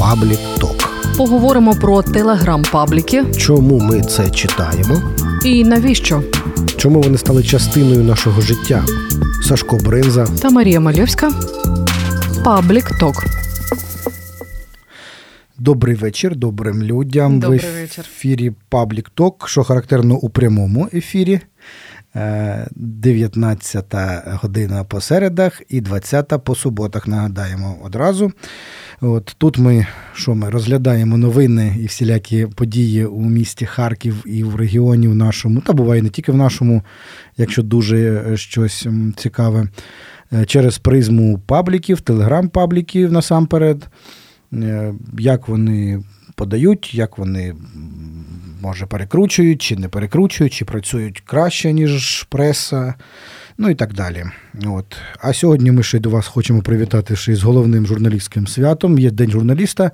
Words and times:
Паблік 0.00 0.38
Ток. 0.60 0.90
Поговоримо 1.16 1.74
про 1.74 2.02
телеграм-пабліки 2.02 3.24
Чому 3.36 3.78
ми 3.78 4.02
це 4.02 4.30
читаємо? 4.30 5.02
і 5.44 5.64
навіщо. 5.64 6.22
Чому 6.76 7.00
вони 7.00 7.18
стали 7.18 7.42
частиною 7.42 8.04
нашого 8.04 8.40
життя? 8.40 8.84
Сашко 9.42 9.76
Бринза. 9.76 10.26
Та 10.42 10.50
Марія 10.50 10.80
Мальовська. 10.80 11.30
Паблік 12.44 12.98
Ток. 13.00 13.24
Добрий 15.58 15.94
вечір 15.94 16.36
добрим 16.36 16.82
людям. 16.82 17.40
Добрий 17.40 17.58
в 17.58 17.98
ефірі 17.98 18.52
Public 18.68 19.10
Talk, 19.14 19.48
що 19.48 19.64
характерно 19.64 20.14
у 20.14 20.28
прямому 20.30 20.88
ефірі. 20.94 21.40
Е, 22.16 22.66
19 22.76 23.94
година 24.42 24.84
по 24.84 25.00
середах 25.00 25.62
і 25.68 25.80
20 25.80 26.44
по 26.44 26.54
суботах. 26.54 27.08
Нагадаємо 27.08 27.76
одразу. 27.84 28.32
От 29.00 29.34
тут 29.38 29.58
ми 29.58 29.86
що 30.12 30.34
ми 30.34 30.50
розглядаємо 30.50 31.16
новини 31.16 31.76
і 31.80 31.86
всілякі 31.86 32.46
події 32.46 33.04
у 33.04 33.20
місті 33.20 33.66
Харків 33.66 34.22
і 34.26 34.44
в 34.44 34.56
регіоні 34.56 35.08
в 35.08 35.14
нашому, 35.14 35.60
та 35.60 35.72
буває 35.72 36.02
не 36.02 36.08
тільки 36.08 36.32
в 36.32 36.36
нашому, 36.36 36.82
якщо 37.36 37.62
дуже 37.62 38.24
е, 38.32 38.36
щось 38.36 38.86
цікаве, 39.16 39.68
е, 40.32 40.44
через 40.44 40.78
призму 40.78 41.38
пабліків, 41.46 42.00
телеграм-пабліків 42.00 43.12
насамперед. 43.12 43.88
Е, 44.52 44.94
Як 45.18 45.48
вони 45.48 46.02
подають, 46.34 46.94
як 46.94 47.18
вони 47.18 47.54
може 48.62 48.86
перекручують, 48.86 49.62
чи 49.62 49.76
не 49.76 49.88
перекручують, 49.88 50.52
чи 50.52 50.64
працюють 50.64 51.22
краще, 51.26 51.72
ніж 51.72 52.22
преса, 52.22 52.94
ну 53.58 53.70
і 53.70 53.74
так 53.74 53.94
далі. 53.94 54.24
От. 54.66 54.96
А 55.20 55.32
сьогодні 55.32 55.70
ми 55.70 55.82
ще 55.82 55.98
до 55.98 56.10
вас 56.10 56.26
хочемо 56.26 56.62
привітати 56.62 57.16
ще 57.16 57.36
з 57.36 57.42
головним 57.42 57.86
журналістським 57.86 58.46
святом. 58.46 58.98
Є 58.98 59.10
День 59.10 59.30
журналіста, 59.30 59.90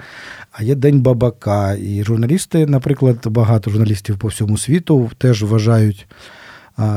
а 0.52 0.62
є 0.62 0.74
День 0.74 1.00
бабака. 1.00 1.74
І 1.74 2.04
журналісти, 2.04 2.66
наприклад, 2.66 3.26
багато 3.26 3.70
журналістів 3.70 4.18
по 4.18 4.28
всьому 4.28 4.58
світу 4.58 5.10
теж 5.18 5.42
вважають 5.42 6.06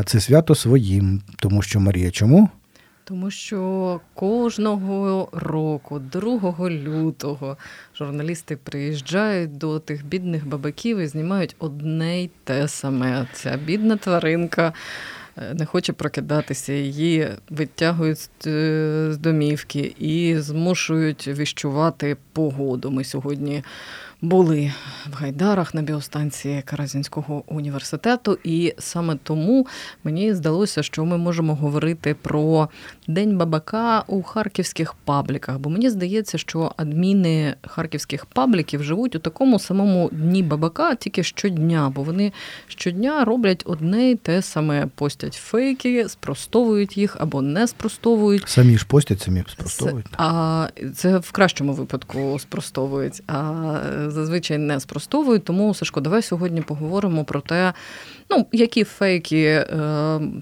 це 0.06 0.20
свято 0.20 0.56
своїм. 0.56 1.22
Тому 1.36 1.62
що 1.62 1.80
Марія, 1.80 2.12
чому? 2.12 2.50
Тому 3.10 3.32
що 3.32 4.02
кожного 4.14 5.30
року, 5.32 6.00
2 6.00 6.70
лютого, 6.70 7.58
журналісти 7.96 8.58
приїжджають 8.58 9.58
до 9.58 9.80
тих 9.80 10.06
бідних 10.06 10.48
бабаків 10.48 10.98
і 10.98 11.08
знімають 11.08 11.56
одне 11.60 12.24
й 12.24 12.30
те 12.44 12.68
саме. 12.68 13.28
Ця 13.34 13.58
бідна 13.66 13.98
тваринка 13.98 14.74
е, 15.38 15.54
не 15.54 15.66
хоче 15.66 15.94
прокидатися, 15.94 16.74
її 16.74 17.30
витягують 17.50 18.30
е, 18.48 19.08
з 19.12 19.18
домівки 19.18 19.96
і 20.00 20.36
змушують 20.38 21.28
віщувати 21.28 22.18
погоду. 22.34 22.92
Ми 22.92 23.04
сьогодні 23.04 23.64
були 24.22 24.74
в 25.12 25.14
Гайдарах 25.14 25.74
на 25.74 25.82
біостанції 25.82 26.62
Каразінського 26.62 27.44
університету, 27.48 28.38
і 28.44 28.74
саме 28.80 29.18
тому 29.24 29.68
мені 30.04 30.34
здалося, 30.34 30.84
що 30.84 31.06
ми 31.06 31.18
можемо 31.18 31.56
говорити 31.56 32.16
про 32.22 32.70
День 33.10 33.38
бабака 33.38 34.04
у 34.08 34.22
харківських 34.22 34.94
пабліках. 34.94 35.60
Бо 35.60 35.70
мені 35.70 35.90
здається, 35.90 36.38
що 36.38 36.72
адміни 36.78 37.56
харківських 37.68 38.26
пабліків 38.26 38.84
живуть 38.84 39.16
у 39.16 39.20
такому 39.20 39.60
самому 39.60 40.10
дні 40.12 40.44
бабака, 40.44 40.96
тільки 40.96 41.24
щодня, 41.24 41.92
бо 41.96 42.04
вони 42.04 42.34
щодня 42.68 43.26
роблять 43.26 43.64
одне 43.66 44.12
й 44.12 44.16
те 44.16 44.42
саме: 44.42 44.88
постять 44.96 45.34
фейки, 45.34 46.10
спростовують 46.10 46.98
їх 46.98 47.18
або 47.20 47.42
не 47.42 47.68
спростовують. 47.68 48.44
Самі 48.48 48.78
ж 48.78 48.86
постять, 48.86 49.22
самі 49.22 49.44
спростовують. 49.48 50.06
А 50.18 50.68
це 50.96 51.18
в 51.18 51.32
кращому 51.32 51.74
випадку 51.74 52.40
спростовують, 52.40 53.24
а 53.28 53.76
зазвичай 54.08 54.58
не 54.58 54.80
спростовують. 54.80 55.44
Тому 55.44 55.74
Сашко, 55.74 56.02
давай 56.02 56.22
сьогодні 56.22 56.62
поговоримо 56.62 57.24
про 57.24 57.42
те, 57.42 57.74
ну 58.30 58.46
які 58.52 58.84
фейки 58.84 59.44
е, 59.46 59.66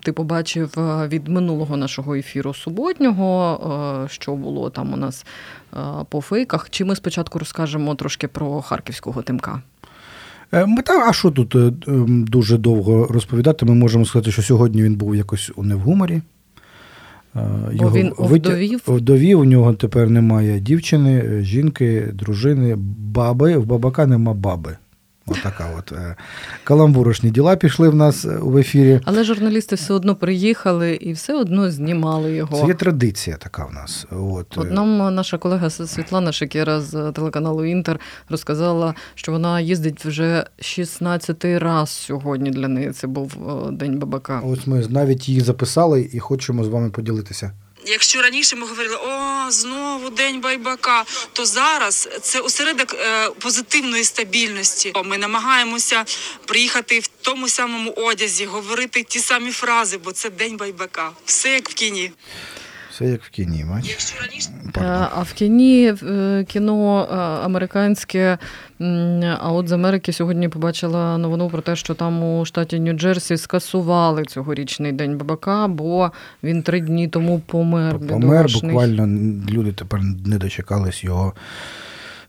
ти 0.04 0.12
побачив 0.12 0.74
від 1.12 1.28
минулого 1.28 1.78
нашого 1.78 2.16
ефіру 2.16 2.54
суботнього, 2.54 3.60
е, 4.06 4.10
що 4.10 4.36
було 4.36 4.70
там 4.70 4.94
у 4.94 4.98
нас 4.98 5.26
е, 5.74 5.78
по 6.10 6.22
фейках. 6.22 6.70
Чи 6.70 6.86
ми 6.86 6.96
спочатку 6.96 7.40
розкажемо 7.40 7.96
трошки 7.96 8.28
про 8.28 8.62
харківського 8.62 9.22
тимка? 9.22 9.62
Е, 10.52 10.66
Ми 10.66 10.82
та, 10.82 11.10
а 11.10 11.14
що 11.14 11.32
тут 11.32 11.56
е, 11.56 11.72
дуже 12.08 12.58
довго 12.58 13.08
розповідати? 13.08 13.66
Ми 13.66 13.74
можемо 13.74 14.06
сказати, 14.06 14.32
що 14.32 14.42
сьогодні 14.42 14.84
він 14.84 14.96
був 14.96 15.16
якось 15.16 15.52
у 15.56 15.64
невгуморі. 15.64 16.22
Е, 17.36 17.42
Бо 17.74 17.92
він 17.92 18.10
витя- 18.10 18.24
овдовів? 18.24 18.82
Вдовів, 18.88 19.40
у 19.40 19.46
нього 19.46 19.74
тепер 19.74 20.10
немає 20.10 20.60
дівчини, 20.60 21.24
е, 21.26 21.42
жінки, 21.44 22.08
дружини, 22.14 22.76
баби. 23.00 23.58
В 23.58 23.66
бабака 23.66 24.06
нема 24.06 24.34
баби. 24.34 24.78
Отака 25.28 25.68
от. 25.78 25.92
е, 25.92 26.16
Каламбурочні 26.64 27.32
діла 27.32 27.56
пішли 27.56 27.90
в 27.90 27.96
нас 27.96 28.26
е, 28.26 28.38
в 28.42 28.58
ефірі. 28.58 29.00
Але 29.06 29.24
журналісти 29.24 29.76
все 29.76 29.94
одно 29.94 30.16
приїхали 30.16 30.96
і 30.96 31.14
все 31.14 31.36
одно 31.36 31.72
знімали 31.72 32.36
його. 32.36 32.58
Це 32.62 32.68
є 32.68 32.74
традиція 32.74 33.38
така 33.38 33.66
в 33.66 33.74
нас. 33.74 34.06
От. 34.12 34.58
е, 34.58 34.62
От 34.62 34.72
нам 34.72 35.16
наша 35.16 35.38
колега 35.38 35.70
Світлана 35.70 36.32
Шекера 36.32 36.82
з 36.82 37.12
телеканалу 37.12 37.66
Інтер 37.66 38.00
розказала, 38.30 38.94
що 39.16 39.32
вона 39.32 39.60
їздить 39.62 40.06
вже 40.06 40.46
16 40.60 41.46
раз 41.46 41.90
сьогодні. 41.90 42.52
Для 42.52 42.68
неї 42.68 42.92
це 42.92 43.08
був 43.08 43.34
е, 43.68 43.72
день 43.72 44.00
бабака. 44.00 44.42
Ось 44.46 44.68
ми 44.68 44.86
навіть 44.90 45.30
її 45.30 45.42
записали 45.42 46.10
і 46.14 46.20
хочемо 46.20 46.64
з 46.64 46.68
вами 46.68 46.90
поділитися. 46.90 47.52
Якщо 47.88 48.22
раніше 48.22 48.56
ми 48.56 48.68
говорили, 48.68 48.96
о, 48.96 49.52
знову 49.52 50.10
день 50.10 50.42
байбака, 50.42 51.06
то 51.34 51.46
зараз 51.46 52.10
це 52.22 52.40
осередок 52.40 52.94
е, 52.94 53.30
позитивної 53.30 54.04
стабільності. 54.04 54.94
Ми 55.06 55.18
намагаємося 55.18 56.06
приїхати 56.46 57.00
в 57.00 57.08
тому 57.08 57.50
самому 57.50 57.92
одязі, 57.92 58.46
говорити 58.46 59.04
ті 59.04 59.20
самі 59.20 59.52
фрази, 59.52 59.98
бо 59.98 60.12
це 60.12 60.30
день 60.30 60.58
байбака. 60.58 61.12
Все 61.26 61.50
як 61.50 61.70
в 61.70 61.74
кіні. 61.74 62.12
Все 62.98 63.06
як 63.06 63.24
в 63.24 63.30
кіні, 63.30 63.66
бач. 63.70 64.12
Е, 64.78 64.82
А 65.16 65.22
в 65.22 65.34
кіні 65.34 65.94
е, 66.04 66.46
кіно 66.48 67.08
е, 67.12 67.16
американське. 67.46 68.38
А 69.40 69.52
от 69.52 69.68
з 69.68 69.72
Америки 69.72 70.14
сьогодні 70.14 70.50
побачила 70.50 71.18
новину 71.18 71.50
про 71.50 71.62
те, 71.62 71.76
що 71.76 71.94
там 71.94 72.24
у 72.24 72.46
штаті 72.46 72.78
Нью-Джерсі 72.80 73.38
скасували 73.38 74.26
цьогорічний 74.26 74.92
день 74.92 75.18
бабака, 75.18 75.68
бо 75.68 76.12
він 76.44 76.64
три 76.64 76.80
дні 76.80 77.08
тому 77.08 77.40
помер. 77.40 78.00
Помер 78.00 78.20
бідовичний. 78.20 78.72
буквально 78.72 79.08
люди 79.50 79.72
тепер 79.72 80.02
не 80.26 80.38
дочекались 80.38 81.04
його 81.04 81.34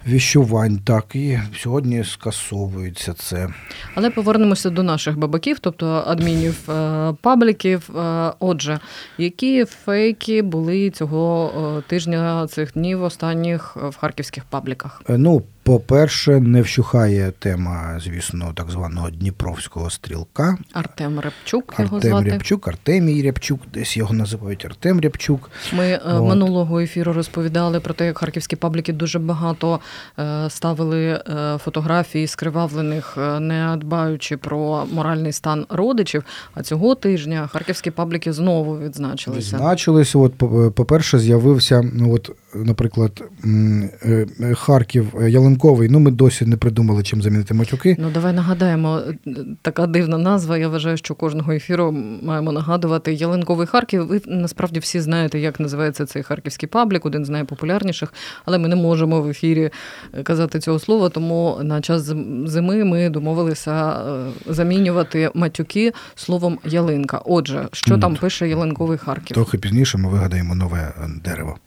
віщувань. 0.06 0.78
Так, 0.84 1.14
і 1.14 1.38
сьогодні 1.58 2.04
скасовується 2.04 3.12
це. 3.12 3.48
Але 3.94 4.10
повернемося 4.10 4.70
до 4.70 4.82
наших 4.82 5.18
бабаків, 5.18 5.58
тобто 5.58 6.04
адмінів 6.06 6.70
е, 6.70 7.14
пабліків. 7.22 7.90
Е, 7.96 8.32
Отже, 8.38 8.78
які 9.18 9.64
фейки 9.64 10.42
були 10.42 10.90
цього 10.90 11.52
е, 11.78 11.82
тижня 11.88 12.46
цих 12.46 12.72
днів 12.72 13.02
останніх 13.02 13.76
в 13.76 13.96
харківських 13.96 14.44
пабліках? 14.44 15.02
Ну, 15.08 15.42
по-перше, 15.68 16.40
не 16.40 16.62
вщухає 16.62 17.32
тема, 17.38 18.00
звісно, 18.04 18.52
так 18.54 18.70
званого 18.70 19.10
Дніпровського 19.10 19.90
стрілка. 19.90 20.58
Артем 20.72 21.20
Репчук 21.20 21.74
його 21.78 21.96
Артем 21.96 22.10
звати. 22.10 22.30
Рябчук, 22.30 22.68
Артемій 22.68 23.22
Рябчук, 23.22 23.60
десь 23.74 23.96
його 23.96 24.14
називають 24.14 24.64
Артем 24.64 25.00
Рябчук. 25.00 25.50
Ми 25.72 25.84
е, 25.86 26.00
От. 26.04 26.28
минулого 26.28 26.80
ефіру 26.80 27.12
розповідали 27.12 27.80
про 27.80 27.94
те, 27.94 28.06
як 28.06 28.18
харківські 28.18 28.56
пабліки 28.56 28.92
дуже 28.92 29.18
багато 29.18 29.80
е, 30.18 30.50
ставили 30.50 31.04
е, 31.06 31.58
фотографій 31.64 32.26
скривавлених, 32.26 33.16
не 33.40 33.76
дбаючи 33.80 34.36
про 34.36 34.86
моральний 34.92 35.32
стан 35.32 35.66
родичів. 35.68 36.24
А 36.54 36.62
цього 36.62 36.94
тижня 36.94 37.48
харківські 37.52 37.90
пабліки 37.90 38.32
знову 38.32 38.78
відзначилися. 38.78 39.56
Відзначились. 39.56 40.16
От, 40.16 40.34
по- 40.34 40.70
по-перше, 40.70 41.18
з'явився, 41.18 41.90
ну, 41.94 42.14
от, 42.14 42.30
наприклад, 42.55 43.23
м, 43.45 43.89
е, 44.03 44.27
е, 44.39 44.53
Харків 44.53 45.07
е, 45.21 45.29
Ялинковий. 45.29 45.89
Ну, 45.89 45.99
ми 45.99 46.11
досі 46.11 46.45
не 46.45 46.57
придумали, 46.57 47.03
чим 47.03 47.21
замінити 47.21 47.53
матюки. 47.53 47.95
Ну, 47.99 48.09
давай 48.13 48.33
нагадаємо, 48.33 49.01
е, 49.27 49.31
така 49.61 49.87
дивна 49.87 50.17
назва. 50.17 50.57
Я 50.57 50.67
вважаю, 50.69 50.97
що 50.97 51.15
кожного 51.15 51.51
ефіру 51.51 51.91
маємо 52.23 52.51
нагадувати 52.51 53.13
Ялинковий 53.13 53.67
Харків. 53.67 54.07
Ви 54.07 54.21
насправді 54.27 54.79
всі 54.79 54.99
знаєте, 55.01 55.39
як 55.39 55.59
називається 55.59 56.05
цей 56.05 56.23
харківський 56.23 56.69
паблік, 56.69 57.05
один 57.05 57.25
з 57.25 57.29
найпопулярніших, 57.29 58.13
але 58.45 58.57
ми 58.57 58.67
не 58.67 58.75
можемо 58.75 59.21
в 59.21 59.29
ефірі 59.29 59.69
е, 60.13 60.23
казати 60.23 60.59
цього 60.59 60.79
слова. 60.79 61.09
Тому 61.09 61.59
на 61.63 61.81
час 61.81 62.01
зим- 62.01 62.47
зими 62.47 62.83
ми 62.83 63.09
домовилися 63.09 63.89
е, 63.91 64.53
замінювати 64.53 65.31
матюки 65.33 65.93
словом 66.15 66.59
ялинка. 66.65 67.17
Отже, 67.25 67.67
що 67.71 67.91
Мгм. 67.91 68.01
там 68.01 68.15
пише 68.15 68.49
Ялинковий 68.49 68.97
Харків? 68.97 69.35
Трохи 69.35 69.57
пізніше 69.57 69.97
мы 69.97 70.09
выгадаем 70.09 70.55
новое 70.55 70.93
э, 71.03 71.21
дерево. 71.23 71.57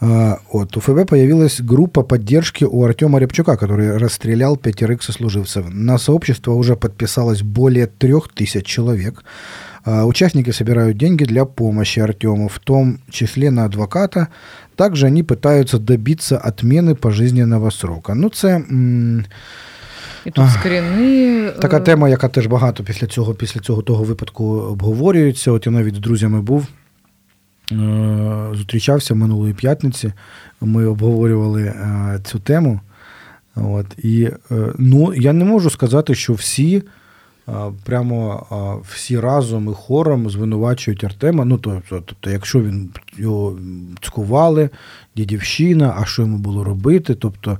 А, 0.00 0.38
Вот, 0.52 0.76
у 0.76 0.80
ФБ 0.80 1.06
появилась 1.08 1.60
группа 1.60 2.02
поддержки 2.02 2.64
у 2.64 2.84
Артема 2.84 3.18
Рябчука, 3.18 3.56
который 3.56 3.98
расстрелял 3.98 4.56
пятерых 4.56 5.02
сослуживцев. 5.02 5.66
На 5.70 5.98
сообщество 5.98 6.52
уже 6.52 6.76
подписалось 6.76 7.42
более 7.42 7.86
трех 7.86 8.28
тысяч 8.28 8.64
человек. 8.64 9.24
А, 9.84 10.04
Участники 10.04 10.52
собирают 10.52 10.96
деньги 10.96 11.24
для 11.24 11.44
помощи 11.44 12.00
Артему, 12.00 12.48
в 12.48 12.58
том 12.58 12.98
числе 13.10 13.50
на 13.50 13.64
адвоката, 13.64 14.28
Также 14.76 15.06
они 15.06 15.22
пытаются 15.22 15.78
добиться 15.78 16.36
отмены 16.36 16.94
пожизненного 16.94 17.70
срока. 17.70 18.14
Ну, 18.14 18.28
це. 18.28 18.62
І 20.26 20.30
тут 20.30 20.50
скріни... 20.50 21.50
Така 21.60 21.80
тема, 21.80 22.08
яка 22.08 22.28
теж 22.28 22.46
багато 22.46 22.84
після 22.84 23.06
цього 23.06 23.34
після 23.34 23.60
цього 23.60 23.82
того 23.82 24.04
випадку 24.04 24.44
обговорюється. 24.44 25.50
От 25.50 25.66
я 25.66 25.72
навіть 25.72 25.94
з 25.94 25.98
друзями 25.98 26.42
був, 26.42 26.66
зустрічався 28.53 29.15
минулої 29.15 29.53
п'ятниці. 29.53 30.13
Ми 30.61 30.85
обговорювали 30.85 31.73
цю 32.23 32.39
тему. 32.39 32.79
От, 33.55 33.85
І 33.97 34.29
ну, 34.77 35.13
я 35.13 35.33
не 35.33 35.45
можу 35.45 35.69
сказати, 35.69 36.15
що 36.15 36.33
всі 36.33 36.83
прямо 37.83 38.81
всі 38.89 39.19
разом 39.19 39.69
і 39.71 39.73
хором 39.73 40.29
звинувачують 40.29 41.03
Артема. 41.03 41.45
Ну, 41.45 41.57
тобто, 41.57 42.03
тобто, 42.05 42.29
якщо 42.29 42.61
він 42.61 42.89
його 43.17 43.57
цькували, 44.01 44.69
дідівщина, 45.15 45.95
а 45.99 46.05
що 46.05 46.21
йому 46.21 46.37
було 46.37 46.63
робити? 46.63 47.15
Тобто, 47.15 47.57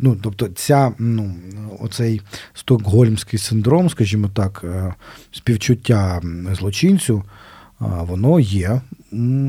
ну, 0.00 0.16
тобто 0.22 0.48
ця, 0.48 0.92
ну, 0.98 1.34
оцей 1.80 2.20
стокгольмський 2.54 3.38
синдром, 3.38 3.90
скажімо 3.90 4.30
так, 4.34 4.64
е, 4.64 4.94
співчуття 5.32 6.20
злочинцю, 6.52 7.22
воно 7.80 8.40
є 8.40 8.80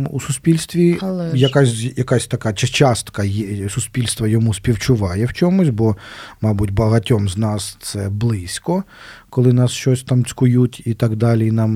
у 0.10 0.20
суспільстві. 0.20 0.98
Але 1.02 1.32
якась 1.34 1.84
якась 1.98 2.28
така 2.28 2.54
частка 2.54 3.24
є, 3.24 3.70
суспільства 3.70 4.28
йому 4.28 4.54
співчуває 4.54 5.26
в 5.26 5.34
чомусь, 5.34 5.70
бо, 5.70 5.96
мабуть, 6.42 6.72
багатьом 6.72 7.30
з 7.30 7.38
нас 7.38 7.78
це 7.82 8.10
близько, 8.10 8.84
коли 9.30 9.54
нас 9.54 9.72
щось 9.72 10.04
там 10.04 10.26
цькують 10.26 10.82
і 10.86 10.94
так 10.94 11.16
далі, 11.16 11.48
і 11.48 11.52
нам 11.52 11.72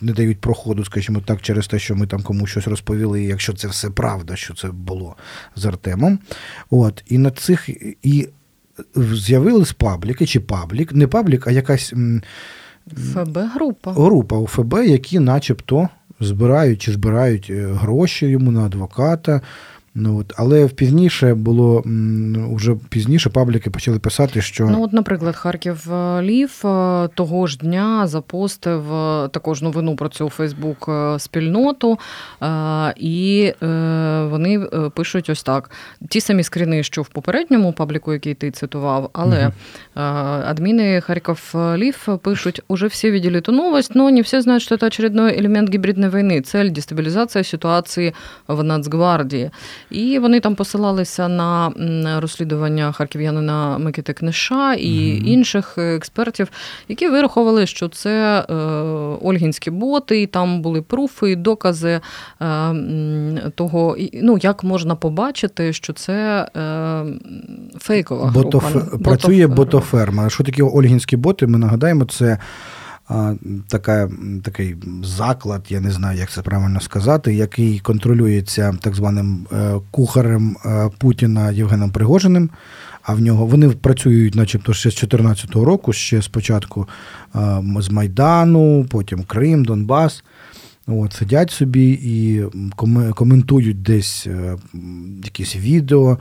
не 0.00 0.12
дають 0.12 0.40
проходу, 0.40 0.84
скажімо 0.84 1.22
так, 1.26 1.42
через 1.42 1.66
те, 1.66 1.78
що 1.78 1.96
ми 1.96 2.06
там 2.06 2.22
комусь 2.22 2.50
щось 2.50 2.66
розповіли, 2.66 3.22
якщо 3.22 3.52
це 3.52 3.68
все 3.68 3.90
правда, 3.90 4.36
що 4.36 4.54
це 4.54 4.68
було 4.68 5.16
з 5.56 5.66
Артемом. 5.66 6.18
От, 6.70 7.04
І 7.06 7.18
на 7.18 7.30
цих 7.30 7.68
і 8.02 8.28
з'явились 8.96 9.72
пабліки 9.72 10.26
чи 10.26 10.40
паблік, 10.40 10.92
не 10.92 11.06
паблік, 11.06 11.46
а 11.46 11.50
якась. 11.50 11.94
ФБ-група. 12.94 13.92
Група 13.92 14.38
у 14.38 14.46
ФБ, 14.46 14.74
які 14.74 15.18
начебто 15.18 15.88
збирають 16.20 16.82
чи 16.82 16.92
збирають 16.92 17.46
е, 17.50 17.66
гроші 17.72 18.26
йому 18.26 18.50
на 18.50 18.64
адвоката. 18.64 19.40
Ну 19.97 20.19
от, 20.19 20.33
але 20.37 20.67
пізніше 20.67 21.33
було 21.33 21.83
вже 22.51 22.75
пізніше 22.89 23.29
пабліки 23.29 23.69
почали 23.69 23.99
писати, 23.99 24.41
що 24.41 24.65
ну 24.65 24.83
от, 24.83 24.93
наприклад, 24.93 25.35
Харків 25.35 25.93
е, 25.93 26.21
Лів 26.21 26.61
е, 26.65 27.09
того 27.15 27.47
ж 27.47 27.57
дня 27.57 28.07
запостив 28.07 28.93
е, 28.93 29.27
також 29.27 29.61
новину 29.61 29.95
про 29.95 30.09
цю 30.09 30.29
Фейсбук 30.29 30.89
спільноту, 31.17 31.99
і 32.95 33.53
вони 34.29 34.59
пишуть 34.95 35.29
ось 35.29 35.43
так: 35.43 35.71
ті 36.09 36.21
самі 36.21 36.43
скріни, 36.43 36.83
що 36.83 37.01
в 37.01 37.07
попередньому 37.07 37.73
пабліку, 37.73 38.13
який 38.13 38.33
ти 38.33 38.51
цитував, 38.51 39.09
але 39.13 39.45
угу. 39.45 40.05
адміни 40.47 41.01
Харків 41.01 41.55
Лів 41.55 42.07
пишуть: 42.21 42.61
уже 42.67 42.87
всі 42.87 43.11
видели 43.11 43.39
эту 43.39 43.51
новость, 43.51 43.95
но 43.95 44.09
не 44.09 44.21
все 44.21 44.41
знают, 44.41 44.63
что 44.63 44.75
это 44.75 44.85
очередной 44.85 45.39
элемент 45.39 45.69
гибридной 45.69 46.09
войны, 46.09 46.41
цель 46.41 46.69
дестабилизация 46.69 47.43
ситуации 47.43 48.13
в 48.47 48.63
Нацгвардії. 48.63 49.51
І 49.90 50.18
вони 50.18 50.40
там 50.40 50.54
посилалися 50.54 51.28
на 51.28 51.72
розслідування 52.20 52.92
харків'янина 52.92 53.78
Микити 53.78 54.12
Книша 54.12 54.74
і 54.74 54.88
mm-hmm. 54.88 55.24
інших 55.24 55.78
експертів, 55.78 56.48
які 56.88 57.08
вирахували, 57.08 57.66
що 57.66 57.88
це 57.88 58.44
е, 58.50 58.54
ольгінські 59.22 59.70
боти, 59.70 60.22
і 60.22 60.26
там 60.26 60.62
були 60.62 60.82
пруфи, 60.82 61.36
докази 61.36 62.00
е, 62.40 62.74
того, 63.54 63.96
ну 64.22 64.38
як 64.42 64.64
можна 64.64 64.94
побачити, 64.94 65.72
що 65.72 65.92
це 65.92 66.48
е, 66.56 67.04
фейкова 67.78 68.30
Ботоф... 68.30 68.72
група. 68.72 68.98
Працює 68.98 69.46
ботоферма. 69.46 70.30
Що 70.30 70.44
таке 70.44 70.62
ольгінські 70.62 71.16
боти? 71.16 71.46
Ми 71.46 71.58
нагадаємо, 71.58 72.04
це 72.04 72.38
така, 73.68 74.10
такий 74.44 74.76
заклад, 75.02 75.66
я 75.68 75.80
не 75.80 75.90
знаю, 75.90 76.18
як 76.18 76.30
це 76.30 76.42
правильно 76.42 76.80
сказати, 76.80 77.34
який 77.34 77.78
контролюється 77.78 78.76
так 78.80 78.94
званим 78.94 79.46
е, 79.52 79.74
кухарем 79.90 80.56
е, 80.64 80.90
Путіна 80.98 81.50
Євгеном 81.50 81.90
Пригожиним. 81.90 82.50
А 83.02 83.14
в 83.14 83.20
нього 83.20 83.46
вони 83.46 83.68
працюють, 83.68 84.34
начебто, 84.34 84.72
ще 84.72 84.90
з 84.90 84.94
2014 84.94 85.50
року, 85.54 85.92
ще 85.92 86.22
спочатку 86.22 86.88
з 87.78 87.90
Майдану, 87.90 88.86
потім 88.90 89.22
Крим, 89.22 89.64
Донбас. 89.64 90.24
От, 90.86 91.12
Сидять 91.12 91.50
собі 91.50 91.90
і 92.02 92.44
коментують 93.14 93.82
десь 93.82 94.26
е, 94.26 94.56
якісь 95.24 95.56
відео 95.56 96.18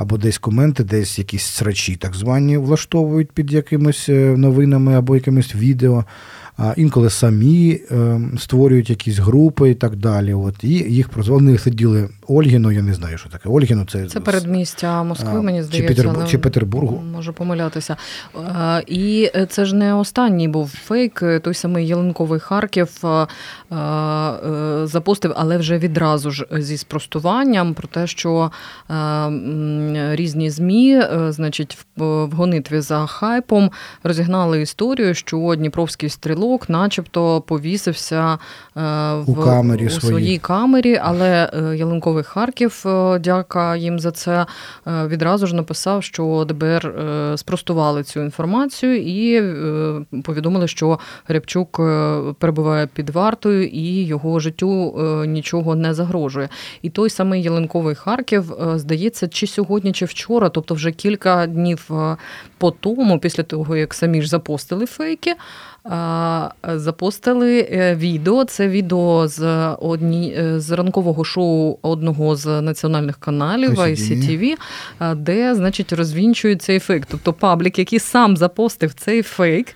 або 0.00 0.18
десь 0.18 0.38
коменти, 0.38 0.84
десь 0.84 1.18
якісь 1.18 1.44
срачі, 1.44 1.96
так 1.96 2.14
звані, 2.14 2.56
влаштовують 2.56 3.32
під 3.32 3.52
якимись 3.52 4.08
е, 4.08 4.36
новинами 4.36 4.94
або 4.94 5.14
якимись 5.14 5.54
відео. 5.54 6.04
А 6.62 6.74
інколи 6.76 7.10
самі 7.10 7.80
е, 7.90 8.20
створюють 8.38 8.90
якісь 8.90 9.18
групи 9.18 9.70
і 9.70 9.74
так 9.74 9.96
далі. 9.96 10.34
От 10.34 10.64
І 10.64 10.68
їх 10.68 11.08
прозвали. 11.08 11.42
Вони 11.42 11.58
сиділи 11.58 12.08
Ольгіно, 12.28 12.72
я 12.72 12.82
не 12.82 12.94
знаю, 12.94 13.18
що 13.18 13.28
таке. 13.28 13.48
Ольгіно 13.48 13.86
це 13.90 14.06
це 14.06 14.20
передмістя 14.20 15.02
Москви, 15.02 15.42
мені 15.42 15.62
здається, 15.62 15.94
чи, 15.94 16.08
Петер... 16.08 16.28
чи 16.28 16.38
Петербургу. 16.38 17.02
Можу 17.12 17.32
помилятися. 17.32 17.96
І 18.86 19.30
це 19.48 19.64
ж 19.64 19.74
не 19.74 19.94
останній 19.94 20.48
був 20.48 20.68
фейк. 20.68 21.22
Той 21.42 21.54
самий 21.54 21.86
Єленковий 21.86 22.40
Харків 22.40 22.88
запостив, 24.84 25.32
але 25.36 25.58
вже 25.58 25.78
відразу 25.78 26.30
ж 26.30 26.46
зі 26.52 26.76
спростуванням 26.76 27.74
про 27.74 27.88
те, 27.88 28.06
що 28.06 28.50
різні 30.12 30.50
ЗМІ, 30.50 30.94
е, 30.94 31.32
значить, 31.32 31.78
в 31.96 32.26
гонитві 32.26 32.80
за 32.80 33.06
хайпом 33.06 33.70
розігнали 34.02 34.62
історію, 34.62 35.14
що 35.14 35.54
Дніпровський 35.56 36.08
стрілок, 36.08 36.49
начебто, 36.68 37.40
повісився 37.40 38.38
е, 38.76 38.80
в 39.14 39.30
у, 39.30 39.34
камері 39.34 39.86
у 39.86 39.90
своїй 39.90 40.38
камері, 40.38 41.00
але 41.02 41.50
е, 41.54 41.76
Ялинковий 41.76 42.24
Харків, 42.24 42.82
дяка 43.20 43.76
їм 43.76 43.98
за 44.00 44.10
це, 44.10 44.46
відразу 44.86 45.46
ж 45.46 45.54
написав, 45.54 46.04
що 46.04 46.44
ДБР 46.48 46.94
спростували 47.36 48.02
цю 48.02 48.20
інформацію 48.20 48.96
і 48.96 49.42
повідомили, 50.22 50.68
що 50.68 50.98
Рябчук 51.28 51.76
перебуває 52.38 52.86
під 52.86 53.10
вартою 53.10 53.66
і 53.66 54.04
його 54.04 54.40
життю 54.40 54.94
нічого 55.26 55.74
не 55.74 55.94
загрожує. 55.94 56.48
І 56.82 56.90
той 56.90 57.10
самий 57.10 57.42
Ялинковий 57.42 57.94
Харків, 57.94 58.52
здається, 58.74 59.28
чи 59.28 59.46
сьогодні, 59.46 59.92
чи 59.92 60.04
вчора, 60.04 60.48
тобто 60.48 60.74
вже 60.74 60.92
кілька 60.92 61.46
днів 61.46 61.90
е, 61.90 62.16
по 62.58 62.70
тому, 62.70 63.18
після 63.18 63.42
того, 63.42 63.76
як 63.76 63.94
самі 63.94 64.22
ж 64.22 64.28
запостили 64.28 64.86
фейки, 64.86 65.34
запостили 66.74 67.68
е, 67.72 67.94
відео. 67.94 68.44
Це 68.44 68.68
відео 68.68 69.28
з 69.28 69.68
одні, 69.80 70.34
е, 70.38 70.60
з 70.60 70.70
ранкового 70.70 71.24
шоу 71.24 71.78
одного 71.82 72.36
з 72.36 72.60
національних 72.60 73.16
каналів 73.16 73.70
ICTV, 73.70 74.56
де, 75.16 75.54
значить, 75.54 75.92
розвінчують 75.92 76.62
цей 76.62 76.78
фейк. 76.78 77.06
Тобто 77.10 77.32
паблік, 77.32 77.78
який 77.78 77.98
сам 77.98 78.36
запостив 78.36 78.94
цей 78.94 79.22
фейк, 79.22 79.66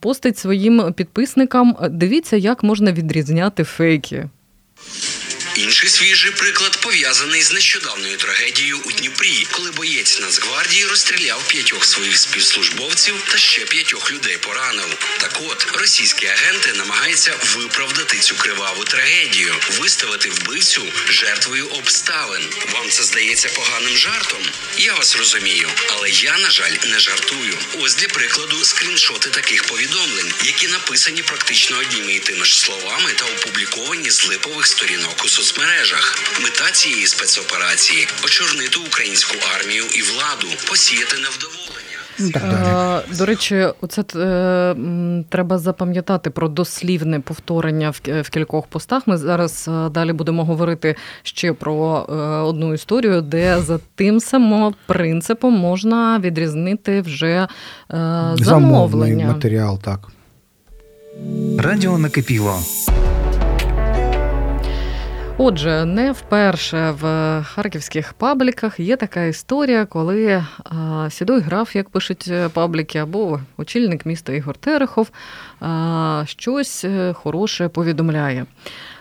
постить 0.00 0.38
своїм 0.38 0.92
підписникам. 0.92 1.76
Дивіться, 1.90 2.36
як 2.36 2.62
можна 2.62 2.92
відрізняти 2.92 3.64
фейки. 3.64 4.28
Інший 5.54 5.88
свіжий 5.88 6.30
приклад 6.30 6.80
пов'язаний 6.80 7.42
з 7.42 7.52
нещодавною 7.52 8.16
трагедією 8.16 8.78
у 8.84 8.92
Дніпрі, 8.92 9.46
коли 9.50 9.70
боєць 9.70 10.20
Нацгвардії 10.20 10.86
розстріляв 10.86 11.48
п'ятьох 11.48 11.84
своїх 11.84 12.18
співслужбовців 12.18 13.14
та 13.28 13.38
ще 13.38 13.64
п'ятьох 13.64 14.12
людей 14.12 14.36
поранив. 14.36 14.96
Так 15.18 15.40
от 15.42 15.66
російські 15.74 16.26
агенти 16.26 16.72
намагаються 16.72 17.34
виправдати 17.56 18.18
цю 18.18 18.34
криваву 18.34 18.84
трагедію, 18.84 19.54
виставити 19.78 20.30
вбивцю 20.30 20.92
жертвою 21.08 21.66
обставин. 21.66 22.42
Вам 22.72 22.90
це 22.90 23.02
здається 23.02 23.48
поганим 23.48 23.96
жартом? 23.96 24.42
Я 24.78 24.94
вас 24.94 25.16
розумію, 25.16 25.68
але 25.88 26.10
я, 26.10 26.38
на 26.38 26.50
жаль, 26.50 26.72
не 26.84 26.98
жартую. 26.98 27.58
Ось 27.78 27.94
для 27.94 28.08
прикладу 28.08 28.64
скріншоти 28.64 29.30
таких 29.30 29.64
повідомлень, 29.64 30.32
які 30.44 30.68
написані 30.68 31.22
практично 31.22 31.78
одніми 31.78 32.12
і 32.12 32.18
тими 32.18 32.44
ж 32.44 32.60
словами 32.60 33.12
та 33.12 33.24
опубліковані 33.24 34.10
з 34.10 34.28
липових 34.28 34.66
сторінок 34.66 35.24
у 35.24 35.28
соцмережах. 35.40 36.18
Мета 36.42 36.70
цієї 36.72 37.06
спецоперації 37.06 38.08
очорнити 38.24 38.78
українську 38.88 39.34
армію 39.56 39.84
і 39.98 40.00
владу, 40.02 40.46
посіяти 40.68 41.16
невдоволення. 41.16 41.80
Так, 42.32 43.18
До 43.18 43.26
речі, 43.26 43.66
оце 43.80 44.04
е, 44.16 44.74
треба 45.28 45.58
запам'ятати 45.58 46.30
про 46.30 46.48
дослівне 46.48 47.20
повторення 47.20 47.90
в, 47.90 48.22
в 48.22 48.30
кількох 48.30 48.66
постах. 48.66 49.06
Ми 49.06 49.16
зараз 49.16 49.68
е, 49.68 49.88
далі 49.88 50.12
будемо 50.12 50.44
говорити 50.44 50.96
ще 51.22 51.52
про 51.52 52.06
е, 52.08 52.12
одну 52.22 52.74
історію, 52.74 53.20
де 53.20 53.60
за 53.60 53.78
тим 53.94 54.20
самим 54.20 54.74
принципом 54.86 55.54
можна 55.54 56.18
відрізнити 56.18 57.00
вже 57.00 57.26
е, 57.26 57.46
замовлення. 57.90 58.36
Замовний 58.44 59.24
матеріал. 59.24 59.80
Так 59.82 60.00
радіо 61.58 61.98
накипіло. 61.98 62.60
Отже, 65.42 65.84
не 65.84 66.12
вперше 66.12 66.90
в 66.90 67.02
харківських 67.42 68.12
пабліках 68.12 68.80
є 68.80 68.96
така 68.96 69.24
історія, 69.24 69.86
коли 69.86 70.44
а, 70.64 71.10
сідой 71.10 71.40
граф, 71.40 71.76
як 71.76 71.88
пишуть 71.88 72.24
е, 72.28 72.48
пабліки, 72.48 72.98
або 72.98 73.40
очільник 73.56 74.06
міста 74.06 74.32
Ігор 74.32 74.56
Терехов 74.56 75.10
а, 75.60 76.22
щось 76.26 76.84
е, 76.84 77.12
хороше 77.12 77.68
повідомляє. 77.68 78.46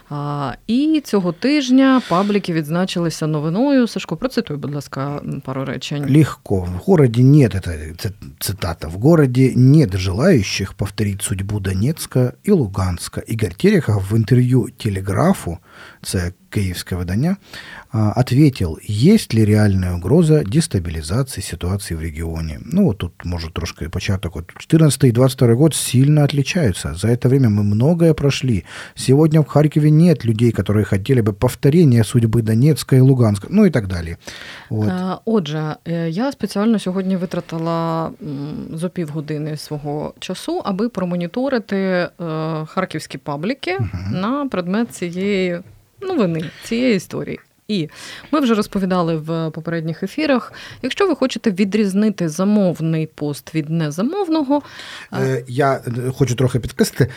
А, 0.10 0.54
І 0.68 1.02
цього 1.06 1.32
тижня 1.32 2.02
пабліки 2.10 2.54
відзначилися 2.54 3.28
новиною. 3.28 3.88
Сашко, 3.88 4.18
процитуй, 4.18 4.58
будь 4.58 4.76
ласка, 4.76 5.22
пару 5.46 5.66
речень. 5.66 6.18
Легко. 6.18 6.60
В 6.62 6.84
городе 6.86 7.24
нет, 7.24 7.56
это 7.56 8.10
цитата, 8.40 8.88
в 8.88 8.94
городе 8.94 9.54
нет 9.56 9.98
желающих 9.98 10.74
повторить 10.74 11.22
судьбу 11.22 11.60
Донецка 11.60 12.34
и 12.48 12.52
Луганска. 12.52 13.22
Игорь 13.28 13.54
Терехов 13.54 14.04
в 14.10 14.16
интервью 14.16 14.70
телеграфу, 14.78 15.58
це 16.02 16.32
київське 16.50 16.96
видання, 16.96 17.38
ответил, 17.91 18.79
есть 18.83 19.35
ли 19.35 19.45
реальная 19.45 19.95
угроза 19.95 20.43
дестабилизации 20.45 21.41
ситуации 21.41 21.95
в 21.95 22.03
регионе. 22.03 22.59
Ну, 22.65 22.85
вот 22.85 22.99
тут, 22.99 23.25
может, 23.25 23.53
трошки 23.53 23.89
початок. 23.89 24.35
Вот 24.35 24.53
14 24.59 25.05
и 25.05 25.11
22 25.13 25.55
год 25.55 25.75
сильно 25.75 26.25
отличаются. 26.25 26.95
За 26.95 27.09
это 27.09 27.29
время 27.29 27.49
мы 27.51 27.63
многое 27.63 28.15
прошли. 28.15 28.65
Сегодня 28.95 29.41
в 29.41 29.47
Харькове 29.47 29.91
нет 29.91 30.25
людей, 30.25 30.53
которые 30.53 30.85
хотели 30.85 31.21
бы 31.21 31.33
повторения 31.33 32.05
судьбы 32.05 32.43
Донецка 32.43 32.97
и 32.97 33.01
Луганска, 33.01 33.47
ну 33.51 33.65
и 33.65 33.71
так 33.71 33.87
далі. 33.87 34.17
От. 34.71 34.91
Отже, 35.25 35.77
я 36.09 36.33
спеціально 36.33 36.79
сьогодні 36.79 37.17
витратила 37.17 38.11
зо 38.73 38.91
півгодини 38.91 39.57
свого 39.57 40.15
часу, 40.19 40.63
аби 40.65 40.89
промоніторити 40.89 42.09
харківські 42.67 43.19
пабліки 43.19 43.77
угу. 43.81 43.89
на 44.11 44.47
предмет 44.47 44.95
цієї 44.95 45.59
новини 46.01 46.45
цієї 46.65 46.97
історії. 46.97 47.41
І 47.70 47.90
ми 48.32 48.40
вже 48.40 48.54
розповідали 48.54 49.16
в 49.16 49.52
попередніх 49.52 50.04
ефірах. 50.04 50.54
Якщо 50.82 51.08
ви 51.08 51.16
хочете 51.16 51.52
відрізнити 51.52 52.30
замовний 52.30 53.08
пост 53.08 53.56
від 53.56 53.70
незамовного, 53.70 54.62
е, 55.14 55.44
я 55.48 55.82
хочу 56.18 56.36
трохи 56.36 56.60
підкреслити, 56.60 57.12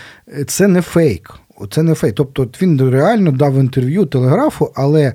це 0.47 0.69
не 0.69 0.83
фейк. 0.83 1.35
Це 1.71 1.83
не 1.83 1.95
фейк. 1.95 2.15
Тобто 2.15 2.49
він 2.63 2.91
реально 2.91 3.33
дав 3.33 3.55
інтерв'ю 3.55 4.07
телеграфу, 4.07 4.73
але 4.75 5.15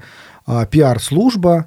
піар-служба 0.70 1.58
Е, 1.58 1.63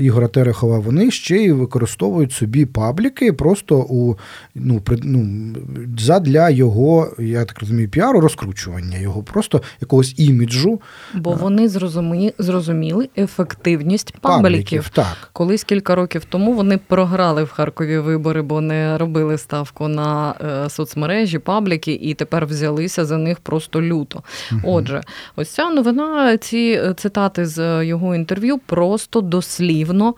Ігора 0.00 0.28
Терехова, 0.28 0.78
вони 0.78 1.10
ще 1.10 1.36
й 1.36 1.52
використовують 1.52 2.32
собі 2.32 2.66
пабліки 2.66 3.32
просто 3.32 3.78
у 3.78 4.16
ну, 4.54 4.82
ну, 5.02 5.54
задля 5.98 6.50
його, 6.50 7.08
я 7.18 7.44
так 7.44 7.60
розумію, 7.60 7.88
піару, 7.88 8.20
розкручування 8.20 8.98
його, 8.98 9.22
просто 9.22 9.62
якогось 9.80 10.14
іміджу. 10.16 10.80
Бо 11.14 11.32
вони 11.32 11.68
зрозумі, 11.68 12.32
зрозуміли 12.38 13.08
ефективність 13.16 14.12
пабліків. 14.12 14.42
пабліків. 14.42 14.88
Так. 14.88 15.30
Колись 15.32 15.64
кілька 15.64 15.94
років 15.94 16.24
тому 16.24 16.52
вони 16.52 16.78
програли 16.78 17.44
в 17.44 17.50
Харкові 17.50 17.98
вибори, 17.98 18.42
бо 18.42 18.60
не 18.60 18.98
робили 18.98 19.38
ставку 19.38 19.88
на 19.88 20.34
е, 20.40 20.70
соцмережі, 20.70 21.38
пабліки, 21.38 21.92
і 21.92 22.14
тепер 22.14 22.46
взялися 22.46 23.04
за 23.04 23.16
них 23.16 23.40
просто 23.40 23.82
люто. 23.82 24.22
Угу. 24.52 24.60
Отже, 24.64 25.00
ось 25.36 25.50
ця 25.50 25.70
новина, 25.70 26.36
ці 26.36 26.80
е, 26.84 26.94
цитати 26.94 27.46
з 27.46 27.84
його 27.84 28.14
інтерв'ю 28.14 28.58
просто 28.66 29.20
досліджують 29.20 29.57
дослівно 29.58 30.14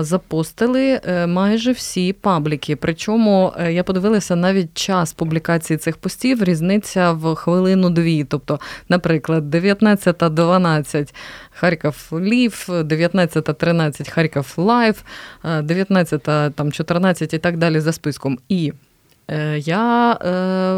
запостили 0.00 1.00
е, 1.04 1.26
майже 1.26 1.72
всі 1.72 2.12
пабліки. 2.12 2.76
Причому 2.76 3.52
е, 3.58 3.72
я 3.72 3.84
подивилася 3.84 4.36
навіть 4.36 4.74
час 4.74 5.12
публікації 5.12 5.76
цих 5.76 5.96
постів, 5.96 6.44
різниця 6.44 7.12
в 7.12 7.34
хвилину-дві. 7.34 8.24
Тобто, 8.24 8.60
наприклад, 8.88 9.54
19.12 9.54 11.14
Харків 11.50 12.08
Live, 12.12 12.66
19.13 12.68 14.10
Харків 14.10 14.54
Live, 14.56 15.02
19.14 15.44 17.34
і 17.34 17.38
так 17.38 17.58
далі 17.58 17.80
за 17.80 17.92
списком. 17.92 18.38
І 18.48 18.68
Е, 18.68 18.85
я 19.56 20.12
е, 20.12 20.74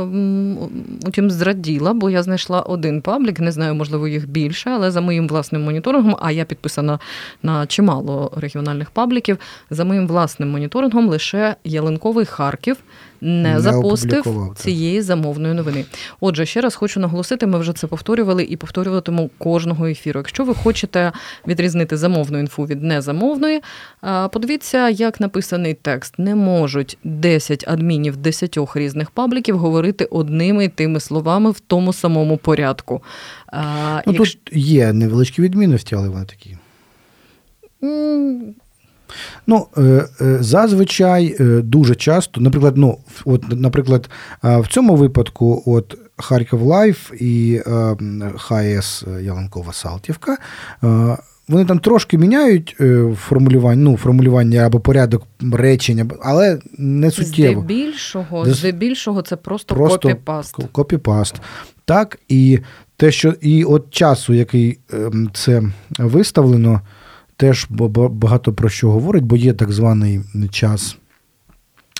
утім 1.07 1.31
зраділа, 1.31 1.93
бо 1.93 2.11
я 2.11 2.23
знайшла 2.23 2.61
один 2.61 3.03
паблік, 3.03 3.41
не 3.41 3.53
знаю, 3.53 3.75
можливо, 3.75 4.09
їх 4.09 4.29
більше, 4.29 4.71
але 4.71 4.91
за 4.91 5.01
моїм 5.01 5.29
власним 5.29 5.65
моніторингом, 5.65 6.17
а 6.21 6.33
я 6.33 6.45
підписана 6.45 6.99
на 7.43 7.67
чимало 7.67 8.33
регіональних 8.37 8.91
пабліків. 8.91 9.39
За 9.71 9.85
моїм 9.85 10.07
власним 10.07 10.51
моніторингом 10.51 11.09
лише 11.09 11.57
Ялинковий 11.65 12.25
Харків 12.27 12.77
не, 13.21 13.55
не 13.55 13.61
запостив 13.61 14.53
цієї 14.57 15.03
замовної 15.03 15.55
новини. 15.55 15.85
Отже, 16.21 16.47
ще 16.47 16.61
раз 16.61 16.75
хочу 16.75 17.01
наголосити, 17.01 17.47
ми 17.47 17.59
вже 17.59 17.73
це 17.73 17.87
повторювали 17.87 18.43
і 18.43 18.57
повторюватиму 18.57 19.31
кожного 19.39 19.87
ефіру. 19.87 20.21
Якщо 20.21 20.45
ви 20.45 20.55
хочете 20.55 21.13
відрізнити 21.47 21.97
замовну 21.97 22.39
інфу 22.39 22.65
від 22.65 22.83
незамовної, 22.83 23.61
подивіться, 24.33 24.89
як 24.89 25.21
написаний 25.21 25.75
текст. 25.75 26.19
Не 26.19 26.35
можуть 26.35 26.99
10 27.05 27.65
адмінів 27.69 28.17
10 28.17 28.59
різних 28.75 29.11
пабліків 29.11 29.59
говорити 29.59 30.05
одними 30.05 30.65
і 30.65 30.69
тими 30.69 31.01
словами 31.01 31.51
в 31.51 31.61
тому 31.61 31.93
самому 31.93 32.37
порядку. 32.37 33.03
Ну, 33.53 34.13
Якщо... 34.13 34.39
Тут 34.45 34.57
є 34.57 34.93
невеличкі 34.93 35.43
відмінності, 35.43 35.95
але 35.95 36.09
вони 36.09 36.25
такі. 36.25 36.57
Ну, 39.47 39.67
е, 39.77 39.81
е, 40.21 40.39
зазвичай 40.41 41.37
е, 41.41 41.45
дуже 41.45 41.95
часто, 41.95 42.41
наприклад, 42.41 42.77
ну, 42.77 42.99
от, 43.25 43.45
наприклад, 43.61 44.11
в 44.43 44.67
цьому 44.69 44.97
випадку, 44.97 45.63
от 45.67 45.99
Харків 46.17 46.63
Life 46.63 47.13
і 47.21 47.61
ХС 48.37 49.05
Ялинкова 49.23 49.73
Салтівка. 49.73 50.37
Вони 51.49 51.65
там 51.65 51.79
трошки 51.79 52.19
міняють 52.19 52.77
формулювання, 53.17 53.83
ну, 53.83 53.97
формулювання 53.97 54.67
або 54.67 54.81
порядок 54.81 55.27
речення, 55.53 56.07
але 56.23 56.59
не 56.79 57.11
суттєво. 57.11 57.61
Здебільшого, 57.61 58.45
здебільшого 58.55 59.23
це 59.23 59.37
просто, 59.37 59.75
просто 59.75 60.09
копіпаст. 60.09 60.57
Копіпаст. 60.73 61.35
Так, 61.85 62.19
і 62.29 62.59
те, 62.97 63.13
що 63.13 63.35
і 63.41 63.65
от 63.65 63.91
часу, 63.91 64.35
який 64.35 64.79
ем, 64.93 65.31
це 65.35 65.63
виставлено 65.99 66.81
теж 67.39 67.67
багато 67.71 68.53
про 68.53 68.69
що 68.69 68.91
говорить, 68.91 69.25
бо 69.25 69.37
є 69.37 69.53
так 69.53 69.73
званий 69.73 70.21
час. 70.51 70.97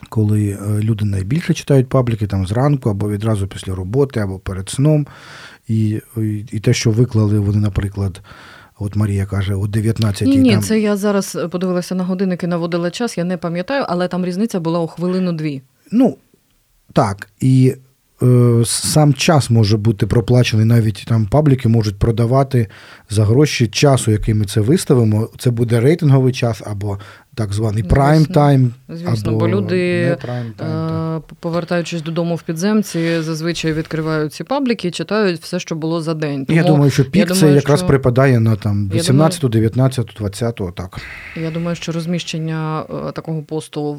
Коли 0.09 0.49
е, 0.49 0.81
люди 0.83 1.05
найбільше 1.05 1.55
читають 1.55 1.89
пабліки 1.89 2.27
там 2.27 2.47
зранку, 2.47 2.91
або 2.91 3.11
відразу 3.11 3.47
після 3.47 3.75
роботи, 3.75 4.21
або 4.21 4.39
перед 4.39 4.69
сном. 4.69 5.07
І 5.69 6.01
і 6.53 6.61
те, 6.61 6.75
що 6.75 6.91
виклали 6.91 7.39
вони, 7.39 7.59
наприклад, 7.59 8.21
от 8.79 8.97
Марія 8.97 9.27
каже, 9.27 9.55
о 9.55 9.63
19-й. 9.63 10.27
Ні, 10.27 10.37
ні, 10.37 10.51
там... 10.51 10.63
це 10.63 10.81
я 10.81 10.97
зараз 10.97 11.39
подивилася 11.51 11.95
на 11.95 12.05
годинники, 12.05 12.47
наводила 12.47 12.91
час, 12.91 13.19
я 13.19 13.25
не 13.25 13.37
пам'ятаю, 13.37 13.85
але 13.89 14.09
там 14.09 14.25
різниця 14.25 14.61
була 14.61 14.81
у 14.81 14.87
хвилину-дві. 14.87 15.63
Ну, 15.93 16.17
так. 16.93 17.29
І 17.41 17.75
Е, 17.75 17.88
сам 18.65 19.15
час 19.15 19.51
може 19.51 19.77
бути 19.77 20.07
проплачений, 20.07 20.67
навіть 20.67 21.05
там 21.09 21.27
пабліки 21.27 21.69
можуть 21.69 21.99
продавати 21.99 22.67
за 23.11 23.25
гроші 23.25 23.67
часу, 23.67 24.11
який 24.11 24.35
ми 24.35 24.45
це 24.45 24.61
виставимо. 24.61 25.29
Це 25.39 25.51
буде 25.51 25.81
рейтинговий 25.81 26.33
час 26.33 26.63
або 26.67 26.99
так 27.39 27.53
званий 27.53 27.83
прайм 27.83 28.27
тайм. 28.27 28.75
Звісно, 28.89 29.31
або 29.31 29.39
бо 29.39 29.49
люди, 29.49 30.17
е, 30.61 31.21
повертаючись 31.41 32.03
додому 32.03 32.35
в 32.35 32.43
підземці, 32.43 33.21
зазвичай 33.21 33.73
відкривають 33.73 34.33
ці 34.33 34.45
пабліки 34.45 34.89
і 34.89 34.91
читають 34.91 35.41
все, 35.41 35.61
що 35.61 35.75
було 35.75 36.01
за 36.01 36.15
день. 36.15 36.47
Тому, 36.47 36.59
я 36.59 36.65
думаю, 36.65 36.91
що 36.91 37.05
пік 37.05 37.33
це 37.33 37.53
якраз 37.53 37.79
що... 37.79 37.89
припадає 37.89 38.41
на 38.41 38.57
там 38.57 38.91
18, 38.95 39.41
думаю, 39.41 39.53
19, 39.53 40.15
20, 40.19 40.61
так. 40.77 40.99
Я 41.37 41.51
думаю, 41.51 41.77
що 41.77 41.93
розміщення 41.93 42.83
е, 43.09 43.13
такого 43.13 43.43
посту 43.43 43.99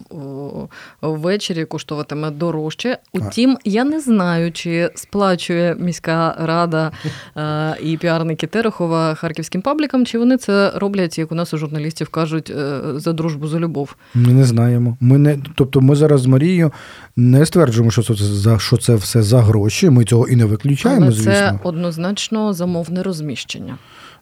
ввечері 1.02 1.66
коштуватиме 1.66 2.32
дорожче. 2.32 2.98
Утім, 3.14 3.52
а. 3.52 3.70
я 3.70 3.84
не 3.84 4.00
знаю, 4.00 4.52
чи 4.52 4.90
сплачує 4.96 5.76
міська 5.80 6.36
рада 6.40 6.92
е, 7.38 7.76
і 7.84 7.98
піарники 7.98 8.48
Терехова 8.48 9.16
харківським 9.16 9.62
паблікам, 9.62 10.06
чи 10.06 10.20
вони 10.20 10.38
це 10.38 10.72
роблять, 10.76 11.18
як 11.18 11.32
у 11.32 11.36
нас 11.36 11.54
у 11.54 11.58
журналістів 11.58 12.10
кажуть, 12.10 12.54
за 12.96 13.14
дружбу 13.14 13.29
дружбу 13.30 13.48
за 13.48 13.60
любов? 13.60 13.96
Ми 14.14 14.34
не 14.34 14.44
знаємо. 14.44 14.98
Ми 15.00 15.18
не, 15.18 15.38
Тобто 15.56 15.82
ми 15.82 15.96
зараз 15.96 16.22
з 16.22 16.26
Марією 16.26 16.72
не 17.16 17.46
стверджуємо, 17.46 17.92
що 17.92 18.04
це 18.04 18.14
за 18.14 18.60
що 18.60 18.78
це 18.78 18.96
все 18.96 19.24
за 19.24 19.42
гроші. 19.42 19.90
Ми 19.90 20.06
цього 20.06 20.28
і 20.28 20.36
не 20.36 20.46
виключаємо. 20.46 21.06
Але 21.06 21.12
звісно. 21.12 21.32
Це 21.32 21.60
однозначно 21.64 22.54
замовне 22.54 23.04
розміщення. 23.04 23.78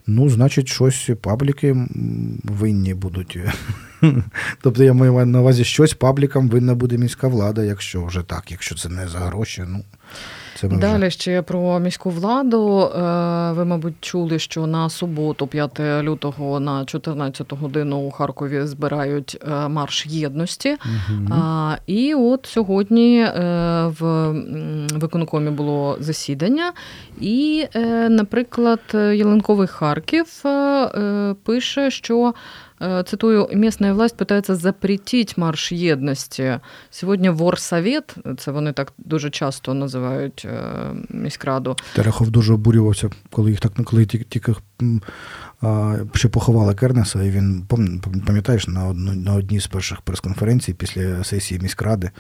Ну, 0.07 0.29
значить, 0.29 0.67
щось 0.67 1.09
пабліки 1.21 1.75
винні 2.43 2.93
будуть. 2.93 3.37
Тобто, 4.61 4.83
я 4.83 4.93
маю 4.93 5.25
на 5.25 5.41
увазі, 5.41 5.63
щось 5.63 5.93
паблікам 5.93 6.49
винна 6.49 6.75
буде 6.75 6.97
міська 6.97 7.27
влада, 7.27 7.63
якщо 7.63 8.05
вже 8.05 8.21
так, 8.21 8.51
якщо 8.51 8.75
це 8.75 8.89
не 8.89 9.07
за 9.07 9.19
гроші. 9.19 9.63
ну... 9.67 9.83
Це 10.57 10.67
ми 10.67 10.77
Далі 10.77 11.01
вже. 11.01 11.09
ще 11.09 11.41
про 11.41 11.79
міську 11.79 12.09
владу. 12.09 12.79
Е, 12.81 13.51
Ви, 13.51 13.65
мабуть, 13.65 13.93
чули, 14.01 14.39
що 14.39 14.67
на 14.67 14.89
суботу, 14.89 15.47
5 15.47 15.79
лютого, 15.79 16.59
на 16.59 16.85
14 16.85 17.53
годину 17.53 17.97
у 17.97 18.11
Харкові 18.11 18.61
збирають 18.65 19.37
е, 19.47 19.67
марш 19.67 20.05
єдності. 20.05 20.77
А, 21.31 21.75
І 21.87 22.13
от 22.15 22.45
сьогодні 22.45 23.19
е, 23.19 23.31
в 23.99 24.31
виконкомі 24.93 25.49
було 25.49 25.97
засідання, 25.99 26.73
і, 27.21 27.65
наприклад, 28.09 28.79
Єленковий 28.93 29.67
Харків 29.67 30.25
пише, 31.43 31.91
що. 31.91 32.33
Э, 32.79 33.03
Цитую, 33.03 33.47
местная 33.53 33.93
власть 33.93 34.17
пытается 34.17 34.55
запретить 34.55 35.37
марш 35.37 35.71
єдності. 35.71 36.59
Сьогодні 36.89 37.29
Ворсовет, 37.29 38.15
це 38.37 38.51
вони 38.51 38.73
так 38.73 38.93
дуже 38.97 39.29
часто 39.29 39.73
називають 39.73 40.45
е, 40.45 40.73
міськраду. 41.09 41.75
Терехов 41.95 42.31
дуже 42.31 42.53
обурювався, 42.53 43.09
коли 43.31 43.49
їх 43.49 43.59
так 43.59 43.71
коли 43.85 44.05
тільки, 44.05 44.39
ще 46.13 46.29
поховали 46.29 46.75
Кернеса, 46.75 47.23
і 47.23 47.29
він 47.29 47.65
пам- 47.69 48.25
пам'ятаєш 48.25 48.67
на 48.67 48.87
одну 48.87 49.13
на 49.13 49.33
одній 49.33 49.59
з 49.59 49.67
перших 49.67 50.01
прес-конференцій 50.01 50.73
після 50.73 51.23
сесії 51.23 51.59
міськради 51.59 52.11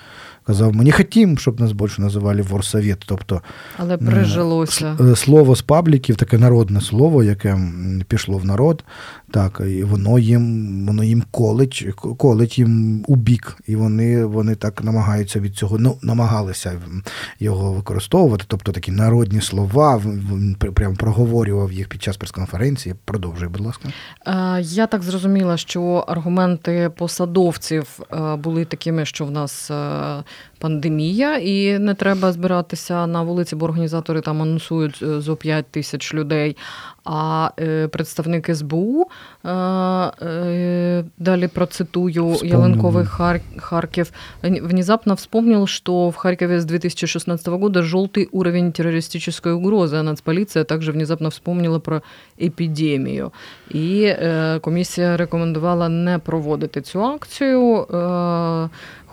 казав: 0.47 0.75
Ми 0.75 0.83
не 0.83 0.91
хотім, 0.91 1.37
щоб 1.37 1.59
нас 1.59 1.71
більше 1.71 2.01
називали 2.01 2.41
Ворсовет. 2.41 3.03
Тобто 3.05 3.41
Але 3.77 3.97
прижилося. 3.97 4.97
Е, 5.01 5.15
Слово 5.15 5.55
з 5.55 5.61
пабліків, 5.61 6.15
таке 6.15 6.37
народне 6.37 6.81
слово, 6.81 7.23
яке 7.23 7.59
пішло 8.07 8.37
в 8.37 8.45
народ, 8.45 8.83
так, 9.31 9.61
і 9.67 9.83
воно 9.83 10.19
їм, 10.19 10.85
воно 10.87 11.03
їм 11.03 11.23
колить, 11.31 11.87
колить 12.17 12.59
їм 12.59 13.03
у 13.07 13.15
бік, 13.15 13.57
і 13.67 13.75
вони, 13.75 14.25
вони 14.25 14.55
так 14.55 14.83
намагаються 14.83 15.39
від 15.39 15.55
цього, 15.55 15.77
ну, 15.79 15.97
намагалися 16.01 16.81
його 17.39 17.71
використовувати. 17.73 18.43
Тобто 18.47 18.71
такі 18.71 18.91
народні 18.91 19.41
слова, 19.41 19.97
він 20.05 20.55
пр- 20.59 20.71
прям 20.71 20.95
проговорював 20.95 21.71
їх 21.71 21.87
під 21.89 22.03
час 22.03 22.17
прес-конференції. 22.17 22.95
Продовжуй, 23.05 23.47
будь 23.47 23.61
ласка. 23.65 23.89
Е, 24.27 24.61
Я 24.61 24.87
так 24.87 25.03
зрозуміла, 25.03 25.57
що 25.57 25.81
аргументи 26.07 26.91
посадовців 26.97 27.99
е, 28.13 28.35
були 28.35 28.65
такими, 28.65 29.05
що 29.05 29.25
в 29.25 29.31
нас 29.31 29.71
е, 29.71 30.23
пандемія, 30.59 31.37
і 31.37 31.79
не 31.79 31.93
треба 31.93 32.31
збиратися 32.31 33.07
на 33.07 33.21
вулиці, 33.23 33.55
бо 33.55 33.65
організатори 33.65 34.21
там 34.21 34.41
анонсують 34.41 35.03
зо 35.17 35.35
5 35.35 35.65
тисяч 35.71 36.13
людей. 36.13 36.57
А 37.06 37.50
е, 37.60 37.88
представник 37.88 38.56
СБУ 38.56 39.06
е, 39.44 39.48
е, 39.48 41.04
далі 41.18 41.48
процитую 41.48 42.32
Вспомнил, 42.32 42.58
Яленковый 42.58 43.02
да. 43.04 43.08
Хар- 43.08 43.58
Харьков 43.60 44.12
вн- 44.42 44.62
внезапно 44.62 45.14
вспомнил, 45.14 45.66
что 45.66 46.08
в 46.10 46.16
Харькове 46.16 46.60
с 46.60 46.64
2016 46.64 47.46
года 47.48 47.80
желтый 47.82 48.28
уровень 48.32 48.72
террористической 48.72 49.52
угрозы, 49.52 49.96
а 49.96 50.02
нацполиция 50.02 50.64
также 50.64 50.92
внезапно 50.92 51.28
вспомнила 51.28 51.78
про 51.78 52.02
епідемію. 52.42 53.30
І 53.70 54.02
е, 54.04 54.58
комісія 54.62 55.16
рекомендувала 55.16 55.88
не 55.88 56.18
проводити 56.18 56.80
цю 56.80 57.04
акцію. 57.04 57.86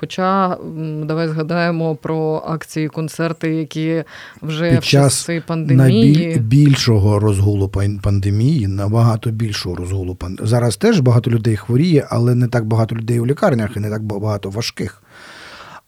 Хоча 0.09 0.57
давай 1.05 1.29
згадаємо 1.29 1.97
про 1.97 2.43
акції, 2.47 2.89
концерти, 2.89 3.55
які 3.55 4.05
вже 4.43 4.71
Під 4.71 4.81
в 4.81 4.85
часи 4.85 5.43
пандемії. 5.47 6.27
Найбільшого 6.27 7.19
розгулу 7.19 7.69
пандемії, 8.03 8.67
набагато 8.67 9.31
більшого 9.31 9.77
розгулу 9.77 10.15
пандемії. 10.15 10.49
Зараз 10.51 10.77
теж 10.77 11.01
багато 11.01 11.31
людей 11.31 11.57
хворіє, 11.57 12.07
але 12.11 12.35
не 12.35 12.49
так 12.49 12.65
багато 12.67 12.97
людей 12.97 13.21
у 13.21 13.27
лікарнях 13.27 13.77
і 13.77 13.81
не 13.81 13.91
так 13.91 14.03
багато 14.03 14.51
важких. 14.51 15.03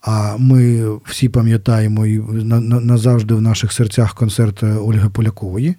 А 0.00 0.36
ми 0.38 0.86
всі 1.04 1.28
пам'ятаємо 1.28 2.06
і 2.06 2.18
на- 2.18 2.60
на- 2.60 2.80
назавжди 2.80 3.34
в 3.34 3.42
наших 3.42 3.72
серцях 3.72 4.14
концерт 4.14 4.62
е, 4.62 4.66
Ольги 4.74 5.08
Полякової 5.08 5.74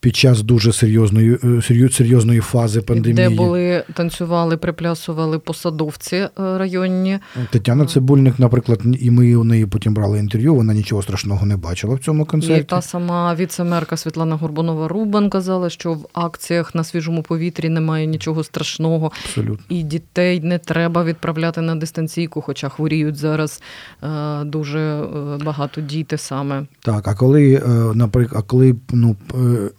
під 0.00 0.16
час 0.16 0.42
дуже 0.42 0.72
серйозної, 0.72 1.38
е, 1.44 1.90
серйозної 1.90 2.40
фази 2.40 2.80
пандемії. 2.80 3.28
Де 3.28 3.36
були 3.36 3.84
танцювали, 3.94 4.56
приплясували 4.56 5.38
посадовці 5.38 6.16
е, 6.16 6.30
районні. 6.36 7.18
Тетяна 7.50 7.86
Цибульник, 7.86 8.38
наприклад, 8.38 8.80
і 9.00 9.10
ми 9.10 9.36
у 9.36 9.44
неї 9.44 9.66
потім 9.66 9.94
брали 9.94 10.18
інтерв'ю. 10.18 10.54
Вона 10.54 10.74
нічого 10.74 11.02
страшного 11.02 11.46
не 11.46 11.56
бачила 11.56 11.94
в 11.94 11.98
цьому 11.98 12.22
І 12.22 12.26
концерті. 12.26 12.64
та 12.64 12.82
сама 12.82 13.34
віцемерка 13.34 13.96
Світлана 13.96 14.36
Горбунова 14.36 14.88
Рубан 14.88 15.30
казала, 15.30 15.70
що 15.70 15.92
в 15.92 16.06
акціях 16.12 16.74
на 16.74 16.84
свіжому 16.84 17.22
повітрі 17.22 17.68
немає 17.68 18.06
нічого 18.06 18.44
страшного, 18.44 19.12
Абсолютно. 19.24 19.64
і 19.68 19.82
дітей 19.82 20.40
не 20.40 20.58
треба 20.58 21.04
відправляти 21.04 21.60
на 21.60 21.74
дистанційку, 21.74 22.40
хоча 22.40 22.68
хворіють 22.68 23.16
зараз 23.16 23.62
е, 24.02 24.44
дуже 24.44 24.78
е, 24.80 25.06
багато 25.44 25.80
діти 25.80 26.18
саме. 26.18 26.66
Так, 26.80 27.08
а 27.08 27.14
коли, 27.14 27.54
е, 27.54 27.68
наприклад, 27.94 28.44
а 28.46 28.50
коли 28.50 28.76
ну, 28.92 29.16
е, 29.34 29.70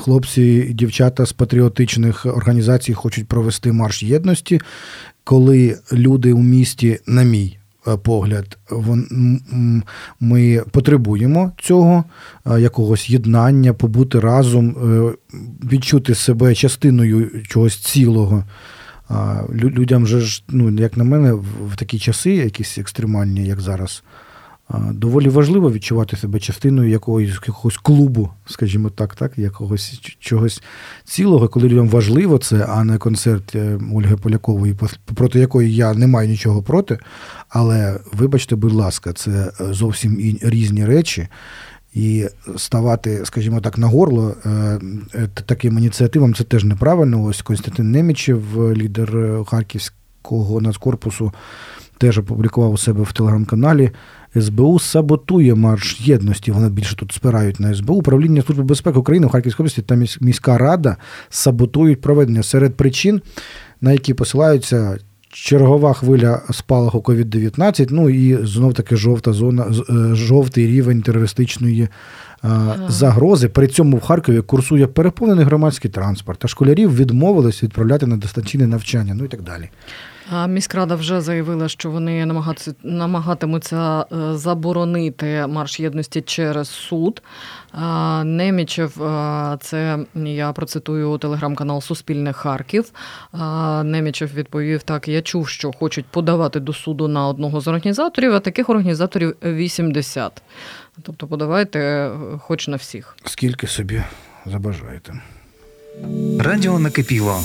хлопці 0.00 0.42
і 0.70 0.72
дівчата 0.72 1.26
з 1.26 1.32
патріотичних 1.32 2.26
організацій 2.26 2.94
хочуть 2.94 3.28
провести 3.28 3.72
марш 3.72 4.02
єдності, 4.02 4.60
коли 5.24 5.78
люди 5.92 6.32
у 6.32 6.42
місті, 6.42 6.98
на 7.06 7.22
мій 7.22 7.58
е, 7.88 7.96
погляд, 7.96 8.58
ми 10.20 10.62
потребуємо 10.70 11.52
цього 11.60 12.04
е, 12.46 12.60
якогось 12.60 13.10
єднання, 13.10 13.72
побути 13.72 14.20
разом, 14.20 14.68
е, 14.70 15.12
відчути 15.72 16.14
себе 16.14 16.54
частиною 16.54 17.42
чогось 17.48 17.76
цілого. 17.76 18.44
Людям 19.52 20.06
же 20.06 20.20
ж, 20.20 20.42
ну, 20.48 20.70
як 20.70 20.96
на 20.96 21.04
мене, 21.04 21.32
в 21.32 21.76
такі 21.76 21.98
часи, 21.98 22.30
якісь 22.30 22.78
екстремальні, 22.78 23.46
як 23.46 23.60
зараз, 23.60 24.02
доволі 24.92 25.28
важливо 25.28 25.72
відчувати 25.72 26.16
себе 26.16 26.40
частиною 26.40 26.90
якогось, 26.90 27.28
якогось 27.46 27.76
клубу, 27.76 28.30
скажімо 28.46 28.90
так, 28.90 29.14
так, 29.14 29.38
якогось 29.38 30.00
чогось 30.18 30.62
цілого, 31.04 31.48
коли 31.48 31.68
людям 31.68 31.88
важливо 31.88 32.38
це, 32.38 32.66
а 32.68 32.84
не 32.84 32.98
концерт 32.98 33.54
е, 33.54 33.80
Ольги 33.94 34.16
Полякової, 34.16 34.76
проти 35.14 35.40
якої 35.40 35.74
я 35.74 35.94
не 35.94 36.06
маю 36.06 36.28
нічого 36.28 36.62
проти. 36.62 36.98
Але 37.48 38.00
вибачте, 38.12 38.56
будь 38.56 38.72
ласка, 38.72 39.12
це 39.12 39.30
е, 39.60 39.72
зовсім 39.74 40.38
різні 40.42 40.84
речі. 40.84 41.28
І 41.94 42.26
ставати, 42.56 43.20
скажімо 43.24 43.60
так, 43.60 43.78
на 43.78 43.86
горло 43.86 44.34
е, 44.46 44.80
таким 45.46 45.78
ініціативам 45.78 46.34
це 46.34 46.44
теж 46.44 46.64
неправильно. 46.64 47.24
Ось 47.24 47.42
Константин 47.42 47.90
Немічев, 47.90 48.72
лідер 48.76 49.44
Харківського 49.46 50.60
нацкорпусу, 50.60 51.32
теж 51.98 52.18
опублікував 52.18 52.72
у 52.72 52.76
себе 52.76 53.02
в 53.02 53.12
телеграм-каналі. 53.12 53.90
СБУ 54.36 54.78
саботує 54.78 55.54
марш 55.54 56.00
єдності. 56.00 56.52
Вони 56.52 56.68
більше 56.68 56.96
тут 56.96 57.12
спирають 57.12 57.60
на 57.60 57.74
СБУ. 57.74 57.94
Управління 57.94 58.42
Служби 58.42 58.64
безпеки 58.64 58.98
України 58.98 59.26
в 59.26 59.30
Харківській 59.30 59.62
області 59.62 59.82
та 59.82 59.94
міська 60.20 60.58
рада 60.58 60.96
саботують 61.28 62.00
проведення 62.00 62.42
серед 62.42 62.76
причин, 62.76 63.20
на 63.80 63.92
які 63.92 64.14
посилаються. 64.14 64.98
Чергова 65.30 65.92
хвиля 65.92 66.42
спалаху 66.50 66.98
COVID-19, 66.98 67.88
ну 67.90 68.08
і 68.08 68.46
знов 68.46 68.74
таки 68.74 68.96
жовта 68.96 69.32
зона, 69.32 69.66
е, 69.90 70.14
жовтий 70.14 70.66
рівень 70.66 71.02
терористичної 71.02 71.88
загрози. 72.88 73.48
При 73.48 73.66
цьому 73.66 73.96
в 73.96 74.00
Харкові 74.00 74.40
курсує 74.40 74.86
переповнений 74.86 75.44
громадський 75.44 75.90
транспорт, 75.90 76.44
а 76.44 76.48
школярів 76.48 76.96
відмовились 76.96 77.62
відправляти 77.62 78.06
на 78.06 78.16
дистанційне 78.16 78.66
навчання, 78.66 79.14
ну 79.14 79.24
і 79.24 79.28
так 79.28 79.42
далі. 79.42 79.70
А 80.30 80.46
міськрада 80.46 80.94
вже 80.94 81.20
заявила, 81.20 81.68
що 81.68 81.90
вони 81.90 82.26
намагатимуться 82.82 84.00
е, 84.12 84.36
заборонити 84.36 85.46
марш 85.46 85.80
єдності 85.80 86.20
через 86.20 86.68
суд. 86.68 87.22
Немічев, 88.24 88.90
це 89.60 89.98
я 90.14 90.52
процитую 90.52 91.18
телеграм-канал 91.18 91.80
Суспільне 91.80 92.32
Харків. 92.32 92.90
Немічев 93.84 94.34
відповів: 94.34 94.82
так: 94.82 95.08
я 95.08 95.22
чув, 95.22 95.48
що 95.48 95.72
хочуть 95.72 96.06
подавати 96.06 96.60
до 96.60 96.72
суду 96.72 97.08
на 97.08 97.28
одного 97.28 97.60
з 97.60 97.68
організаторів, 97.68 98.32
а 98.32 98.40
таких 98.40 98.68
організаторів 98.68 99.36
80. 99.42 100.42
Тобто 101.02 101.26
подавайте 101.26 101.78
е, 101.78 102.10
хоч 102.38 102.68
на 102.68 102.76
всіх. 102.76 103.16
Скільки 103.24 103.66
собі 103.66 104.02
забажаєте. 104.46 105.12
Радіо 106.40 106.78
накипіло. 106.78 107.40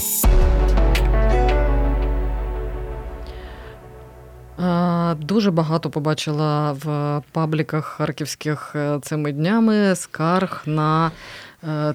Е, 4.60 5.16
Дуже 5.20 5.52
багато 5.52 5.90
побачила 5.90 6.72
в 6.72 7.22
пабліках 7.32 7.86
харківських 7.86 8.72
е, 8.76 9.00
цими 9.02 9.32
днями 9.32 9.96
скарг 9.96 10.62
на 10.66 11.12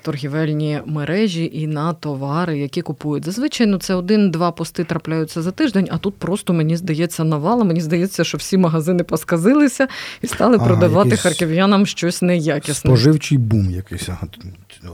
торгівельні 0.02 0.80
мережі 0.86 1.50
і 1.54 1.66
на 1.66 1.92
товари, 1.92 2.58
які 2.58 2.82
купують. 2.82 3.24
Зазвичай 3.24 3.66
ну, 3.66 3.78
це 3.78 3.94
один-два 3.94 4.50
пости 4.50 4.84
трапляються 4.84 5.42
за 5.42 5.50
тиждень, 5.50 5.88
а 5.90 5.98
тут 5.98 6.14
просто 6.16 6.52
мені 6.52 6.76
здається 6.76 7.24
навала. 7.24 7.64
Мені 7.64 7.80
здається, 7.80 8.24
що 8.24 8.38
всі 8.38 8.58
магазини 8.58 9.04
посказилися 9.04 9.88
і 10.22 10.26
стали 10.26 10.56
Ага, 10.56 10.66
продавати 10.66 11.16
харків'янам 11.16 11.86
щось 11.86 12.22
неякісне. 12.22 12.90
Споживчий 12.90 13.38
бум 13.38 13.70
якийсь 13.70 14.08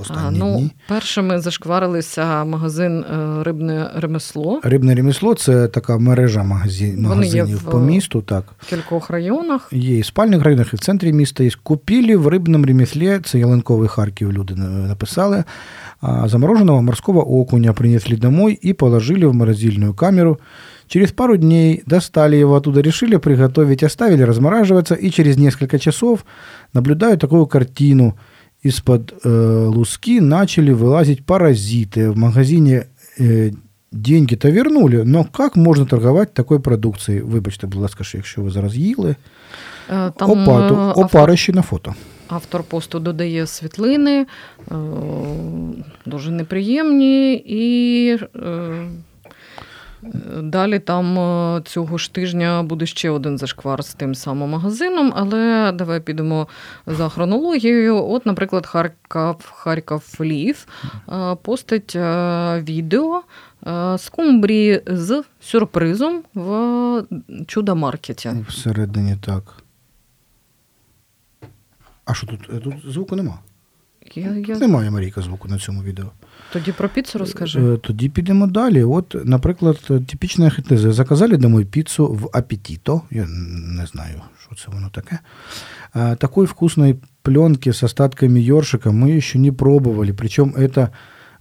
останні 0.01 0.21
А, 0.27 0.31
ну, 0.31 0.57
дні. 0.59 0.71
першими 0.89 1.41
зашкварилися 1.41 2.45
магазин 2.45 2.99
е, 3.01 3.43
Рибне 3.43 3.91
ремесло 3.97 4.61
Рибне 4.63 4.95
ремесло 4.95 5.35
це 5.35 5.69
така 5.69 5.99
мережа 5.99 6.43
магазин, 6.43 6.97
є 6.97 7.09
магазинів 7.09 7.57
в- 7.59 7.71
по 7.71 7.79
місту. 7.79 8.23
Так. 8.23 8.45
в 8.59 8.67
кількох 8.71 9.11
районах. 9.11 9.69
Є 9.73 9.99
і 9.99 10.01
в 10.01 10.07
спальних 10.07 10.43
районах, 10.43 10.73
і 10.73 10.77
в 10.77 10.81
центрі 10.81 11.13
міста 11.13 11.45
є. 11.45 11.51
Купили 11.63 12.17
в 12.17 12.29
рибному 12.29 12.65
ремеслі, 12.65 13.21
це 13.25 13.39
Ялинковий 13.39 13.89
Харків 13.89 14.33
люди 14.33 14.55
написали, 14.68 15.44
а, 16.00 16.29
замороженного 16.29 16.81
морского 16.81 17.20
окуня 17.20 17.72
принесли 17.72 18.16
домой 18.16 18.55
и 18.55 18.72
положили 18.72 19.24
в 19.24 19.35
морозильную 19.35 19.94
камеру. 19.94 20.38
Через 20.87 21.12
пару 21.12 21.37
дней 21.37 21.83
достали 21.87 22.37
его 22.37 22.55
оттуда, 22.57 22.81
решили 22.81 23.16
приготовить, 23.16 23.83
оставили 23.83 24.22
размораживаться, 24.22 24.94
и 24.94 25.11
через 25.11 25.37
несколько 25.37 25.79
часов 25.79 26.24
наблюдают 26.74 27.20
такую 27.20 27.46
картину. 27.46 28.16
Из-под 28.62 29.14
э, 29.24 29.66
луски 29.74 30.20
начали 30.20 30.72
вылазить 30.72 31.27
паразиты. 31.27 32.11
В 32.11 32.16
магазине 32.16 32.87
э, 33.18 33.50
деньги-то 33.92 34.50
вернули, 34.50 35.03
но 35.05 35.24
как 35.24 35.57
можно 35.57 35.87
торговать 35.87 36.35
такой 36.35 36.61
продукцией? 36.61 37.20
Вибачте, 37.22 37.66
будь 37.66 37.81
ласка, 37.81 38.05
що 38.05 38.18
якщо 38.18 38.42
ви 38.42 38.50
зараз 38.50 38.77
їли. 38.77 39.16
Е, 39.90 40.11
Там 40.16 40.31
Опату, 40.31 40.75
е, 40.75 40.79
автор, 40.79 41.05
опарищі 41.05 41.53
на 41.53 41.62
фото. 41.62 41.94
автор 42.29 42.62
посту 42.62 43.01
додає 43.01 43.47
світлини, 43.47 44.27
е, 44.70 44.75
дуже 46.07 46.31
неприємні, 46.31 47.35
і 47.47 48.18
далі 50.42 50.79
там 50.79 51.14
цього 51.64 51.99
ж 51.99 52.14
тижня 52.14 52.62
буде 52.62 52.87
ще 52.87 53.11
один 53.11 53.38
зашквар 53.38 53.85
з 53.85 53.94
тим 53.94 54.14
самим 54.14 54.49
магазином, 54.49 55.12
але 55.16 55.73
давай 55.75 56.01
підемо 56.01 56.49
за 56.87 57.09
хронологією. 57.09 58.09
От, 58.09 58.27
наприклад, 58.27 58.66
Харків, 58.66 59.51
Харків 59.53 60.16
Лів 60.20 60.66
постить 61.42 61.97
відео 62.68 63.23
скумбрії 63.99 64.83
з 64.87 65.23
сюрпризом 65.40 66.23
в 66.35 67.03
чудо-маркеті. 67.47 68.31
Всередині 68.49 69.16
так. 69.20 69.63
А 72.06 72.13
що 72.13 72.28
тут? 72.28 72.50
Е, 72.54 72.60
Тут 72.60 72.74
звуку 72.93 73.15
нема. 73.15 73.39
Я, 74.15 74.36
я... 74.48 74.58
Немає 74.60 74.91
Марійка 74.91 75.22
звуку 75.22 75.48
на 75.48 75.60
цьому 75.60 75.84
відео. 75.84 76.06
Тоді 76.54 76.72
про 76.72 76.89
піцу 76.89 77.19
розкажи. 77.19 77.60
Е, 77.74 77.78
Тоді 77.78 78.10
підемо 78.10 78.48
далі. 78.48 78.84
От, 78.84 79.15
наприклад, 79.26 79.78
типічна 80.08 80.50
хитеза. 80.50 80.91
Заказали 80.91 81.38
домой 81.38 81.65
пиццу 81.65 82.08
в 82.08 82.30
апетито. 82.34 83.02
Я 83.12 83.26
не 83.78 83.86
знаю, 83.86 84.22
що 84.41 84.56
це 84.56 84.72
воно 84.72 84.89
таке. 84.89 85.19
А, 85.93 86.15
Такой 86.15 86.45
вкусной 86.45 86.95
пленки 87.22 87.69
с 87.74 87.84
остатками 87.84 88.39
ёршика 88.39 88.89
мы 88.91 89.17
еще 89.17 89.39
не 89.39 89.52
пробовали. 89.52 90.13
Причем 90.13 90.54
это 90.58 90.88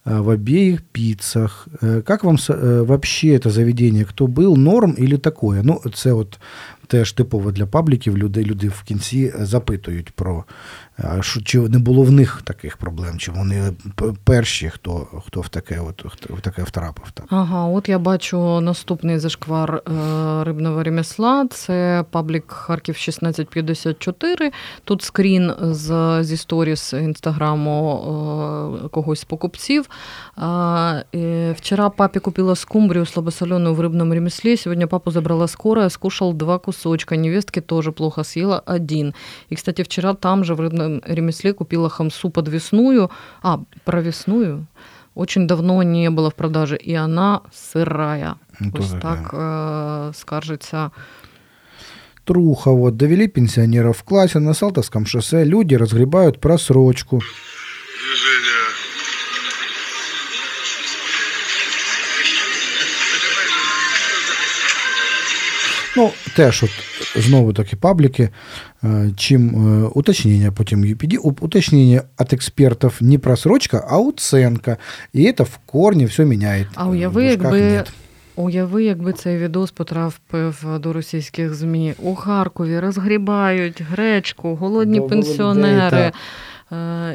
а, 0.05 0.21
в 0.21 0.29
обеих 0.29 0.83
пиццах. 0.93 1.69
Е, 1.83 2.01
Как 2.01 2.25
вам 2.25 2.39
с- 2.39 2.55
е, 2.55 2.81
вообще 2.83 3.27
это 3.39 3.51
заведение? 3.51 4.05
Кто 4.05 4.27
был? 4.27 4.57
Норм 4.59 4.95
или 4.99 5.17
такое? 5.19 5.63
Ну, 5.63 5.81
це 5.95 6.13
от 6.13 6.39
теж 6.94 7.12
типово 7.12 7.52
для 7.52 7.66
пабліків. 7.66 8.18
Люди, 8.18 8.44
люди 8.44 8.68
в 8.68 8.84
кінці 8.84 9.34
е, 9.36 9.46
запитують 9.46 10.12
про 10.12 10.44
що, 11.21 11.43
чи 11.43 11.59
не 11.59 11.79
було 11.79 12.03
в 12.03 12.11
них 12.13 12.43
таких 12.45 12.77
проблем, 12.77 13.19
чи 13.19 13.33
вони 13.33 13.73
п- 13.95 14.13
перші, 14.25 14.69
хто, 14.71 15.07
хто 15.27 15.41
в 15.41 15.49
таке, 15.49 15.81
от, 15.89 16.05
хто 16.13 16.35
в 16.35 16.41
таке 16.41 16.63
втрапив. 16.63 17.11
Так. 17.15 17.27
Ага, 17.31 17.65
от 17.65 17.89
я 17.89 17.99
бачу 17.99 18.61
наступний 18.61 19.19
зашквар 19.19 19.75
е, 19.75 20.45
рибного 20.45 20.83
ремесла. 20.83 21.47
Це 21.51 22.05
паблік 22.11 22.53
Харків 22.53 22.95
1654. 22.95 24.51
Тут 24.85 25.03
скрін 25.03 25.53
з, 25.61 26.19
зі 26.25 26.37
сторіс 26.37 26.93
інстаграму 26.93 28.81
е, 28.85 28.89
когось 28.89 29.21
з 29.21 29.25
покупців. 29.25 29.89
А, 30.37 31.03
е, 31.15 31.53
вчера 31.53 31.91
папе 31.91 32.21
купила 32.21 32.57
скумбрию 32.57 33.07
слабосоленую 33.07 33.75
в 33.75 33.81
рыбном 33.81 34.15
ремесле. 34.15 34.57
Сегодня 34.57 34.87
папу 34.87 35.11
забрала 35.11 35.49
скорая, 35.49 35.89
скушал 35.91 36.35
два 36.35 36.59
кусочка. 36.59 37.17
Невестке 37.17 37.61
тоже 37.61 37.93
плохо 37.93 38.25
съела 38.25 38.63
один. 38.67 39.15
И, 39.53 39.55
кстати, 39.55 39.83
вчера 39.83 40.15
там 40.15 40.45
же 40.45 40.55
в 40.55 40.61
рыбном 40.61 40.82
ремесле 41.06 41.54
купила 41.54 41.90
хамсу 41.90 42.30
подвесную. 42.30 43.10
А, 43.42 43.60
провесную? 43.86 44.68
Очень 45.16 45.48
давно 45.48 45.84
не 45.84 46.10
было 46.10 46.30
в 46.30 46.34
продаже, 46.34 46.76
и 46.76 46.94
она 46.96 47.42
сырая. 47.52 48.36
Ну, 48.60 48.72
тоже, 48.72 49.00
так 49.00 49.34
е, 49.34 50.12
скаржиться. 50.14 50.92
Труха, 52.26 52.72
вот, 52.72 52.98
довели 52.98 53.28
пенсионеров 53.28 53.98
в 53.98 54.04
классе 54.04 54.40
на 54.40 54.54
Салтовском 54.54 55.06
шоссе, 55.06 55.44
люди 55.44 55.76
разгребают 55.76 56.40
просрочку. 56.40 57.22
Движение. 58.00 58.54
Ну, 65.96 66.12
теж 66.36 66.64
от 66.64 66.72
знову 67.16 67.54
таки 67.54 67.76
пабліки. 67.76 68.30
Е, 68.84 69.12
Чим 69.18 69.50
е, 69.50 69.88
уточнення 69.94 70.52
потім 70.52 70.84
UPD, 70.84 71.18
уточнение 71.18 71.42
уточнення 71.42 72.02
от 72.18 72.34
експертів 72.34 72.98
не 73.02 73.18
просрочка, 73.18 73.88
а 73.90 73.98
оценка. 73.98 74.78
І 75.14 75.32
це 75.32 75.44
в 75.44 75.60
корні 75.66 76.06
все 76.06 76.26
міняє. 76.26 76.68
А 76.76 76.88
уяви, 76.88 77.26
якби, 77.26 77.62
нет. 77.62 77.94
уяви, 78.36 78.84
якби 78.84 79.14
цей 79.14 79.38
відос 79.38 79.72
потрапив 79.72 80.66
до 80.80 80.94
російських 80.94 81.54
ЗМІ. 81.54 81.94
У 82.04 82.16
Харкові 82.16 82.80
розгрібають 82.80 83.82
гречку, 83.82 84.56
голодні 84.56 85.00
Бо 85.00 85.08
пенсіонери. 85.08 85.88
людей, 85.88 86.00
е, 86.00 86.12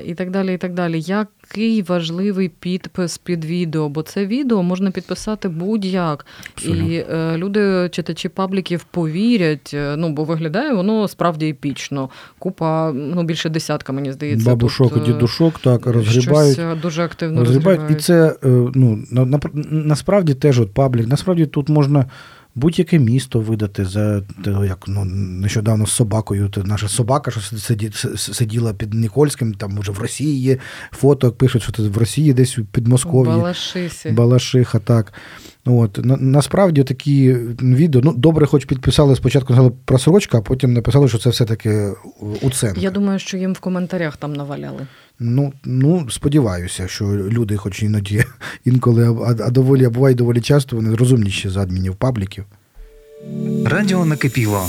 І 0.07 0.14
так 0.14 0.31
далі, 0.31 0.55
і 0.55 0.59
так 0.59 0.75
далі. 0.75 1.01
Який 1.01 1.83
важливий 1.83 2.49
підпис 2.49 3.18
під 3.18 3.44
відео, 3.44 3.88
бо 3.88 4.03
це 4.03 4.27
відео 4.27 4.62
можна 4.62 4.90
підписати 4.90 5.49
будь-як. 5.49 6.27
Абсолютно. 6.55 6.92
І 6.92 7.05
е, 7.11 7.37
люди, 7.37 7.88
читачі 7.92 8.29
пабліків, 8.29 8.85
повірять, 8.85 9.71
е, 9.75 9.97
ну 9.97 10.11
бо 10.11 10.25
виглядає 10.25 10.75
воно 10.75 11.09
справді 11.09 11.49
епічно. 11.49 12.11
Купа, 12.38 12.92
ну 12.92 13.23
більше 13.23 13.49
десятка, 13.49 13.92
мені 13.92 14.12
здається. 14.12 14.51
Бабушок 14.51 14.94
тут, 14.94 15.09
і 15.09 15.11
е, 15.11 15.12
дідушок 15.12 15.59
так 15.59 15.87
розгрібають. 15.87 16.55
Щось 16.55 16.64
е, 16.64 16.75
дуже 16.83 17.03
активно 17.03 17.40
розгрібають. 17.40 17.90
І 17.90 17.94
це 17.94 18.27
е, 18.27 18.35
ну, 18.75 18.99
на, 19.11 19.25
на, 19.25 19.40
насправді 19.71 20.35
теж 20.35 20.61
от 20.61 20.75
паблік. 20.75 21.09
Насправді 21.09 21.47
тут 21.47 21.68
можна 21.68 22.07
будь-яке 22.55 22.99
місто 22.99 23.41
видати 23.41 23.85
за 23.85 24.21
те, 24.21 24.51
як 24.51 24.85
ну, 24.87 25.05
нещодавно 25.05 25.87
з 25.87 25.93
собакою. 25.93 26.49
То 26.49 26.63
наша 26.65 26.89
собака, 26.89 27.31
що 27.31 27.41
сиді, 27.41 27.91
сиділа 28.17 28.75
під 28.75 28.95
Нікольським, 28.95 29.55
там 29.55 29.79
уже 29.79 29.93
в 29.93 29.99
Росії 29.99 30.41
є 30.41 30.59
фото, 30.93 31.33
пишуть, 31.33 31.63
що 31.63 31.73
ти 31.73 31.83
в 31.83 31.99
Росії 31.99 32.33
десь 32.33 32.59
під 32.73 32.89
Москов'ї. 32.89 33.33
Балашиха, 34.13 34.79
так. 34.79 35.13
От, 35.69 36.05
на, 36.05 36.17
насправді 36.17 36.85
такі 36.85 37.33
відео, 37.63 38.01
ну, 38.05 38.13
добре, 38.13 38.47
хоч 38.47 38.65
підписали 38.65 39.17
спочатку 39.17 39.53
сказали 39.53 39.73
просрочка, 39.85 40.39
а 40.39 40.41
потім 40.41 40.73
написали, 40.73 41.09
що 41.09 41.19
це 41.19 41.31
все-таки 41.31 41.93
уценка. 42.43 42.81
Я 42.81 42.91
думаю, 42.91 43.19
що 43.19 43.37
їм 43.37 43.53
в 43.53 43.59
коментарях 43.59 44.17
там 44.17 44.33
наваляли. 44.33 44.87
Ну, 45.21 45.53
ну, 45.65 46.11
сподіваюся, 46.11 46.89
що 46.89 47.05
люди, 47.05 47.57
хоч 47.57 47.83
іноді 47.83 48.25
інколи, 48.65 49.17
а, 49.27 49.45
а 49.47 49.51
доволі, 49.51 49.85
а 49.85 49.91
буває 49.91 50.15
доволі 50.15 50.41
часто, 50.41 50.77
вони 50.77 50.95
розумніші 50.95 51.49
за 51.49 51.61
адмінів 51.61 51.97
пабліків. 51.97 52.45
Радіо 53.65 54.05
накипіло. 54.05 54.67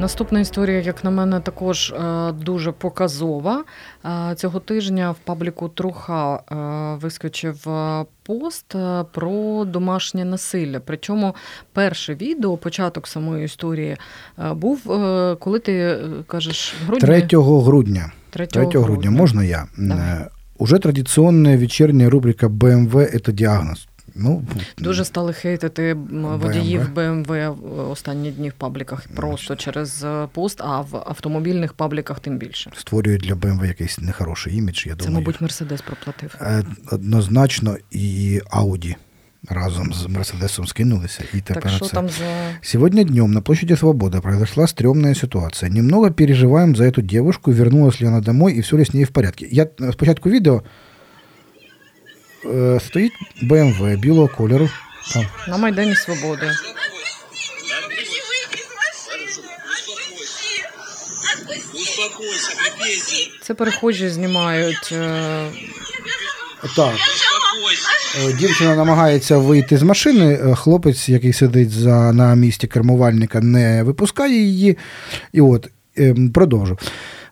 Наступна 0.00 0.40
історія, 0.40 0.80
як 0.80 1.04
на 1.04 1.10
мене, 1.10 1.40
також 1.40 1.90
е, 1.90 2.32
дуже 2.32 2.72
показова. 2.72 3.64
Е, 4.04 4.34
Цього 4.34 4.60
тижня 4.60 5.10
в 5.10 5.16
пабліку 5.24 5.68
Труха 5.68 6.34
е, 6.34 6.98
вискочив 7.02 7.66
пост 8.22 8.74
про 9.12 9.64
домашнє 9.64 10.24
насилля. 10.24 10.80
Причому 10.84 11.34
перше 11.72 12.14
відео, 12.14 12.56
початок 12.56 13.06
самої 13.08 13.44
історії, 13.44 13.96
був, 14.52 14.82
коли 15.40 15.58
ти 15.58 15.98
кажеш, 16.26 16.74
в 16.82 16.86
грудні 16.86 17.00
3 17.20 17.38
грудня. 17.40 18.12
3 18.30 18.46
3 18.46 18.64
грудня. 18.64 19.10
Можна 19.10 19.44
я? 19.44 19.66
Давай. 19.78 20.26
Уже 20.58 20.78
традиційна 20.78 21.56
вечірня 21.56 22.10
рубрика 22.10 22.46
BMW– 22.46 23.20
це 23.26 23.32
діагноз. 23.32 23.88
Ну, 24.15 24.43
Дуже 24.77 25.05
стали 25.05 25.33
хейтити 25.33 25.89
м, 25.91 26.39
водіїв 26.41 26.89
БМВ 26.95 27.31
останні 27.91 28.31
дні 28.31 28.49
в 28.49 28.53
пабліках 28.53 29.07
просто 29.15 29.55
через 29.55 30.03
е, 30.03 30.27
пост, 30.33 30.61
а 30.61 30.81
в 30.81 30.95
автомобільних 30.95 31.73
пабліках 31.73 32.19
тим 32.19 32.37
більше. 32.37 32.71
створюють 32.77 33.21
для 33.21 33.33
BMW 33.33 33.65
якийсь 33.65 33.99
нехороший 33.99 34.55
імідж, 34.55 34.85
я 34.87 34.91
Це, 34.95 34.97
думаю. 34.97 35.15
мабуть, 35.15 35.41
Мерседес 35.41 35.81
проплатив. 35.81 36.35
Е, 36.41 36.63
Однозначно 36.91 37.77
і 37.91 38.41
Audi. 38.51 38.95
разом 39.49 39.93
с 39.93 40.07
Мерседесом 40.07 40.67
скинулись. 40.67 41.19
И 41.33 41.41
теперь 41.41 41.63
Так 41.63 41.71
що 41.71 41.85
це. 41.85 41.91
там 41.93 42.09
за 42.09 42.25
Сегодня 42.61 43.03
днем 43.03 43.31
на 43.31 43.41
площади 43.41 43.73
Свободы 43.73 44.21
произошла 44.21 44.63
стрёмная 44.65 45.15
ситуация. 45.15 45.69
Немного 45.71 46.11
переживаем 46.11 46.75
за 46.75 46.83
эту 46.83 47.01
девушку, 47.01 47.51
вернулась 47.51 48.01
ли 48.01 48.07
она 48.07 48.21
домой 48.21 48.53
и 48.57 48.61
все 48.61 48.77
ли 48.77 48.81
с 48.85 48.93
ней 48.93 49.03
в 49.03 49.09
порядке. 49.11 49.47
Я 49.51 49.63
э, 49.63 49.91
спочатку 49.93 50.29
відео 50.29 50.55
е, 50.55 50.61
стоїть 52.79 53.13
BMW 53.43 53.97
білого 53.97 54.27
кольору. 54.27 54.69
Там, 55.13 55.25
на 55.47 55.57
Майдані 55.57 55.95
Свободи? 55.95 56.51
Це 63.41 63.53
перехожі 63.53 64.09
знімають. 64.09 64.89
е, 64.91 65.49
так. 66.75 66.93
Е, 68.29 68.33
Дівчина 68.33 68.75
намагається 68.75 69.37
вийти 69.37 69.77
з 69.77 69.83
машини. 69.83 70.33
е, 70.33 70.55
Хлопець, 70.55 71.09
який 71.09 71.33
сидить 71.33 71.71
за, 71.71 72.13
на 72.13 72.35
місці 72.35 72.67
кермувальника, 72.67 73.41
не 73.41 73.83
випускає 73.83 74.41
її. 74.41 74.77
І 75.33 75.41
от, 75.41 75.69
ем, 75.97 76.31
продовжу. 76.31 76.77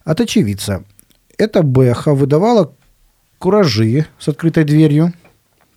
От 0.06 0.20
очевидца. 0.22 0.80
Эта 1.40 1.62
Бэха 1.62 2.14
выдавала 2.14 2.68
куражи 3.45 4.07
с 4.19 4.29
открытой 4.29 4.65
дверью. 4.65 5.13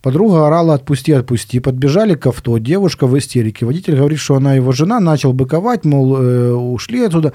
Подруга 0.02 0.48
орала 0.48 0.76
«отпусти, 0.76 1.12
отпусти». 1.12 1.60
Подбежали 1.60 2.16
к 2.16 2.26
авто. 2.28 2.58
Девушка 2.60 3.08
в 3.08 3.18
истерике. 3.18 3.66
Водитель 3.66 3.98
говорит, 3.98 4.20
что 4.20 4.36
она 4.36 4.54
его 4.54 4.72
жена. 4.72 5.02
Начал 5.02 5.34
быковать, 5.34 5.84
мол, 5.84 6.16
э, 6.16 6.54
ушли 6.54 7.04
отсюда. 7.04 7.34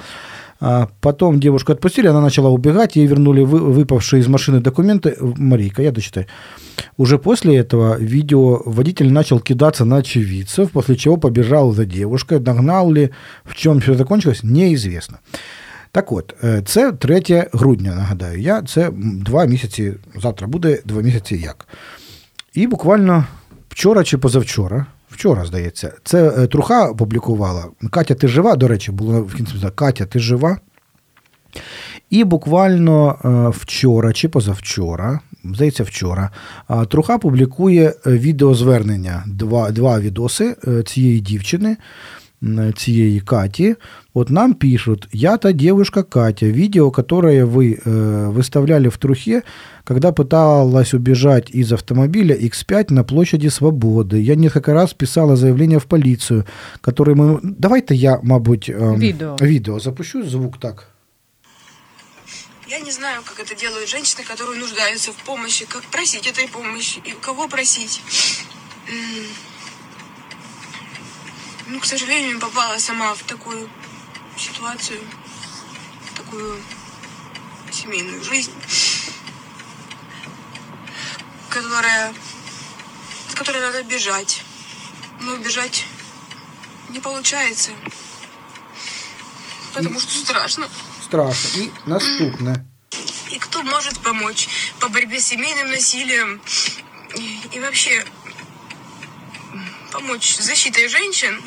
А 0.58 0.88
потом 1.02 1.38
девушку 1.38 1.72
отпустили, 1.72 2.06
она 2.06 2.22
начала 2.22 2.48
убегать. 2.48 2.96
Ей 2.96 3.06
вернули 3.06 3.42
вы- 3.42 3.72
выпавшие 3.72 4.20
из 4.20 4.28
машины 4.28 4.60
документы. 4.60 5.18
Марийка, 5.20 5.82
я 5.82 5.92
дочитаю. 5.92 6.26
Уже 6.96 7.18
после 7.18 7.56
этого 7.56 7.98
видео 7.98 8.62
водитель 8.64 9.12
начал 9.12 9.38
кидаться 9.38 9.84
на 9.84 9.96
очевидцев, 9.96 10.70
после 10.70 10.96
чего 10.96 11.18
побежал 11.18 11.72
за 11.72 11.84
девушкой. 11.84 12.38
Догнал 12.38 12.90
ли, 12.90 13.10
в 13.44 13.54
чем 13.54 13.80
все 13.80 13.94
закончилось, 13.94 14.42
неизвестно. 14.42 15.18
Так 15.94 16.12
от, 16.12 16.34
е, 16.44 16.62
це 16.66 16.92
3 16.92 17.48
грудня, 17.52 17.94
нагадаю 17.94 18.40
я. 18.40 18.62
Це 18.62 18.90
два 18.94 19.44
місяці, 19.44 19.94
завтра 20.22 20.46
буде 20.46 20.82
два 20.84 21.02
місяці 21.02 21.36
як. 21.36 21.68
І 22.54 22.66
буквально 22.66 23.24
вчора 23.68 24.04
чи 24.04 24.18
позавчора, 24.18 24.86
вчора, 25.10 25.44
здається, 25.44 25.92
це 26.04 26.28
е, 26.28 26.46
Труха 26.46 26.88
опублікувала. 26.88 27.64
Катя, 27.90 28.14
ти 28.14 28.28
жива? 28.28 28.56
До 28.56 28.68
речі, 28.68 28.92
було 28.92 29.22
в 29.22 29.34
кінці 29.34 29.52
Катя, 29.74 30.06
ти 30.06 30.18
жива? 30.18 30.58
І 32.10 32.24
буквально 32.24 33.18
е, 33.24 33.58
вчора 33.58 34.12
чи 34.12 34.28
позавчора, 34.28 35.20
здається, 35.44 35.82
вчора, 35.82 36.30
Труха 36.88 37.18
публікує 37.18 37.94
відеозвернення, 38.06 39.24
два, 39.26 39.70
два 39.70 40.00
відоси 40.00 40.56
цієї 40.86 41.20
дівчини, 41.20 41.76
цієї 42.77 43.19
Каті. 43.19 43.75
Вот 44.13 44.29
нам 44.29 44.53
пишут, 44.53 45.07
я 45.11 45.37
та 45.37 45.51
девушка 45.51 46.03
Катя, 46.03 46.45
видео, 46.45 46.91
которое 46.91 47.45
вы 47.45 47.79
э, 47.85 48.31
выставляли 48.31 48.89
в 48.89 48.97
Трухе, 48.97 49.43
когда 49.83 50.11
пыталась 50.11 50.95
убежать 50.95 51.49
из 51.55 51.71
автомобиля 51.71 52.35
X5 52.35 52.93
на 52.93 53.03
площади 53.03 53.49
Свободы. 53.49 54.21
Я 54.21 54.35
несколько 54.35 54.73
раз 54.73 54.93
писала 54.93 55.35
заявление 55.35 55.79
в 55.79 55.85
полицию, 55.85 56.45
которое 56.81 57.15
мы... 57.15 57.39
Давайте 57.43 57.95
я, 57.95 58.19
мабуть, 58.23 58.69
ем, 58.69 58.99
Відео. 58.99 59.35
відео 59.41 59.79
запущу, 59.79 60.23
звук 60.23 60.57
так. 60.59 60.87
Я 62.69 62.79
не 62.79 62.91
знаю, 62.91 63.21
как 63.23 63.39
это 63.39 63.55
делают 63.55 63.89
женщины, 63.89 64.23
которые 64.23 64.59
нуждаются 64.59 65.11
в 65.11 65.23
помощи, 65.25 65.65
как 65.65 65.83
просить 65.83 66.27
этой 66.27 66.47
помощи 66.49 66.99
и 67.05 67.13
кого 67.21 67.47
просить. 67.47 68.01
Ну, 71.66 71.80
к 71.80 71.84
сожалению, 71.84 72.40
попала 72.40 72.78
сама 72.78 73.14
в 73.14 73.22
такую 73.22 73.68
ситуацию, 74.36 75.00
в 76.10 76.16
такую 76.16 76.60
семейную 77.70 78.22
жизнь, 78.22 78.52
которая, 81.48 82.14
с 83.28 83.34
которой 83.34 83.60
надо 83.60 83.82
бежать. 83.82 84.42
Но 85.20 85.36
бежать 85.36 85.86
не 86.88 86.98
получается, 86.98 87.70
потому 89.72 90.00
что 90.00 90.10
страшно. 90.10 90.68
Страшно. 91.04 91.62
І 91.62 91.70
наступне. 91.86 92.64
И 93.30 93.38
кто 93.38 93.62
может 93.62 93.98
помочь 94.00 94.48
по 94.78 94.88
борьбе 94.88 95.20
с 95.20 95.26
семейным 95.26 95.70
насилием 95.70 96.40
и, 97.16 97.40
и 97.52 97.60
вообще 97.60 98.04
помочь 99.90 100.36
защитой 100.38 100.88
женщин, 100.88 101.40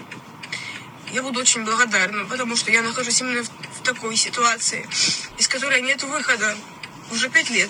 я 1.13 1.21
буду 1.21 1.39
очень 1.39 1.65
благодарна, 1.65 2.25
потому 2.29 2.55
что 2.55 2.71
я 2.71 2.81
нахожусь 2.81 3.21
именно 3.21 3.43
в, 3.43 3.47
в 3.47 3.81
такой 3.83 4.15
ситуации, 4.15 4.85
из 5.39 5.47
которой 5.47 5.81
нет 5.81 6.03
выхода 6.03 6.55
уже 7.11 7.29
пять 7.29 7.49
лет. 7.49 7.69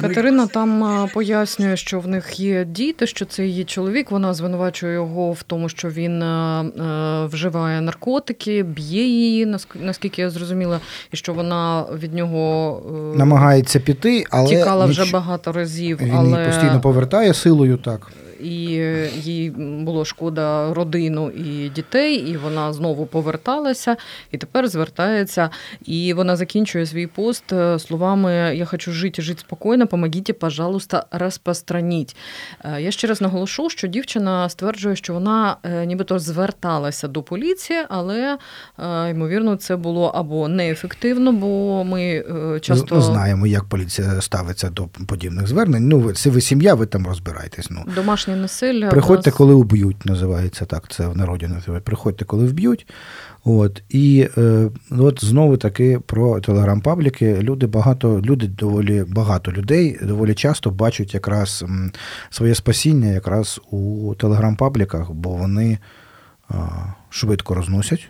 Катерина 0.00 0.46
там 0.46 1.08
пояснює, 1.14 1.76
що 1.76 2.00
в 2.00 2.08
них 2.08 2.40
є 2.40 2.64
діти, 2.64 3.06
що 3.06 3.24
це 3.24 3.46
її 3.46 3.64
чоловік. 3.64 4.10
Вона 4.10 4.34
звинувачує 4.34 4.94
його 4.94 5.32
в 5.32 5.42
тому, 5.42 5.68
що 5.68 5.88
він 5.88 6.24
вживає 7.26 7.80
наркотики, 7.80 8.62
б'є 8.62 9.04
її, 9.04 9.56
наскільки 9.74 10.22
я 10.22 10.30
зрозуміла, 10.30 10.80
і 11.12 11.16
що 11.16 11.34
вона 11.34 11.82
від 11.82 12.14
нього 12.14 12.82
е, 13.14 13.18
Намагається 13.18 13.80
піти, 13.80 14.24
але 14.30 14.48
тікала 14.48 14.86
вже 14.86 15.10
багато 15.12 15.52
разів, 15.52 15.98
він 16.00 16.14
але 16.14 16.28
її 16.28 16.46
постійно 16.46 16.80
повертає 16.80 17.34
силою 17.34 17.76
так. 17.76 18.12
І 18.40 18.76
е, 18.78 19.10
їй 19.14 19.50
було 19.50 20.04
шкода 20.04 20.74
родину 20.74 21.30
і 21.30 21.68
дітей, 21.68 22.14
і 22.16 22.36
вона 22.36 22.72
знову 22.72 23.06
поверталася, 23.06 23.96
і 24.30 24.38
тепер 24.38 24.68
звертається. 24.68 25.50
І 25.84 26.14
вона 26.14 26.36
закінчує 26.36 26.86
свій 26.86 27.06
пост 27.06 27.52
е, 27.52 27.78
словами: 27.78 28.32
Я 28.56 28.64
хочу 28.64 28.92
жити, 28.92 29.22
жити 29.22 29.40
спокійно, 29.40 29.86
помогіть, 29.86 30.38
пожалуйста, 30.38 31.06
розпространіть. 31.10 32.16
Е, 32.64 32.82
Я 32.82 32.90
ще 32.90 33.06
раз 33.06 33.20
наголошу, 33.20 33.70
що 33.70 33.86
дівчина 33.86 34.48
стверджує, 34.48 34.96
що 34.96 35.14
вона 35.14 35.56
нібито 35.86 36.18
зверталася 36.18 37.08
до 37.08 37.22
поліції, 37.22 37.78
але 37.88 38.38
ймовірно, 39.10 39.56
це 39.56 39.76
було 39.76 40.06
або 40.06 40.48
неефективно, 40.48 41.32
бо 41.32 41.84
ми 41.84 42.24
часто 42.60 43.00
Знаємо, 43.00 43.46
як 43.46 43.64
поліція 43.64 44.20
ставиться 44.20 44.70
до 44.70 44.88
подібних 45.06 45.46
звернень. 45.46 45.88
Ну, 45.88 46.12
це 46.12 46.30
ви 46.30 46.40
сім'я, 46.40 46.74
ви 46.74 46.86
там 46.86 47.06
розбирайтесь. 47.06 47.70
Ну. 47.70 47.84
Домашнє 48.26 48.42
насилля. 48.42 48.88
Приходьте, 48.88 49.30
нас- 49.30 49.36
коли 49.36 49.54
вб'ють, 49.54 50.06
називається 50.06 50.64
так. 50.64 50.88
Це 50.90 51.08
в 51.08 51.16
народі 51.16 51.46
називають. 51.46 51.84
Приходьте, 51.84 52.24
коли 52.24 52.46
вб'ють. 52.46 52.86
От 53.44 53.82
і 53.88 54.28
е, 54.38 54.70
от 54.90 55.24
знову 55.24 55.56
таки 55.56 56.00
про 56.06 56.40
телеграм-пабліки. 56.40 57.38
Люди 57.42 57.66
багато, 57.66 58.20
люди 58.20 58.46
доволі 58.46 59.04
багато 59.08 59.52
людей 59.52 59.98
доволі 60.02 60.34
часто 60.34 60.70
бачать 60.70 61.14
якраз 61.14 61.64
своє 62.30 62.54
спасіння 62.54 63.08
якраз 63.08 63.60
у 63.70 64.14
телеграм-пабліках, 64.14 65.10
бо 65.10 65.30
вони 65.30 65.78
е, 66.50 66.54
швидко 67.10 67.54
розносять. 67.54 68.08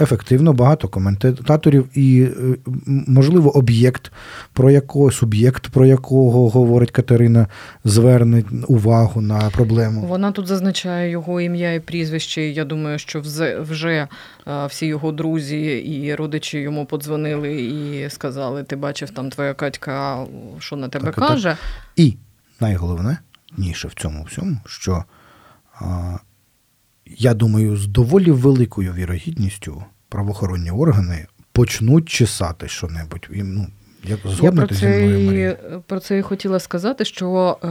Ефективно, 0.00 0.52
багато 0.52 0.88
коментаторів 0.88 1.88
і, 1.94 2.22
е, 2.22 2.70
можливо, 2.86 3.56
об'єкт, 3.56 4.12
про 4.52 4.70
якого 4.70 5.10
суб'єкт, 5.10 5.68
про 5.68 5.86
якого 5.86 6.48
говорить 6.48 6.90
Катерина, 6.90 7.46
зверне 7.84 8.44
увагу 8.68 9.20
на 9.20 9.50
проблему. 9.50 10.06
Вона 10.06 10.32
тут 10.32 10.46
зазначає 10.46 11.10
його 11.10 11.40
ім'я 11.40 11.74
і 11.74 11.80
прізвище. 11.80 12.42
і 12.42 12.54
Я 12.54 12.64
думаю, 12.64 12.98
що 12.98 13.20
вже 13.60 14.08
е, 14.46 14.66
всі 14.66 14.86
його 14.86 15.12
друзі 15.12 15.60
і 15.78 16.14
родичі 16.14 16.58
йому 16.58 16.86
подзвонили 16.86 17.62
і 17.62 18.10
сказали: 18.10 18.62
ти 18.64 18.76
бачив 18.76 19.10
там 19.10 19.30
твоя 19.30 19.54
Катька, 19.54 20.26
що 20.58 20.76
на 20.76 20.88
тебе 20.88 21.04
Так, 21.04 21.14
так. 21.14 21.28
каже. 21.28 21.56
І 21.96 22.16
найголовніше 22.60 23.88
в 23.88 23.94
цьому 23.94 24.24
всьому, 24.24 24.56
що 24.66 25.04
я 27.16 27.34
думаю, 27.34 27.76
з 27.76 27.86
доволі 27.86 28.30
великою 28.30 28.92
вірогідністю 28.92 29.84
правоохоронні 30.08 30.70
органи 30.70 31.26
почнуть 31.52 32.08
чесати 32.08 32.68
що-небудь. 32.68 33.28
І, 33.32 33.42
Ну, 33.42 33.66
як 34.04 34.18
Я 34.42 34.52
про 34.52 34.66
це, 34.66 34.88
мною, 34.88 35.26
Марія? 35.26 35.56
про 35.86 36.00
це 36.00 36.18
і 36.18 36.22
хотіла 36.22 36.60
сказати, 36.60 37.04
що 37.04 37.58
е, 37.64 37.68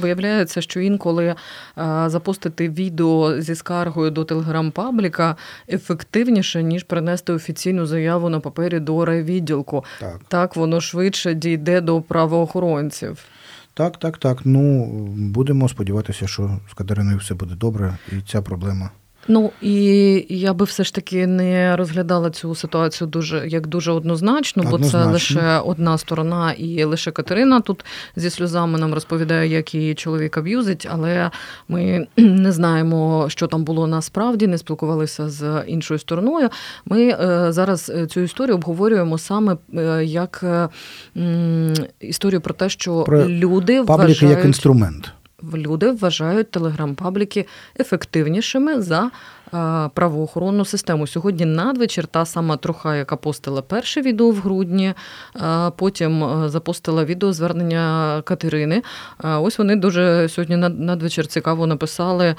виявляється, 0.00 0.60
що 0.60 0.80
інколи 0.80 1.24
е, 1.26 1.34
запустити 2.06 2.68
відео 2.68 3.40
зі 3.40 3.54
скаргою 3.54 4.10
до 4.10 4.24
телеграм-пабліка 4.24 5.36
ефективніше, 5.68 6.62
ніж 6.62 6.82
принести 6.84 7.32
офіційну 7.32 7.86
заяву 7.86 8.28
на 8.28 8.40
папері 8.40 8.80
до 8.80 9.04
райвідділку. 9.04 9.84
Так. 10.00 10.20
Так 10.28 10.56
воно 10.56 10.80
швидше 10.80 11.34
дійде 11.34 11.80
до 11.80 12.00
правоохоронців. 12.00 13.24
Так, 13.80 13.96
так, 13.96 14.18
так. 14.18 14.40
Ну, 14.44 14.86
будемо 15.16 15.68
сподіватися, 15.68 16.26
що 16.26 16.60
з 16.70 16.74
Катериною 16.74 17.18
все 17.18 17.34
буде 17.34 17.54
добре, 17.54 17.98
і 18.12 18.20
ця 18.28 18.42
проблема. 18.42 18.90
Ну 19.30 19.50
і 19.62 20.26
я 20.28 20.54
би 20.54 20.64
все 20.64 20.84
ж 20.84 20.94
таки 20.94 21.26
не 21.26 21.76
розглядала 21.76 22.30
цю 22.30 22.54
ситуацію 22.54 23.08
дуже 23.08 23.48
як 23.48 23.66
дуже 23.66 23.92
однозначно, 23.92 24.62
бо 24.62 24.74
Однозначно. 24.74 25.04
це 25.04 25.12
лише 25.12 25.58
одна 25.58 25.98
сторона, 25.98 26.52
і 26.52 26.84
лише 26.84 27.10
Катерина 27.10 27.60
тут 27.60 27.84
зі 28.16 28.30
сльозами 28.30 28.78
нам 28.78 28.94
розповідає, 28.94 29.48
як 29.50 29.74
її 29.74 29.94
чоловік 29.94 30.36
аб'юзить, 30.36 30.88
але 30.90 31.30
ми 31.68 32.06
не 32.16 32.52
знаємо, 32.52 33.26
що 33.28 33.46
там 33.46 33.64
було 33.64 33.86
насправді, 33.86 34.46
не 34.46 34.58
спілкувалися 34.58 35.28
з 35.28 35.64
іншою 35.66 35.98
стороною. 35.98 36.48
Ми 36.84 37.08
е, 37.08 37.46
зараз 37.52 37.92
е, 37.94 38.06
цю 38.06 38.20
історію 38.20 38.54
обговорюємо 38.54 39.18
саме 39.18 39.56
е, 39.74 40.04
як 40.04 40.44
історію 42.00 42.40
про 42.40 42.54
те, 42.54 42.68
що 42.68 43.02
Про 43.02 43.28
люди 43.28 43.80
вважають, 43.80 44.22
як 44.22 44.44
інструмент. 44.44 45.12
Люди 45.54 45.90
вважають 45.90 46.50
телеграм-пабліки 46.50 47.46
ефективнішими 47.80 48.82
за 48.82 49.10
правоохоронну 49.93 50.65
систему. 50.65 51.07
Сьогодні 51.07 51.45
надвечір 51.45 52.07
та 52.07 52.25
сама 52.25 52.57
троха, 52.57 52.95
яка 52.95 53.15
постила 53.15 53.61
перше 53.61 54.01
відео 54.01 54.29
в 54.31 54.35
грудні, 54.39 54.93
е, 55.35 55.71
потім 55.77 56.23
е, 56.23 56.49
запостила 56.49 57.05
відео 57.05 57.33
звернення 57.33 58.21
Катерини. 58.25 58.81
Е, 59.23 59.29
Ось 59.35 59.57
вони 59.57 59.75
дуже 59.75 60.29
сьогодні 60.29 60.55
над- 60.57 60.79
надвечір 60.79 61.27
цікаво 61.27 61.67
написали. 61.67 62.25
е, 62.25 62.35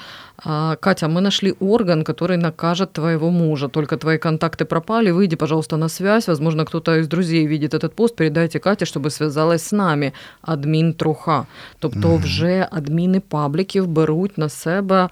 Катя, 0.75 1.07
мы 1.07 1.21
нашли 1.21 1.51
орган, 1.59 2.03
который 2.03 2.37
накажет 2.37 2.93
твоего 2.93 3.29
мужа. 3.31 3.67
Только 3.67 3.97
твои 3.97 4.17
контакты 4.17 4.63
пропали. 4.65 5.11
Выйди, 5.11 5.35
пожалуйста, 5.35 5.77
на 5.77 5.89
связь. 5.89 6.27
Возможно, 6.27 6.65
кто-то 6.65 6.95
из 6.95 7.07
друзей 7.07 7.47
видит 7.47 7.73
этот 7.73 7.89
пост. 7.89 8.15
Передайте 8.15 8.59
Кате, 8.59 8.85
чтобы 8.85 9.09
связалась 9.09 9.69
з 9.69 9.73
нами. 9.73 10.11
Адмін 10.41 10.93
труха. 10.93 11.45
Тобто, 11.79 12.15
вже 12.15 12.67
адміни 12.71 13.19
пабліків 13.19 13.87
беруть 13.87 14.37
на 14.37 14.49
себе 14.49 15.03
е, 15.03 15.09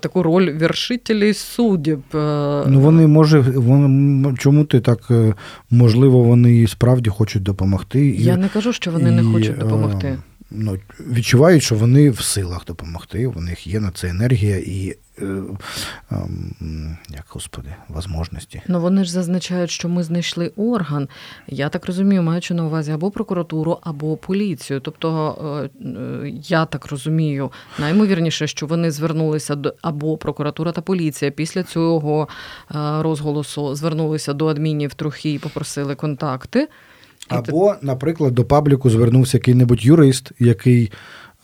таку 0.00 0.22
роль 0.22 0.50
вершителей 0.50 1.34
суддів. 1.34 2.02
Е, 2.14 2.64
Ну 2.66 2.80
вони 2.80 3.06
може, 3.06 3.40
вони, 3.40 4.34
чому 4.38 4.64
ти 4.64 4.80
так 4.80 4.98
е, 5.10 5.34
можливо, 5.70 6.22
вони 6.22 6.56
і 6.56 6.66
справді 6.66 7.10
хочуть 7.10 7.42
допомогти. 7.42 8.06
І, 8.06 8.22
Я 8.24 8.36
не 8.36 8.48
кажу, 8.48 8.72
що 8.72 8.90
вони 8.90 9.10
не 9.10 9.22
хочуть 9.22 9.58
допомогти. 9.58 10.18
Ну, 10.50 10.78
відчувають, 11.00 11.62
що 11.62 11.74
вони 11.74 12.10
в 12.10 12.20
силах 12.20 12.64
допомогти, 12.64 13.26
у 13.26 13.40
них 13.40 13.66
є 13.66 13.80
на 13.80 13.90
це 13.90 14.08
енергія 14.08 14.58
і, 14.58 14.96
е, 15.18 15.24
ем, 16.10 16.98
як 17.08 17.24
господи, 17.28 17.68
возможності. 17.88 18.62
Ну 18.68 18.80
вони 18.80 19.04
ж 19.04 19.12
зазначають, 19.12 19.70
що 19.70 19.88
ми 19.88 20.02
знайшли 20.02 20.52
орган. 20.56 21.08
Я 21.48 21.68
так 21.68 21.86
розумію, 21.86 22.22
маючи 22.22 22.54
на 22.54 22.64
увазі 22.64 22.92
або 22.92 23.10
прокуратуру, 23.10 23.78
або 23.82 24.16
поліцію. 24.16 24.80
Тобто, 24.80 25.68
е, 25.84 26.30
я 26.48 26.64
так 26.66 26.86
розумію, 26.86 27.52
наймовірніше, 27.78 28.46
що 28.46 28.66
вони 28.66 28.90
звернулися 28.90 29.54
до 29.54 29.74
або 29.82 30.16
прокуратура 30.16 30.72
та 30.72 30.80
поліція 30.80 31.30
після 31.30 31.62
цього 31.62 32.28
е, 32.70 32.74
розголосу 33.02 33.74
звернулися 33.74 34.32
до 34.32 34.46
адмінів 34.46 34.94
трохи 34.94 35.32
і 35.32 35.38
попросили 35.38 35.94
контакти. 35.94 36.68
Або, 37.28 37.74
наприклад, 37.82 38.34
до 38.34 38.44
пабліку 38.44 38.90
звернувся 38.90 39.36
який-небудь 39.36 39.84
юрист, 39.84 40.32
який. 40.38 40.92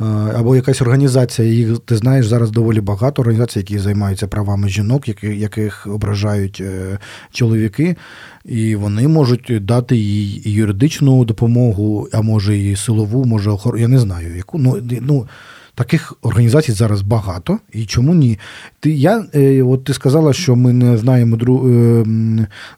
е, 0.00 0.04
Або 0.36 0.56
якась 0.56 0.82
організація, 0.82 1.48
їх 1.48 1.78
ти 1.78 1.96
знаєш 1.96 2.26
зараз 2.26 2.50
доволі 2.50 2.80
багато 2.80 3.22
організацій, 3.22 3.58
які 3.58 3.78
займаються 3.78 4.26
правами 4.26 4.68
жінок, 4.68 5.08
яких 5.24 5.86
ображають 5.86 6.60
е, 6.60 6.98
чоловіки, 7.32 7.96
і 8.44 8.76
вони 8.76 9.08
можуть 9.08 9.52
дати 9.60 9.96
їй 9.96 10.42
юридичну 10.44 11.24
допомогу, 11.24 12.08
а 12.12 12.22
може 12.22 12.58
і 12.58 12.76
силову, 12.76 13.24
може 13.24 13.50
охорону. 13.50 13.82
я 13.82 13.88
не 13.88 13.98
знаю, 13.98 14.36
яку. 14.36 14.58
Ну, 14.58 14.78
ну, 15.00 15.26
таких 15.74 16.14
організацій 16.22 16.72
зараз 16.72 17.02
багато. 17.02 17.58
І 17.72 17.84
чому 17.84 18.14
ні? 18.14 18.38
Ти, 18.80 18.90
я, 18.90 19.24
е, 19.34 19.62
от 19.62 19.84
ти 19.84 19.94
сказала, 19.94 20.32
що 20.32 20.56
ми 20.56 20.72
не 20.72 20.96
знаємо 20.96 21.36
дру, 21.36 21.70
е, 21.70 22.04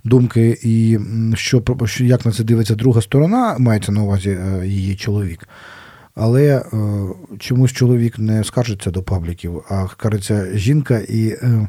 думки 0.04 0.58
і 0.62 0.98
що, 1.34 1.62
як 1.98 2.26
на 2.26 2.32
це 2.32 2.44
дивиться 2.44 2.74
друга 2.74 3.02
сторона, 3.02 3.56
мається 3.58 3.92
на 3.92 4.02
увазі 4.02 4.30
е, 4.30 4.66
її 4.66 4.96
чоловік. 4.96 5.48
Але 6.14 6.56
е, 6.56 6.62
чомусь 7.38 7.72
чоловік 7.72 8.18
не 8.18 8.44
скаржиться 8.44 8.90
до 8.90 9.02
пабліків, 9.02 9.62
а 9.68 9.88
скаржиться 9.88 10.58
жінка 10.58 10.98
і. 10.98 11.28
Е, 11.28 11.68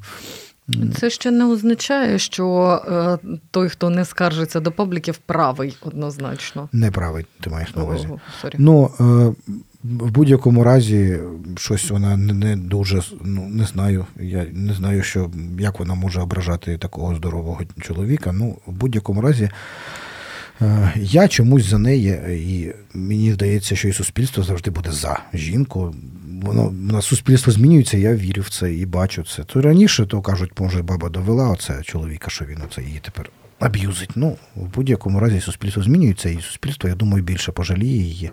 Це 0.99 1.10
ще 1.10 1.32
не 1.32 1.45
означає, 1.45 2.19
що 2.19 2.47
е, 2.88 3.28
той, 3.51 3.69
хто 3.69 3.89
не 3.89 4.06
скаржиться 4.06 4.60
до 4.60 4.71
пабліків, 4.71 5.17
правий 5.17 5.78
однозначно. 5.82 6.69
неправий, 6.71 7.25
ти 7.41 7.49
маєш 7.49 7.75
на 7.75 7.84
увазі. 7.84 8.08
Ну, 8.58 8.91
е, 8.99 9.04
в 9.84 10.12
будь-якому 10.12 10.63
разі, 10.63 11.19
щось 11.58 11.89
вона 11.89 12.17
не, 12.17 12.34
не 12.34 12.56
дуже, 12.56 13.01
ну, 13.23 13.47
не 13.49 13.65
знаю. 13.65 14.06
Я 14.19 14.45
не 14.54 14.73
знаю, 14.73 15.04
що, 15.04 15.32
як 15.60 15.80
вона 15.80 15.93
може 15.93 16.21
ображати 16.21 16.78
такого 16.78 17.15
здорового 17.15 17.62
чоловіка. 17.82 18.32
Ну, 18.32 18.58
в 18.67 18.71
будь-якому 18.71 19.21
разі, 19.21 19.49
е, 20.62 20.93
я 20.95 21.28
чомусь 21.28 21.65
за 21.65 21.78
неї, 21.78 22.19
і 22.30 22.73
мені 22.97 23.34
здається, 23.34 23.75
що 23.75 23.88
і 23.88 23.93
суспільство 23.93 24.43
завжди 24.43 24.71
буде 24.71 24.91
за 24.91 25.19
жінку. 25.34 25.95
Воно 26.46 26.72
на 26.72 27.02
суспільство 27.02 27.54
змінюється, 27.54 27.98
я 27.98 28.16
вірю 28.16 28.42
в 28.42 28.50
це 28.50 28.74
і 28.74 28.86
бачу 28.86 29.24
це. 29.24 29.44
То 29.44 29.62
раніше 29.62 30.06
то 30.06 30.22
кажуть, 30.22 30.60
може, 30.60 30.82
баба 30.82 31.10
довела 31.10 31.50
оце 31.50 31.84
чоловіка, 31.84 32.30
що 32.30 32.46
він 32.46 32.58
оце 32.66 32.82
її 32.82 33.00
тепер 33.00 33.30
аб'юзить. 33.60 34.10
Ну, 34.16 34.38
в 34.56 34.66
будь-якому 34.76 35.20
разі 35.20 35.42
суспільство 35.42 35.84
змінюється, 35.84 36.30
і 36.30 36.42
суспільство, 36.42 36.90
я 36.90 36.96
думаю, 36.96 37.24
більше 37.24 37.52
пожаліє 37.52 37.98
її. 37.98 38.32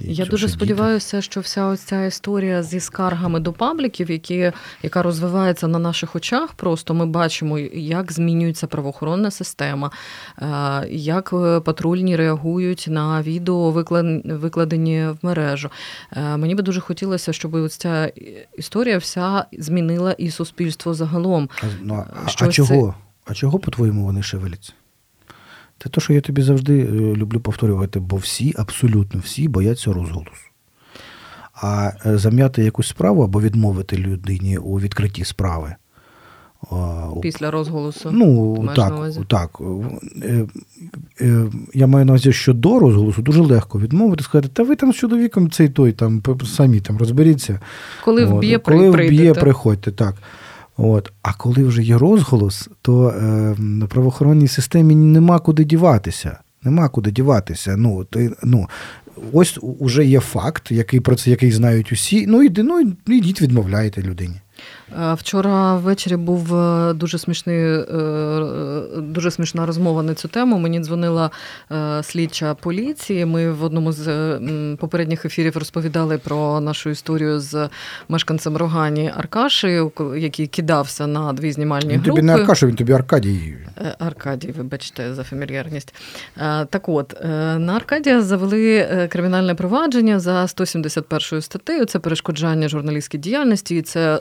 Я 0.00 0.24
дуже 0.26 0.48
сподіваюся, 0.48 1.22
що 1.22 1.40
вся 1.40 1.76
ця 1.76 2.04
історія 2.04 2.62
зі 2.62 2.80
скаргами 2.80 3.40
до 3.40 3.52
пабліків, 3.52 4.10
які, 4.10 4.52
яка 4.82 5.02
розвивається 5.02 5.68
на 5.68 5.78
наших 5.78 6.16
очах, 6.16 6.52
просто 6.54 6.94
ми 6.94 7.06
бачимо, 7.06 7.58
як 7.74 8.12
змінюється 8.12 8.66
правоохоронна 8.66 9.30
система, 9.30 9.90
е, 10.38 10.46
як 10.90 11.30
е, 11.32 11.60
патрульні 11.60 12.16
реагують 12.16 12.86
на 12.88 13.22
відео, 13.22 13.70
виклад- 13.72 14.32
викладені 14.38 15.06
в 15.06 15.16
мережу. 15.22 15.70
Е, 16.12 16.36
Мені 16.36 16.54
би 16.54 16.62
дуже 16.62 16.80
хотілося, 16.80 17.32
щоб 17.32 17.54
ось 17.54 17.76
ця 17.76 18.12
історія 18.58 18.98
вся 18.98 19.44
змінила 19.58 20.12
і 20.12 20.30
суспільство 20.30 20.94
загалом. 20.94 21.48
А, 21.62 21.66
ну, 21.82 22.04
а, 22.24 22.28
Що 22.28 22.44
а 22.44 22.48
це- 22.48 22.52
чого? 22.52 22.94
А 23.24 23.34
чого, 23.34 23.58
по-твоєму, 23.58 24.04
вони 24.04 24.22
шевеляться? 24.22 24.72
Це 25.82 25.88
те, 25.88 26.00
що 26.00 26.12
я 26.12 26.20
тобі 26.20 26.42
завжди 26.42 26.80
е, 26.80 26.86
люблю 27.16 27.40
повторювати, 27.40 28.00
бо 28.00 28.16
всі, 28.16 28.54
абсолютно 28.56 29.20
всі 29.20 29.48
бояться 29.48 29.92
розголосу. 29.92 30.46
А 31.54 31.90
е, 32.06 32.18
зам'яти 32.18 32.64
якусь 32.64 32.88
справу 32.88 33.22
або 33.22 33.40
відмовити 33.40 33.96
людині 33.96 34.58
у 34.58 34.80
відкритті 34.80 35.24
справи. 35.24 35.74
Після 37.22 37.50
розголосу. 37.50 38.10
Ну, 38.12 38.62
на 38.62 38.74
так, 38.74 38.94
увазі? 38.94 39.20
так. 39.28 39.60
Е, 41.20 41.46
Я 41.74 41.86
маю 41.86 42.04
на 42.04 42.12
увазі, 42.12 42.32
що 42.32 42.54
до 42.54 42.78
розголосу 42.78 43.22
дуже 43.22 43.40
легко 43.40 43.80
відмовити, 43.80 44.24
сказати, 44.24 44.48
та 44.52 44.62
ви 44.62 44.76
там 44.76 44.92
з 44.92 44.96
чоловіком 44.96 45.50
цей 45.50 45.68
той 45.68 45.92
там 45.92 46.22
самі 46.44 46.80
там 46.80 46.98
розберіться. 46.98 47.60
Коли 48.04 48.24
вб'є, 48.24 48.58
коли 48.58 48.76
вб'є, 48.76 48.92
прийдете. 48.92 49.40
приходьте, 49.40 49.92
так. 49.92 50.14
От. 50.76 51.12
А 51.22 51.32
коли 51.32 51.64
вже 51.64 51.82
є 51.82 51.98
розголос, 51.98 52.68
то 52.82 53.08
е, 53.08 53.22
на 53.58 53.86
правоохоронній 53.86 54.48
системі 54.48 54.94
нема 54.94 55.38
куди 55.38 55.64
діватися. 55.64 56.38
Нема 56.62 56.88
куди 56.88 57.10
діватися. 57.10 57.76
Ну, 57.76 58.04
ти, 58.04 58.32
ну, 58.42 58.68
ось 59.32 59.58
уже 59.62 60.06
є 60.06 60.20
факт, 60.20 60.70
який 60.70 61.00
про 61.00 61.16
це 61.16 61.30
який 61.30 61.52
знають 61.52 61.92
усі. 61.92 62.26
Ну, 62.26 62.42
іди, 62.42 62.62
ну, 62.62 62.92
ідіть, 63.06 63.42
відмовляєте 63.42 64.02
людині. 64.02 64.40
Е, 64.92 65.14
Вчора 65.14 65.76
ввечері 65.76 66.16
був 66.16 66.54
е, 66.54 66.92
дуже 66.92 67.18
смішний, 67.18 67.58
е, 67.58 68.46
дуже 68.96 69.30
смішна 69.30 69.66
розмова 69.66 70.02
на 70.02 70.14
цю 70.14 70.28
тему. 70.28 70.58
Мені 70.58 70.80
дзвонила 70.80 71.30
слідча 72.02 72.54
поліції. 72.54 73.24
Ми 73.26 73.50
в 73.52 73.64
одному 73.64 73.92
з 73.92 74.38
попередніх 74.80 75.24
ефірів 75.24 75.56
розповідали 75.56 76.18
про 76.18 76.60
нашу 76.60 76.90
історію 76.90 77.40
з 77.40 77.68
мешканцем 78.08 78.56
Рогані 78.56 79.12
Аркаші, 79.16 79.82
який 80.16 80.46
кидався 80.46 81.06
на 81.06 81.32
дві 81.32 81.52
знімальні 81.52 81.88
Він 81.88 82.00
групи. 82.00 82.10
тобі 82.10 82.22
не 82.22 82.34
Аркаша, 82.34 82.66
він 82.66 82.74
тобі 82.74 82.92
Аркадій. 82.92 83.54
Аркадій, 83.98 84.54
вибачте 84.58 85.14
за 85.14 85.24
фамільярність. 85.24 85.94
Так 86.70 86.88
от, 86.88 87.14
на 87.58 87.72
Аркадія 87.76 88.22
завели 88.22 88.88
кримінальне 89.10 89.54
провадження 89.54 90.20
за 90.20 90.48
171 90.48 91.42
статтею. 91.42 91.84
Це 91.84 91.98
перешкоджання 91.98 92.68
журналістській 92.68 93.18
діяльності, 93.18 93.76
і 93.76 93.82
це 93.82 94.20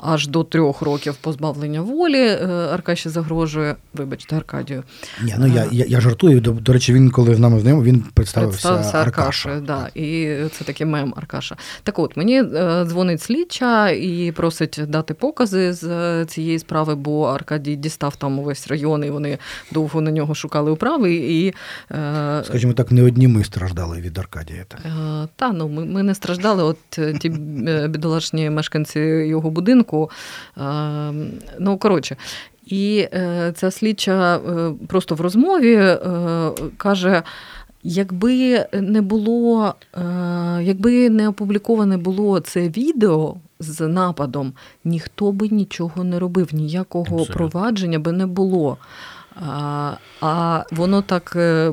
аж 0.00 0.28
до 0.28 0.44
трьох 0.44 0.82
років 0.82 1.14
позбавлення 1.14 1.80
волі. 1.80 2.18
е, 2.26 2.46
Аркаші 2.72 3.08
загрожує. 3.08 3.76
Вибачте, 3.94 4.36
Аркадію. 4.36 4.82
Ні, 5.22 5.34
ну 5.38 5.46
я, 5.46 5.66
я, 5.72 5.84
я 5.88 6.00
жартую. 6.00 6.40
До, 6.40 6.50
до 6.52 6.72
речі, 6.72 6.92
він, 6.92 7.10
коли 7.10 7.34
з 7.34 7.38
нами 7.38 7.58
в 7.58 7.64
ньому, 7.64 7.82
він 7.82 8.04
представився, 8.14 8.68
Представився 8.68 8.98
Аркаша. 8.98 9.60
Да, 9.66 9.88
і 9.94 10.36
це 10.52 10.64
такий 10.64 10.86
мем 10.86 11.14
Аркаша. 11.16 11.56
Так 11.82 11.98
от, 11.98 12.16
мені 12.16 12.42
е, 12.42 12.84
дзвонить 12.88 13.22
слідча 13.22 13.90
і 13.90 14.32
просить 14.36 14.80
дати 14.88 15.14
покази 15.14 15.72
з 15.72 15.84
е, 15.84 16.26
цієї 16.26 16.58
справи, 16.58 16.94
бо 16.94 17.24
Аркадій 17.24 17.76
дістав 17.76 18.16
там 18.16 18.38
увесь 18.38 18.68
район, 18.68 19.04
і 19.04 19.10
вони 19.10 19.38
довго 19.72 20.00
на 20.00 20.10
нього 20.10 20.34
шукали 20.34 20.70
управи. 20.70 21.14
І, 21.14 21.54
е, 21.92 22.42
Скажімо 22.46 22.72
так, 22.72 22.90
не 22.92 23.02
одні 23.02 23.28
ми 23.28 23.44
страждали 23.44 24.00
від 24.00 24.18
Аркадія. 24.18 24.64
Так. 24.68 24.80
е, 24.84 25.28
та, 25.36 25.52
ну, 25.52 25.68
ми, 25.68 25.84
ми 25.84 26.02
не 26.02 26.14
страждали, 26.14 26.62
от 26.62 26.76
е, 26.98 27.12
ті 27.18 27.28
е, 27.68 27.88
бідолашні 27.88 28.50
мешканці 28.50 29.00
його 29.00 29.50
будинку. 29.50 29.59
Ну, 31.58 31.78
коротше. 31.78 32.16
І 32.66 33.08
ця 33.54 33.70
слідча 33.70 34.40
просто 34.88 35.14
в 35.14 35.20
розмові 35.20 35.96
каже. 36.76 37.22
Якби 37.82 38.66
не 38.72 39.00
було, 39.00 39.74
якби 40.60 41.10
не 41.10 41.28
опубліковане 41.28 41.96
було 41.96 42.40
це 42.40 42.68
відео 42.68 43.36
з 43.58 43.88
нападом, 43.88 44.52
ніхто 44.84 45.32
би 45.32 45.48
нічого 45.48 46.04
не 46.04 46.18
робив, 46.18 46.48
ніякого 46.52 47.04
Абсолютно. 47.04 47.34
провадження 47.34 47.98
би 47.98 48.12
не 48.12 48.26
було. 48.26 48.76
А 49.36 50.64
воно 50.70 51.02
так 51.02 51.32
е, 51.36 51.72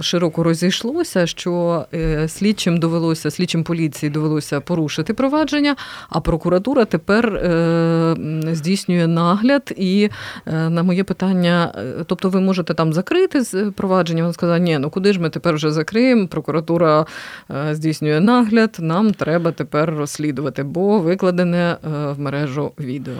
широко 0.00 0.42
розійшлося, 0.42 1.26
що 1.26 1.84
е, 1.94 2.28
слідчим 2.28 2.78
довелося, 2.78 3.30
слідчим 3.30 3.64
поліції 3.64 4.10
довелося 4.10 4.60
порушити 4.60 5.14
провадження, 5.14 5.76
а 6.08 6.20
прокуратура 6.20 6.84
тепер 6.84 7.36
е, 7.36 8.16
здійснює 8.52 9.06
нагляд. 9.06 9.72
І 9.76 10.10
на 10.46 10.82
моє 10.82 11.04
питання, 11.04 11.74
тобто 12.06 12.28
ви 12.28 12.40
можете 12.40 12.74
там 12.74 12.92
закрити 12.92 13.42
провадження, 13.76 14.22
вона 14.22 14.32
сказала, 14.32 14.58
ні, 14.58 14.78
ну 14.78 14.90
куди 14.90 15.12
ж 15.12 15.20
ми 15.20 15.30
тепер 15.30 15.54
вже 15.54 15.70
закриємо? 15.70 16.26
Прокуратура 16.26 17.06
здійснює 17.70 18.20
нагляд, 18.20 18.76
нам 18.80 19.12
треба 19.12 19.52
тепер 19.52 19.94
розслідувати, 19.94 20.62
бо 20.62 20.98
викладене 20.98 21.76
в 21.82 22.20
мережу 22.20 22.72
відео 22.78 23.14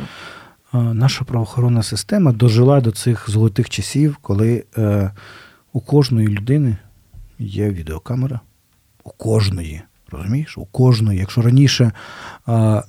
наша 0.75 1.25
правоохоронна 1.25 1.83
система 1.83 2.33
дожила 2.33 2.81
до 2.81 2.91
цих 2.91 3.31
золотих 3.31 3.71
часів, 3.71 4.17
коли 4.17 4.65
е, 4.79 5.11
у 5.73 5.81
кожної 5.81 6.29
людини 6.29 6.77
є 7.39 7.71
відеокамера. 7.71 8.41
У 9.05 9.11
кожної. 9.11 9.83
Розумієш? 10.11 10.59
У 10.59 10.65
кожної. 10.65 11.19
Якщо 11.19 11.43
раніше, 11.43 11.93
е, 12.49 12.83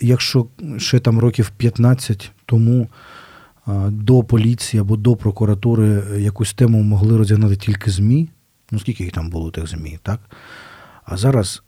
якщо 0.00 0.46
ще 0.78 0.98
там 0.98 1.18
років 1.18 1.50
15 1.50 2.32
тому 2.46 2.88
до 3.88 4.22
поліції 4.22 4.80
або 4.80 4.96
до 4.96 5.16
прокуратури 5.16 6.02
якусь 6.18 6.54
тему 6.54 6.82
могли 6.82 7.16
розігнати 7.16 7.56
тільки 7.56 7.90
ЗМІ, 7.90 8.28
ну 8.70 8.78
скільки 8.78 9.04
їх 9.04 9.12
там 9.12 9.30
було 9.30 9.50
тих 9.50 9.66
ЗМІ, 9.66 9.98
так? 10.02 10.20
А 11.04 11.16
зараз 11.16 11.62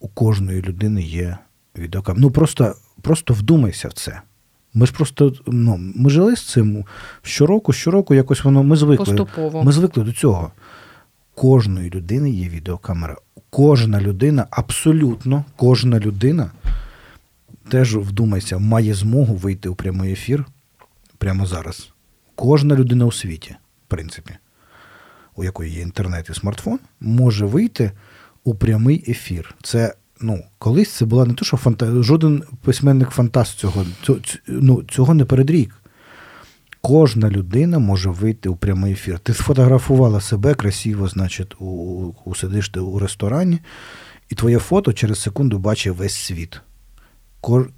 у 0.00 0.08
кожної 0.08 0.62
людини 0.62 1.02
є 1.02 1.38
відеокамера. 1.78 2.20
Ну 2.20 2.30
просто, 2.30 2.74
просто 3.02 3.34
вдумайся 3.34 3.88
в 3.88 3.92
це. 3.92 4.22
Ми 4.74 4.86
ж 4.86 4.92
просто 4.92 5.32
ну, 5.46 5.76
ми 5.96 6.10
жили 6.10 6.36
з 6.36 6.42
цим 6.42 6.84
щороку, 7.22 7.72
щороку 7.72 8.14
якось 8.14 8.44
воно 8.44 8.62
ми 8.62 8.76
звикли. 8.76 9.04
Поступово. 9.04 9.64
Ми 9.64 9.72
звикли 9.72 10.04
до 10.04 10.12
цього. 10.12 10.52
Кожної 11.34 11.90
людини 11.90 12.30
є 12.30 12.48
відеокамера. 12.48 13.16
Кожна 13.50 14.00
людина, 14.00 14.46
абсолютно 14.50 15.44
кожна 15.56 16.00
людина, 16.00 16.50
теж 17.68 17.96
вдумайся, 17.96 18.58
має 18.58 18.94
змогу 18.94 19.34
вийти 19.34 19.68
у 19.68 19.74
прямий 19.74 20.12
ефір 20.12 20.44
прямо 21.18 21.46
зараз. 21.46 21.92
Кожна 22.34 22.74
людина 22.74 23.04
у 23.04 23.12
світі, 23.12 23.56
в 23.86 23.88
принципі, 23.88 24.34
у 25.36 25.44
якої 25.44 25.72
є 25.72 25.80
інтернет 25.80 26.28
і 26.30 26.34
смартфон, 26.34 26.78
може 27.00 27.46
вийти 27.46 27.92
у 28.44 28.54
прямий 28.54 29.04
ефір. 29.08 29.54
Це 29.62 29.94
ну, 30.22 30.44
колись 30.58 30.90
це 30.90 31.04
була 31.04 31.26
не 31.26 31.34
то, 31.34 31.44
що 31.44 31.56
фанта... 31.56 32.02
жоден 32.02 32.42
письменник 32.62 33.10
фантаст 33.10 33.58
цього 33.58 33.86
ну, 34.48 34.82
цього 34.82 35.14
не 35.14 35.24
передрік. 35.24 35.82
Кожна 36.80 37.30
людина 37.30 37.78
може 37.78 38.10
вийти 38.10 38.48
у 38.48 38.56
прямий 38.56 38.92
ефір. 38.92 39.18
Ти 39.18 39.34
сфотографувала 39.34 40.20
себе 40.20 40.54
красиво, 40.54 41.08
значить, 41.08 41.54
у, 41.60 42.14
у 42.24 42.34
сидиш 42.34 42.68
ти 42.68 42.80
у 42.80 42.98
ресторані, 42.98 43.58
і 44.28 44.34
твоє 44.34 44.58
фото 44.58 44.92
через 44.92 45.20
секунду 45.20 45.58
бачить 45.58 45.96
весь 45.96 46.14
світ. 46.14 46.60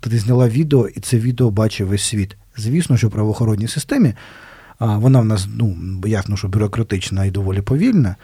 Ти 0.01 0.18
зняла 0.18 0.49
відео, 0.49 0.88
і 0.88 1.01
це 1.01 1.18
відео 1.18 1.51
бачить 1.51 1.86
весь 1.86 2.05
світ. 2.05 2.36
Звісно, 2.57 2.97
що 2.97 3.09
в 3.09 3.11
правоохоронній 3.11 3.68
системі, 3.68 4.14
а 4.78 4.99
вона 4.99 5.20
в 5.20 5.24
нас, 5.24 5.49
ну, 5.55 5.76
ясно, 6.07 6.36
що 6.36 6.49
бюрократична 6.49 7.24
і 7.24 7.30
доволі 7.30 7.61
повільна, 7.61 8.16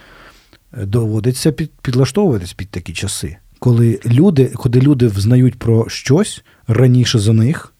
доводиться 0.72 1.52
під, 1.52 1.72
підлаштовуватись 1.82 2.52
під 2.52 2.70
такі 2.70 2.92
часи 2.92 3.36
коли 3.60 4.00
люди, 4.06 4.52
коли 4.54 4.80
люди 4.80 5.06
взнають 5.06 5.58
про 5.58 5.88
щось 5.88 6.44
раніше 6.68 7.18
за 7.18 7.32
них, 7.32 7.74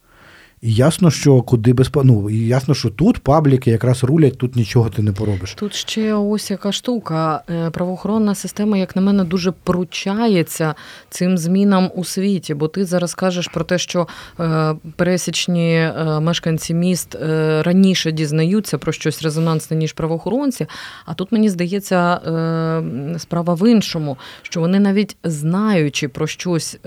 і 0.63 0.75
ясно, 0.75 1.11
що 1.11 1.43
куди 1.43 1.73
без 1.73 1.91
ну, 2.05 2.31
і 2.31 2.47
ясно, 2.47 2.75
що 2.75 2.91
тут 2.91 3.19
пабліки 3.19 3.71
якраз 3.71 4.05
рулять, 4.05 4.39
тут 4.39 4.57
нічого 4.57 4.91
ти 4.91 5.03
не 5.03 5.13
поробиш. 5.13 5.55
Тут 5.55 5.75
ще 5.75 6.15
ось 6.15 6.51
яка 6.51 6.73
штука. 6.73 7.43
Е, 7.51 7.71
правоохоронна 7.71 8.35
система, 8.35 8.77
як 8.77 8.97
на 8.97 9.03
мене, 9.03 9.25
дуже 9.25 9.53
поручається 9.53 10.75
цим 11.11 11.39
змінам 11.39 11.91
у 11.95 12.05
світі. 12.05 12.55
Бо 12.55 12.69
ти 12.69 12.85
зараз 12.85 13.15
кажеш 13.15 13.49
про 13.49 13.65
те, 13.65 13.79
що 13.79 14.09
е, 14.41 14.75
пересічні 14.97 15.75
е, 15.75 16.21
мешканці 16.21 16.75
міст 16.75 17.17
раніше 17.61 18.13
дізнаються 18.13 18.79
про 18.79 18.93
щось 18.93 19.23
резонансне, 19.23 19.77
ніж 19.77 19.93
правоохоронці. 19.93 20.67
А 21.07 21.15
тут 21.15 21.33
мені 21.33 21.49
здається 21.49 22.21
справа 23.19 23.55
в 23.55 23.71
іншому, 23.71 24.17
що 24.43 24.61
вони 24.61 24.81
навіть 24.81 25.17
знаючи 25.25 26.09
про 26.09 26.27
щось 26.27 26.79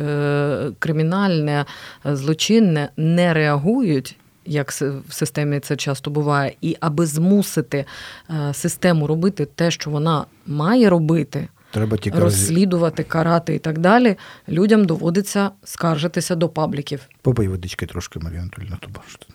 кримінальне, 0.79 1.65
злочинне, 2.05 2.89
не 2.97 3.33
реагують 3.33 3.62
реагують. 3.63 4.17
Як 4.45 4.71
в 4.71 5.13
системі 5.13 5.59
це 5.59 5.75
часто 5.75 6.11
буває, 6.11 6.55
і 6.61 6.77
аби 6.79 7.05
змусити 7.05 7.85
е, 8.29 8.53
систему 8.53 9.07
робити 9.07 9.45
те, 9.45 9.71
що 9.71 9.89
вона 9.89 10.25
має 10.47 10.89
робити, 10.89 11.47
треба 11.71 11.97
тільки 11.97 12.19
розслідувати, 12.19 13.03
карати 13.03 13.55
і 13.55 13.59
так 13.59 13.79
далі. 13.79 14.15
Людям 14.49 14.85
доводиться 14.85 15.49
скаржитися 15.63 16.35
до 16.35 16.49
пабліків. 16.49 16.99
Попий 17.21 17.47
водички 17.47 17.85
трошки, 17.85 18.19
Марія 18.19 18.41
Анатольовна, 18.41 18.77
то 18.81 18.89
бачите. 18.89 19.25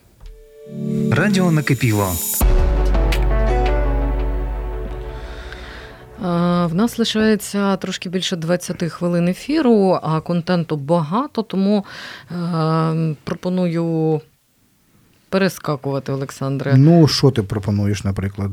Радіо 1.23 1.51
накипіло. 1.51 2.13
В 6.21 6.71
нас 6.75 6.99
лишається 6.99 7.77
трошки 7.77 8.09
більше 8.09 8.37
20 8.37 8.83
хвилин 8.83 9.29
ефіру, 9.29 9.99
а 10.03 10.21
контенту 10.21 10.77
багато, 10.77 11.43
тому 11.43 11.85
е, 12.31 13.15
пропоную 13.25 14.21
перескакувати, 15.29 16.13
Олександре. 16.13 16.75
Ну, 16.77 17.09
що 17.09 17.31
ти 17.31 17.43
пропонуєш, 17.43 18.05
наприклад? 18.05 18.51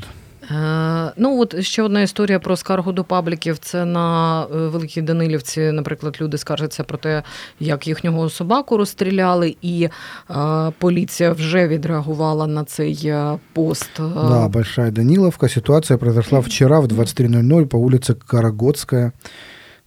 Е, 0.51 1.11
ну, 1.17 1.41
от 1.41 1.61
ще 1.61 1.83
одна 1.83 2.01
історія 2.01 2.39
про 2.39 2.55
скаргу 2.55 2.91
до 2.91 3.03
пабліків. 3.03 3.57
Це 3.57 3.85
на 3.85 4.41
е, 4.43 4.47
Великій 4.67 5.01
Данилівці, 5.01 5.71
наприклад, 5.71 6.17
люди 6.21 6.37
скаржаться 6.37 6.83
про 6.83 6.97
те, 6.97 7.23
як 7.59 7.87
їхнього 7.87 8.29
собаку 8.29 8.77
розстріляли, 8.77 9.55
і 9.61 9.83
е, 9.83 10.71
поліція 10.79 11.31
вже 11.31 11.67
відреагувала 11.67 12.47
на 12.47 12.63
цей 12.63 13.01
е, 13.05 13.37
пост. 13.53 13.89
Да, 13.97 14.47
Большая 14.47 14.91
Даниловка. 14.91 15.49
Ситуація 15.49 15.97
произошла 15.97 16.39
вчора 16.39 16.79
в 16.79 16.85
23.00 16.85 17.65
по 17.65 17.77
вулиці 17.77 18.13
Карагодська. 18.27 19.11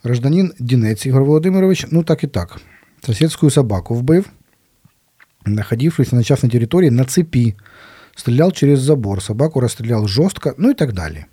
Гражданин 0.03 0.53
Дінець 0.59 1.07
Ігор 1.07 1.25
Володимирович, 1.25 1.87
ну 1.91 2.03
так 2.03 2.25
і 2.25 2.27
так. 2.27 2.61
Сусідську 3.07 3.51
собаку 3.51 3.95
вбив, 3.95 4.31
находившись 5.47 6.13
на 6.13 6.23
частной 6.23 6.53
території 6.53 6.91
на 6.91 7.05
цепі 7.05 7.55
стрелял 8.19 8.53
через 8.53 8.81
забор, 8.81 9.23
собаку 9.23 9.61
розстріляв 9.61 10.09
жорстко, 10.09 10.55
ну 10.59 10.71
і 10.71 10.75
так 10.75 10.93
далі. 10.93 11.25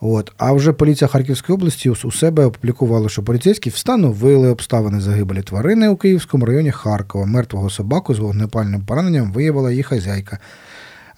От. 0.00 0.32
А 0.36 0.52
вже 0.52 0.72
поліція 0.72 1.08
Харківської 1.08 1.54
області 1.54 1.90
у 1.90 2.12
себе 2.12 2.44
опублікувала, 2.44 3.08
що 3.08 3.22
поліцейські 3.22 3.70
встановили 3.70 4.48
обставини 4.48 5.00
загибелі 5.00 5.42
тварини 5.42 5.88
у 5.88 5.96
Київському 5.96 6.46
районі 6.46 6.70
Харкова. 6.70 7.26
Мертвого 7.26 7.70
собаку 7.70 8.14
з 8.14 8.18
вогнепальним 8.18 8.80
пораненням 8.80 9.32
виявила 9.32 9.70
її 9.70 9.82
хазяйка. 9.82 10.38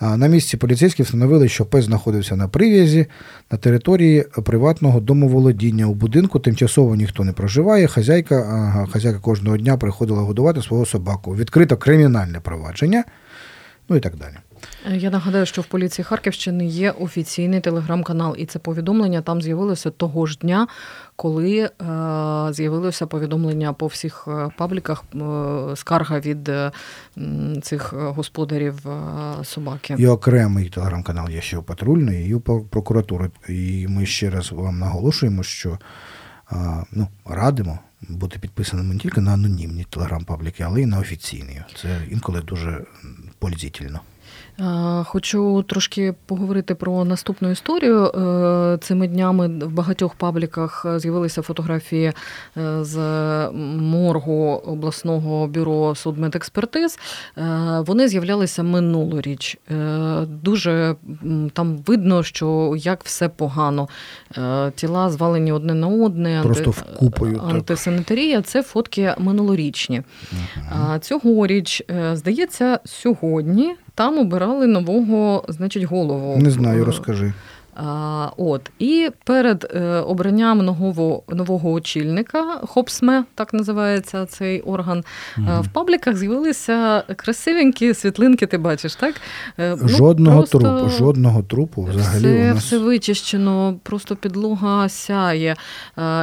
На 0.01 0.26
місці 0.26 0.57
поліцейські 0.57 1.03
встановили, 1.03 1.49
що 1.49 1.66
пес 1.66 1.84
знаходився 1.84 2.36
на 2.36 2.49
прив'язі 2.49 3.07
на 3.51 3.59
території 3.59 4.24
приватного 4.45 5.01
домоволодіння. 5.01 5.86
У 5.86 5.95
будинку 5.95 6.38
тимчасово 6.38 6.97
ніхто 6.97 7.24
не 7.24 7.32
проживає. 7.32 7.86
Хазяйка 7.86 8.88
хазяйка 8.93 9.18
кожного 9.18 9.57
дня 9.57 9.76
приходила 9.76 10.22
годувати 10.22 10.62
свого 10.62 10.86
собаку. 10.86 11.36
Відкрито 11.36 11.76
кримінальне 11.76 12.41
провадження, 12.41 13.05
ну 13.88 13.97
і 13.97 14.01
так 14.01 14.16
далі. 14.16 14.34
Я 14.89 15.11
нагадаю, 15.11 15.47
що 15.47 15.63
в 15.63 15.67
поліції 15.67 16.05
Харківщини 16.05 16.67
є 16.67 16.91
офіційний 16.91 17.61
телеграм-канал, 17.61 18.35
і 18.39 18.47
це 18.47 18.59
повідомлення 18.59 19.23
там 19.23 19.43
з'явилося 19.43 19.91
того 19.91 20.27
ж 20.27 20.39
дня, 20.39 20.67
коли 21.17 21.59
е, 21.59 21.71
з'явилося 22.53 23.07
повідомлення 23.07 23.73
по 23.73 23.87
всіх 23.87 24.25
е, 24.29 24.49
пабліках 24.57 25.05
е, 25.15 25.77
скарга 25.77 26.21
від 26.21 26.51
цих 27.63 27.93
господарів 27.93 28.87
собаки. 29.43 29.95
І 29.99 30.07
окремий 30.07 30.69
телеграм-канал 30.69 31.31
є 31.31 31.41
ще 31.41 31.57
у 31.57 31.63
патрульної 31.63 32.29
і 32.29 32.35
у 32.35 32.41
прокуратури. 32.41 33.31
І 33.49 33.87
ми 33.89 34.07
ще 34.07 34.31
раз 34.31 34.53
вам 34.53 34.79
наголошуємо, 34.79 35.43
що 35.43 35.79
ну, 36.93 37.09
радимо. 37.25 37.79
Бути 38.09 38.39
підписаним 38.39 38.89
не 38.89 38.99
тільки 38.99 39.21
на 39.21 39.33
анонімні 39.33 39.87
телеграм-пабліки, 39.91 40.63
але 40.63 40.83
й 40.83 40.87
на 40.87 40.99
офіційні. 40.99 41.63
Це 41.83 42.01
інколи 42.11 42.41
дуже 42.41 42.85
полізительно. 43.39 44.01
Хочу 45.05 45.63
трошки 45.63 46.15
поговорити 46.27 46.75
про 46.75 47.05
наступну 47.05 47.51
історію. 47.51 48.05
Е, 48.05 48.79
цими 48.81 49.09
днями 49.09 49.49
в 49.49 49.73
багатьох 49.73 50.15
пабліках 50.15 50.87
з'явилися 50.97 51.43
фотографії 51.43 52.07
е, 52.57 52.85
з 52.85 52.99
моргу 53.79 54.63
обласного 54.67 55.47
бюро 55.47 55.95
судмедекспертиз. 55.95 56.99
Е, 57.39 57.43
вони 57.87 58.09
з'являлися 58.09 58.63
минулоріч. 58.63 59.59
Дуже 60.27 60.97
там 61.53 61.77
видно, 61.87 62.23
що 62.23 62.75
як 62.79 63.05
все 63.05 63.29
погано. 63.29 63.89
Тіла 64.75 65.11
звалені 65.11 65.53
одне 65.53 65.75
на 65.75 65.89
одне, 65.89 66.41
Просто 66.43 66.71
вкупою, 66.71 67.43
антисанітарія. 67.49 68.43
Це 68.43 68.63
фотки 68.63 69.15
минулорічні. 69.19 70.03
А 70.71 70.99
цьогоріч, 70.99 71.83
здається, 72.15 72.81
сьогодні 72.85 73.75
там 74.01 74.18
обирали 74.18 74.66
нового, 74.66 75.44
значить, 75.48 75.84
голову. 75.84 76.38
Не 76.38 76.51
знаю, 76.51 76.84
розкажи. 76.84 77.32
От 78.37 78.70
і 78.78 79.11
перед 79.24 79.72
е, 79.74 79.81
обранням 80.01 80.59
нового 80.59 81.22
нового 81.28 81.72
очільника, 81.72 82.61
Хопсме, 82.66 83.24
так 83.35 83.55
називається 83.55 84.26
цей 84.26 84.61
орган. 84.61 85.05
Угу. 85.39 85.47
В 85.61 85.68
пабліках 85.68 86.16
з'явилися 86.16 87.05
красивенькі 87.16 87.95
світлинки. 87.95 88.47
Ти 88.47 88.59
бачиш, 88.59 88.95
так 88.95 89.14
е, 89.59 89.76
ну, 89.83 89.89
жодного 89.89 90.37
просто... 90.37 90.59
трупу, 90.59 90.89
жодного 90.89 91.43
трупу 91.43 91.83
взагалі 91.83 92.20
все, 92.20 92.51
у 92.51 92.55
нас... 92.55 92.64
все 92.64 92.78
вичищено, 92.78 93.76
просто 93.83 94.16
підлога 94.16 94.89
сяє. 94.89 95.57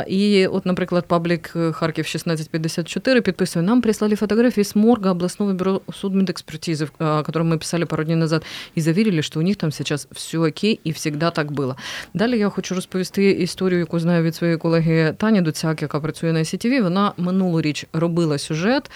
І, 0.08 0.48
от, 0.48 0.66
наприклад, 0.66 1.06
паблік 1.08 1.48
Харків 1.48 2.06
1654 2.06 3.22
підписує: 3.22 3.66
нам 3.66 3.82
прислали 3.82 4.16
фотографии 4.16 4.66
с 4.66 4.76
морга 4.76 5.12
областного 5.12 5.54
бюро 5.54 5.82
судмедэкспертизы, 6.04 6.88
о 7.00 7.44
ми 7.44 7.58
писали 7.58 7.86
пару 7.86 8.04
днів 8.04 8.18
назад, 8.18 8.46
і 8.76 8.82
завірили, 8.82 9.22
що 9.22 9.40
у 9.40 9.44
них 9.44 9.56
там 9.56 9.72
зараз 9.72 10.08
все 10.12 10.38
окей 10.38 10.80
і 10.84 10.92
завжди 10.92 11.30
так 11.34 11.47
було. 11.52 11.76
Далі 12.14 12.38
я 12.38 12.50
хочу 12.50 12.76
розповісти 12.76 13.32
історію, 13.32 13.80
яку 13.80 14.00
знаю 14.00 14.24
від 14.24 14.36
своєї 14.36 14.58
колеги 14.58 15.14
Тані 15.18 15.42
Дуцяк, 15.42 15.82
яка 15.82 16.00
працює 16.00 16.34
на 16.34 16.44
СІТВ. 16.44 16.84
Вона 16.84 17.14
минулоріч 17.18 17.86
робила 17.94 18.38
сюжет 18.38 18.92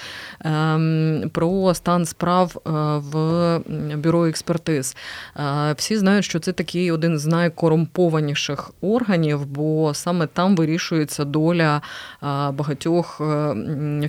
ем, 0.46 1.32
про 1.34 1.74
стан 1.74 2.06
справ 2.06 2.58
е, 2.58 2.70
в 2.98 3.60
бюро 3.96 4.26
експертиз. 4.26 4.96
Е, 5.38 5.74
всі 5.78 5.98
знають, 5.98 6.26
що 6.26 6.40
це 6.40 6.52
такий 6.52 6.92
один 6.92 7.20
з 7.20 7.26
найкорумпованіших 7.26 8.72
органів, 8.82 9.46
бо 9.46 9.94
саме 9.94 10.28
там 10.28 10.56
вирішується 10.56 11.26
доля 11.26 11.76
е, 11.78 11.82
багатьох 12.52 13.22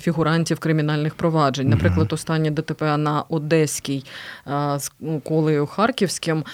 фігурантів 0.00 0.58
кримінальних 0.58 1.14
проваджень. 1.14 1.68
Наприклад, 1.68 2.12
останнє 2.12 2.50
ДТП 2.50 2.96
на 2.96 3.24
Одеській 3.28 4.04
з 4.76 4.90
колею 5.24 5.66
Харківським 5.66 6.44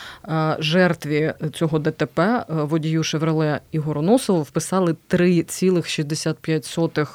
жертві 0.59 1.35
цього 1.55 1.68
цього 1.69 1.79
ДТП 1.79 2.21
е, 2.21 2.45
водію 2.49 3.03
Шевроле 3.03 3.61
Ігору 3.73 4.03
Носову 4.03 4.43
вписали 4.43 4.97
3,65 5.11 6.97
е, 6.97 7.07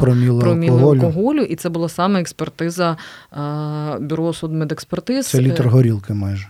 проміли, 0.00 0.40
проміли 0.40 0.76
алкоголю. 0.76 1.00
алкоголю, 1.00 1.40
і 1.40 1.56
це 1.56 1.68
була 1.68 1.88
саме 1.88 2.20
експертиза 2.20 2.96
е, 3.32 3.36
бюро 4.00 4.32
судмедекспертиз. 4.32 5.26
Це 5.26 5.40
літр 5.40 5.68
горілки 5.68 6.14
майже. 6.14 6.46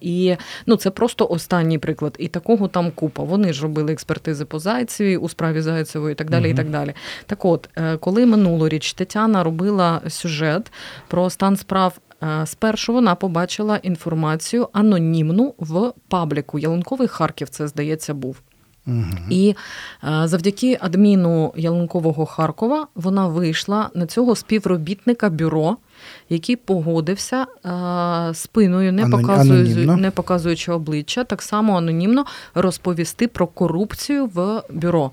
І 0.00 0.36
ну, 0.66 0.76
це 0.76 0.90
просто 0.90 1.26
останній 1.26 1.78
приклад. 1.78 2.16
І 2.18 2.28
такого 2.28 2.68
там 2.68 2.90
купа. 2.90 3.22
Вони 3.22 3.52
ж 3.52 3.62
робили 3.62 3.92
експертизи 3.92 4.44
по 4.44 4.58
Зайцеві 4.58 5.16
у 5.16 5.28
справі 5.28 5.60
Зайцевої 5.60 6.12
і 6.12 6.14
так 6.14 6.30
далі. 6.30 6.44
Uh-huh. 6.44 6.52
і 6.52 6.54
так 6.54 6.70
далі. 6.70 6.94
Так 7.26 7.44
от, 7.44 7.68
коли 8.00 8.26
минулоріч 8.26 8.92
Тетяна 8.92 9.44
робила 9.44 10.00
сюжет 10.08 10.72
про 11.08 11.30
стан 11.30 11.56
справ 11.56 11.98
спершу 12.44 12.92
вона 12.92 13.14
побачила 13.14 13.76
інформацію 13.76 14.68
анонімну 14.72 15.54
в 15.58 15.92
пабліку. 16.08 16.58
Ялинковий 16.58 17.08
Харків, 17.08 17.48
це 17.48 17.68
здається, 17.68 18.14
був. 18.14 18.40
Угу. 18.86 19.04
І 19.30 19.54
е, 20.04 20.28
завдяки 20.28 20.78
адміну 20.80 21.52
Ялинкового 21.56 22.26
Харкова 22.26 22.86
вона 22.94 23.28
вийшла 23.28 23.90
на 23.94 24.06
цього 24.06 24.36
співробітника 24.36 25.30
бюро, 25.30 25.76
який 26.28 26.56
погодився 26.56 27.46
е, 27.64 28.34
спиною, 28.34 28.92
не 28.92 29.06
показуючи, 29.06 29.86
не 29.86 30.10
показуючи 30.10 30.72
обличчя, 30.72 31.24
так 31.24 31.42
само 31.42 31.76
анонімно 31.76 32.24
розповісти 32.54 33.28
про 33.28 33.46
корупцію 33.46 34.26
в 34.26 34.62
бюро. 34.70 35.10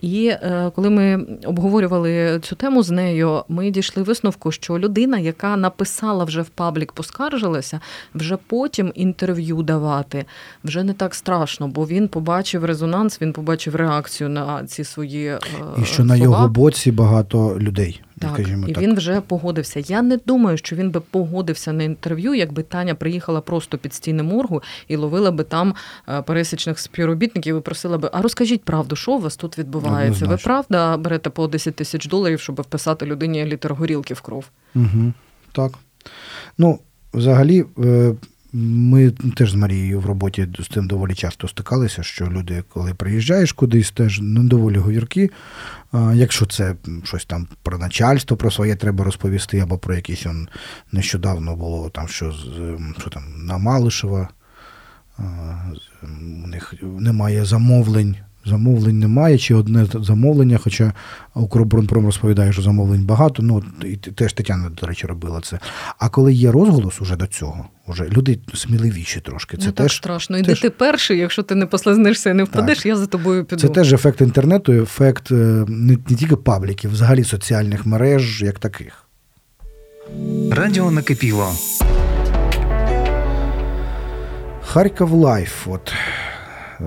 І 0.00 0.26
е, 0.26 0.72
коли 0.74 0.90
ми 0.90 1.26
обговорювали 1.44 2.40
цю 2.42 2.56
тему 2.56 2.82
з 2.82 2.90
нею, 2.90 3.42
ми 3.48 3.70
дійшли 3.70 4.02
висновку, 4.02 4.52
що 4.52 4.78
людина, 4.78 5.18
яка 5.18 5.56
написала 5.56 6.24
вже 6.24 6.42
в 6.42 6.48
паблік, 6.48 6.92
поскаржилася, 6.92 7.80
вже 8.14 8.38
потім 8.46 8.92
інтерв'ю 8.94 9.62
давати 9.62 10.24
вже 10.64 10.82
не 10.84 10.92
так 10.92 11.14
страшно, 11.14 11.68
бо 11.68 11.86
він 11.86 12.08
побачив 12.08 12.64
резонанс, 12.64 13.22
він 13.22 13.32
побачив 13.32 13.74
реакцію 13.74 14.30
на 14.30 14.64
ці 14.66 14.84
свої 14.84 15.26
е, 15.26 15.38
і 15.82 15.84
що 15.84 15.94
слова. 15.94 16.08
на 16.08 16.16
його 16.16 16.48
боці 16.48 16.92
багато 16.92 17.58
людей. 17.60 18.00
Так, 18.18 18.30
скажімо 18.34 18.68
і 18.68 18.72
так. 18.72 18.82
він 18.82 18.94
вже 18.94 19.20
погодився. 19.20 19.80
Я 19.80 20.02
не 20.02 20.16
думаю, 20.16 20.56
що 20.56 20.76
він 20.76 20.90
би 20.90 21.00
погодився 21.00 21.72
на 21.72 21.82
інтерв'ю, 21.82 22.34
якби 22.34 22.62
Таня 22.62 22.94
приїхала 22.94 23.40
просто 23.40 23.78
під 23.78 23.94
стіни 23.94 24.22
моргу 24.22 24.62
і 24.88 24.96
ловила 24.96 25.30
би 25.30 25.44
там 25.44 25.74
е, 26.08 26.22
пересічних 26.22 26.78
співробітників 26.78 27.56
і 27.56 27.60
просила 27.60 27.98
би: 27.98 28.10
а 28.12 28.22
розкажіть 28.22 28.64
правду, 28.64 28.96
що 28.96 29.12
у 29.12 29.18
вас 29.18 29.36
тут 29.36 29.58
відбувається? 29.58 30.26
Ви 30.26 30.36
правда 30.36 30.96
берете 30.96 31.30
по 31.30 31.46
10 31.46 31.76
тисяч 31.76 32.06
доларів, 32.06 32.40
щоб 32.40 32.60
вписати 32.60 33.06
людині 33.06 33.44
літр 33.44 33.72
горілки 33.72 34.14
в 34.14 34.20
кров? 34.20 34.44
Угу, 34.74 35.12
Так. 35.52 35.72
Ну, 36.58 36.78
взагалі. 37.14 37.64
Е, 37.78 38.14
ми 38.56 39.10
теж 39.10 39.50
з 39.50 39.54
Марією 39.54 40.00
в 40.00 40.06
роботі 40.06 40.48
з 40.58 40.68
тим 40.68 40.86
доволі 40.86 41.14
часто 41.14 41.48
стикалися, 41.48 42.02
що 42.02 42.26
люди, 42.26 42.64
коли 42.68 42.94
приїжджаєш 42.94 43.52
кудись, 43.52 43.90
теж 43.90 44.20
не 44.20 44.40
доволі 44.40 44.76
говірки. 44.76 45.30
Якщо 46.14 46.46
це 46.46 46.74
щось 47.04 47.24
там 47.24 47.48
про 47.62 47.78
начальство, 47.78 48.36
про 48.36 48.50
своє 48.50 48.76
треба 48.76 49.04
розповісти, 49.04 49.58
або 49.58 49.78
про 49.78 49.94
якісь 49.94 50.26
он 50.26 50.48
нещодавно 50.92 51.56
було 51.56 51.90
там, 51.90 52.08
що 52.08 52.34
що 52.98 53.10
там 53.10 53.22
на 53.36 53.58
Малишева, 53.58 54.28
у 56.44 56.46
них 56.46 56.74
немає 56.82 57.44
замовлень 57.44 58.16
Замовлень 58.46 58.98
немає, 58.98 59.38
чи 59.38 59.54
одне 59.54 59.86
замовлення, 59.94 60.58
хоча 60.58 60.92
Укроборонпром 61.34 62.06
розповідає, 62.06 62.52
що 62.52 62.62
замовлень 62.62 63.04
багато, 63.04 63.42
ну 63.42 63.62
і 63.84 63.96
теж 63.96 64.32
Тетяна, 64.32 64.70
до 64.70 64.86
речі, 64.86 65.06
робила 65.06 65.40
це. 65.40 65.58
А 65.98 66.08
коли 66.08 66.32
є 66.32 66.52
розголос 66.52 67.00
уже 67.00 67.16
до 67.16 67.26
цього, 67.26 67.66
уже 67.86 68.04
люди 68.04 68.38
сміливіші 68.54 69.20
трошки. 69.20 69.56
Це 69.56 69.66
не 69.66 69.72
теж 69.72 69.92
так 69.92 69.92
страшно. 69.92 70.38
Іди 70.38 70.46
теж... 70.46 70.60
ти 70.60 70.70
перший, 70.70 71.18
якщо 71.18 71.42
ти 71.42 71.54
не 71.54 71.66
послизнешся 71.66 72.30
і 72.30 72.34
не 72.34 72.44
впадеш, 72.44 72.76
так. 72.76 72.86
я 72.86 72.96
за 72.96 73.06
тобою 73.06 73.44
піду. 73.44 73.62
Це 73.62 73.68
теж 73.68 73.92
ефект 73.92 74.20
інтернету, 74.20 74.72
ефект 74.72 75.32
е, 75.32 75.34
не, 75.68 75.98
не 76.08 76.16
тільки 76.16 76.36
пабліків, 76.36 76.90
взагалі 76.90 77.24
соціальних 77.24 77.86
мереж, 77.86 78.42
як 78.42 78.58
таких. 78.58 79.06
Радіо 80.52 80.90
накипіло. 80.90 81.52
Харків 84.62 85.12
Life. 85.12 85.68
От 85.68 85.92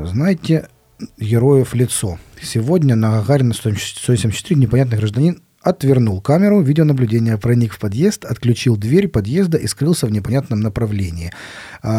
знаєте 0.03 0.67
героев 1.18 1.74
лицо. 1.74 2.18
Сегодня 2.42 2.96
на 2.96 3.10
Гагарина 3.10 3.54
174 3.54 4.60
непонятный 4.60 4.98
гражданин 4.98 5.40
отвернул 5.64 6.20
камеру 6.20 6.60
видеонаблюдения, 6.60 7.38
проник 7.38 7.72
в 7.72 7.78
подъезд, 7.78 8.24
отключил 8.24 8.76
дверь 8.76 9.08
подъезда 9.08 9.56
і 9.56 9.68
скрився 9.68 10.06
в 10.06 10.10
непонятному 10.10 10.62
направленні. 10.62 11.30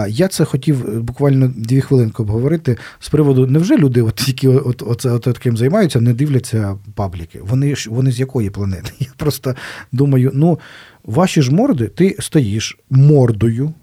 Я 0.07 0.27
це 0.27 0.45
хотів 0.45 0.89
е, 0.89 0.99
буквально 0.99 1.53
дві 1.55 1.81
хвилинки 1.81 2.23
обговорити 2.23 2.77
з 2.99 3.09
приводу, 3.09 3.47
невже 3.47 3.77
люди, 3.77 4.01
от, 4.01 4.27
які 4.27 4.47
от, 4.47 4.81
от, 4.81 5.05
от, 5.05 5.21
таким 5.21 5.57
займаються, 5.57 6.01
не 6.01 6.13
дивляться 6.13 6.77
пабліки? 6.95 7.39
Вони 7.41 7.75
ж 7.75 7.89
вони 7.89 8.11
з 8.11 8.19
якої 8.19 8.49
планети? 8.49 8.91
Я 8.99 9.07
просто 9.17 9.55
думаю, 9.91 10.31
ну, 10.33 10.59
ваші 11.03 11.41
ж 11.41 11.53
морди, 11.53 11.87
ти 11.87 12.15
стоїш 12.19 12.77
мордою, 12.89 13.73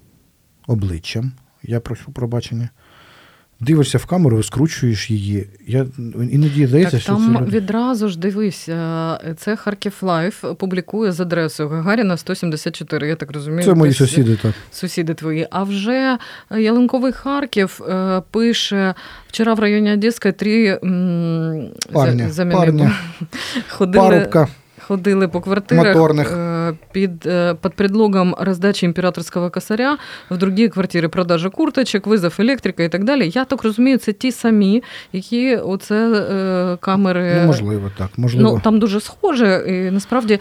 обличчям, 0.66 1.32
я 1.62 1.80
прошу 1.80 2.12
пробачення 2.12 2.68
дивишся 3.59 3.97
в 3.97 4.05
камеру, 4.05 4.43
скручуєш 4.43 5.11
її. 5.11 5.47
Я 5.67 5.85
іноді 6.31 6.67
здається, 6.67 6.91
так, 6.91 7.01
що 7.01 7.13
там 7.13 7.33
це 7.35 7.41
люди... 7.41 7.57
відразу 7.57 8.09
ж 8.09 8.19
дивись, 8.19 8.69
е, 8.69 9.35
це 9.37 9.55
Харків 9.55 9.93
Лайф 10.01 10.45
публікує 10.57 11.11
з 11.11 11.19
адресою 11.19 11.69
Гагаріна 11.69 12.17
174. 12.17 13.07
Я 13.07 13.15
так 13.15 13.31
розумію, 13.31 13.63
це 13.63 13.73
мої 13.73 13.93
сусіди. 13.93 14.35
так. 14.41 14.53
Сусіди 14.71 15.13
твої. 15.13 15.47
А 15.51 15.63
вже 15.63 16.17
Ялинковий 16.51 17.11
Харків 17.11 17.81
е, 17.89 18.21
пише 18.31 18.93
вчора 19.27 19.53
в 19.53 19.59
районі 19.59 19.93
Одеська 19.93 20.31
три 20.31 20.79
парня, 21.93 22.29
парня. 22.51 22.95
ходили. 23.69 24.47
Ходили 24.87 25.27
по 25.27 25.41
квартирах, 25.41 25.85
Моторних. 25.85 26.31
э, 26.31 26.75
під, 26.91 27.25
э, 27.25 27.55
под 27.55 27.73
предлогом 27.73 28.35
раздачи 28.39 28.85
императорского 28.85 29.49
косаря 29.49 29.97
в 30.29 30.37
другие 30.37 30.69
квартири 30.69 31.07
продажа 31.07 31.49
курточок, 31.49 32.07
визов 32.07 32.33
електрика 32.39 32.83
і 32.83 32.89
так 32.89 33.03
далі. 33.03 33.31
Я 33.35 33.45
так 33.45 33.63
розумію, 33.63 33.97
це 33.97 34.13
ті 34.13 34.31
самі, 34.31 34.83
які 35.13 35.55
оце 35.55 35.95
е, 35.95 36.77
камери. 36.81 37.35
Ну, 37.41 37.47
можливо, 37.47 37.91
так. 37.97 38.09
Можливо. 38.17 38.51
Ну, 38.53 38.61
там 38.63 38.79
дуже 38.79 38.99
схоже, 39.01 39.63
і 39.67 39.91
насправді 39.91 40.39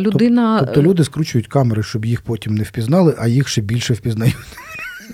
людина. 0.00 0.58
Тобто 0.60 0.82
люди 0.82 1.04
скручують 1.04 1.46
камери, 1.46 1.82
щоб 1.82 2.04
їх 2.04 2.22
потім 2.22 2.54
не 2.54 2.62
впізнали, 2.62 3.14
а 3.18 3.28
їх 3.28 3.48
ще 3.48 3.60
більше 3.62 3.94
впізнають. 3.94 4.36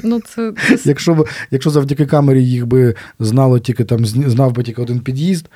Ну, 0.03 0.21
це. 0.21 0.53
Якщо 0.85 1.15
б, 1.15 1.29
якщо 1.51 1.71
завдяки 1.71 2.07
камері 2.07 2.45
їх 2.45 2.67
би 2.67 2.95
знало 3.19 3.59
тільки 3.59 3.85
там, 3.85 4.07
знав 4.07 4.53
би 4.53 4.63
тільки 4.63 4.83
один 4.83 5.01
під'їзд, 5.01 5.47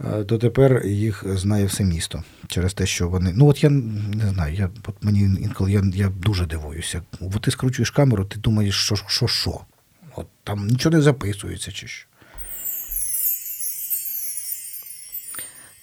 е, 0.00 0.24
то 0.24 0.38
тепер 0.38 0.86
їх 0.86 1.24
знає 1.26 1.64
все 1.66 1.84
місто 1.84 2.22
через 2.46 2.74
те, 2.74 2.86
що 2.86 3.08
вони. 3.08 3.32
Ну 3.36 3.46
от 3.46 3.64
я 3.64 3.70
не 3.70 4.30
знаю, 4.34 4.54
я 4.54 4.70
от 4.86 5.04
мені 5.04 5.20
інколи 5.20 5.72
я, 5.72 5.82
я 5.94 6.08
дуже 6.08 6.46
дивуюся. 6.46 7.02
От 7.20 7.42
ти 7.42 7.50
скручуєш 7.50 7.90
камеру, 7.90 8.24
ти 8.24 8.38
думаєш, 8.38 8.74
що 8.74 8.96
що, 9.06 9.26
що? 9.26 9.60
От 10.16 10.26
там 10.44 10.66
нічого 10.66 10.96
не 10.96 11.02
записується 11.02 11.72
чи 11.72 11.86
що. 11.86 12.07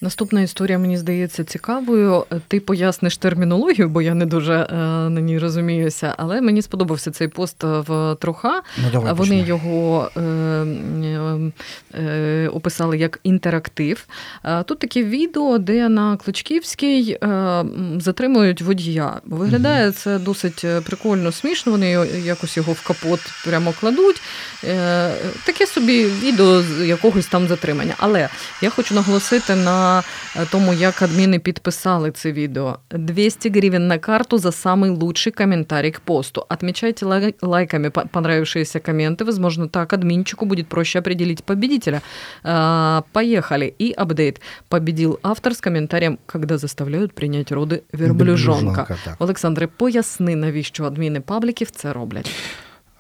Наступна 0.06 0.42
історія, 0.42 0.78
мені 0.80 0.98
здається, 0.98 1.44
цікавою. 1.44 2.26
Ти 2.48 2.60
поясниш 2.60 3.18
термінологію, 3.18 3.90
бо 3.90 4.02
я 4.02 4.14
не 4.14 4.26
дуже 4.26 4.54
е, 4.54 4.76
на 5.10 5.22
ній 5.22 5.40
розуміюся. 5.40 6.14
Але 6.18 6.42
мені 6.42 6.62
сподобався 6.62 7.12
цей 7.12 7.28
пост 7.28 7.64
в 7.64 8.16
Троха. 8.20 8.62
Ну, 8.78 8.84
давай 8.92 9.14
Вони 9.14 9.18
почнемо. 9.20 9.48
його 9.48 10.12
е, 10.18 10.22
е, 10.22 11.52
е, 11.94 12.48
описали 12.54 12.98
як 12.98 13.20
інтерактив. 13.24 14.06
Е, 14.44 14.64
Тут 14.64 14.80
таке 14.80 15.04
відео, 15.04 15.58
де 15.58 15.90
на 15.90 16.18
Клочківській 16.18 17.18
затримують 17.98 18.62
водія. 18.62 19.14
Виглядає 19.26 19.92
це 19.92 20.20
досить 20.20 20.66
прикольно, 20.86 21.32
смішно. 21.32 21.72
Вони 21.72 21.90
якось 22.26 22.58
його 22.58 22.74
в 22.74 22.88
капот 22.88 23.20
прямо 23.46 23.74
кладуть. 23.80 24.22
Таке 25.46 25.68
собі 25.68 26.06
відео 26.06 26.62
з 26.62 26.88
якогось 26.88 27.28
там 27.28 27.48
затримання. 27.48 27.94
Але 27.98 28.30
я 28.62 28.70
хочу 28.70 28.96
наголосити 28.96 29.56
на 29.56 29.95
е, 29.95 30.03
тому, 30.53 30.75
як 30.75 31.03
адміни 31.03 31.39
підписали 31.39 32.11
це 32.11 32.33
відео. 32.33 32.79
200 32.91 33.51
гривен 33.51 33.87
на 33.89 33.99
карту 33.99 34.39
за 34.39 34.49
самый 34.49 34.91
лучший 34.91 35.33
комментарий 35.33 35.91
к 35.91 36.01
посту. 36.05 36.47
Отмечайте 36.49 37.07
лай- 37.07 37.35
лайками 37.43 37.91
по- 37.91 38.07
понравившиеся 38.13 38.79
комменты. 38.79 39.25
Возможно, 39.25 39.67
так 39.67 39.93
админчику 39.93 40.47
будет 40.47 40.67
проще 40.67 40.99
определить 40.99 41.45
победителя. 41.45 42.01
А, 42.45 43.03
Поехали. 43.13 43.75
И 43.81 43.95
апдейт. 43.97 44.41
Победил 44.69 45.19
автор 45.23 45.53
с 45.53 45.61
комментарием, 45.61 46.19
когда 46.27 46.59
заставляют 46.59 47.13
принять 47.13 47.53
роды 47.53 47.81
верблюжонка. 47.93 48.05
Верблюжонка, 48.15 48.97
так. 49.05 49.15
Олександре, 49.19 49.67
поясни, 49.67 50.37
навіщо 50.37 50.85
адміни 50.85 51.21
пабліків 51.21 51.71
це 51.71 51.93
роблять. 51.93 52.31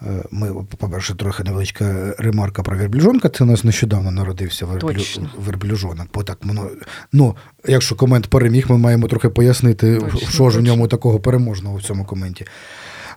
Е, 0.02 0.24
Ми, 0.32 0.54
по-перше, 0.78 1.16
трохи 1.16 1.44
невеличка 1.44 2.16
ремарка 2.18 2.64
про 2.64 2.78
верблюжонка. 2.78 3.30
Це 3.30 3.44
у 3.44 3.48
нас 3.48 3.64
нещодавно 3.64 4.12
народився 4.12 4.66
верблю... 4.66 4.94
Точно. 4.94 5.30
верблюжонок. 5.38 6.08
Бо 6.14 6.24
так 6.24 6.38
воно, 6.44 6.70
ну, 7.14 7.36
якщо 7.68 7.96
комент 7.96 8.28
переміг, 8.28 8.66
ми 8.70 8.78
маємо 8.78 9.08
трохи 9.08 9.30
пояснити, 9.30 9.96
Точно, 9.98 10.30
що 10.30 10.50
ж 10.50 10.60
у 10.60 10.62
ньому 10.62 10.88
такого 10.88 11.20
переможного 11.20 11.78
в 11.78 11.84
цьому 11.84 12.06
коменті. 12.06 12.46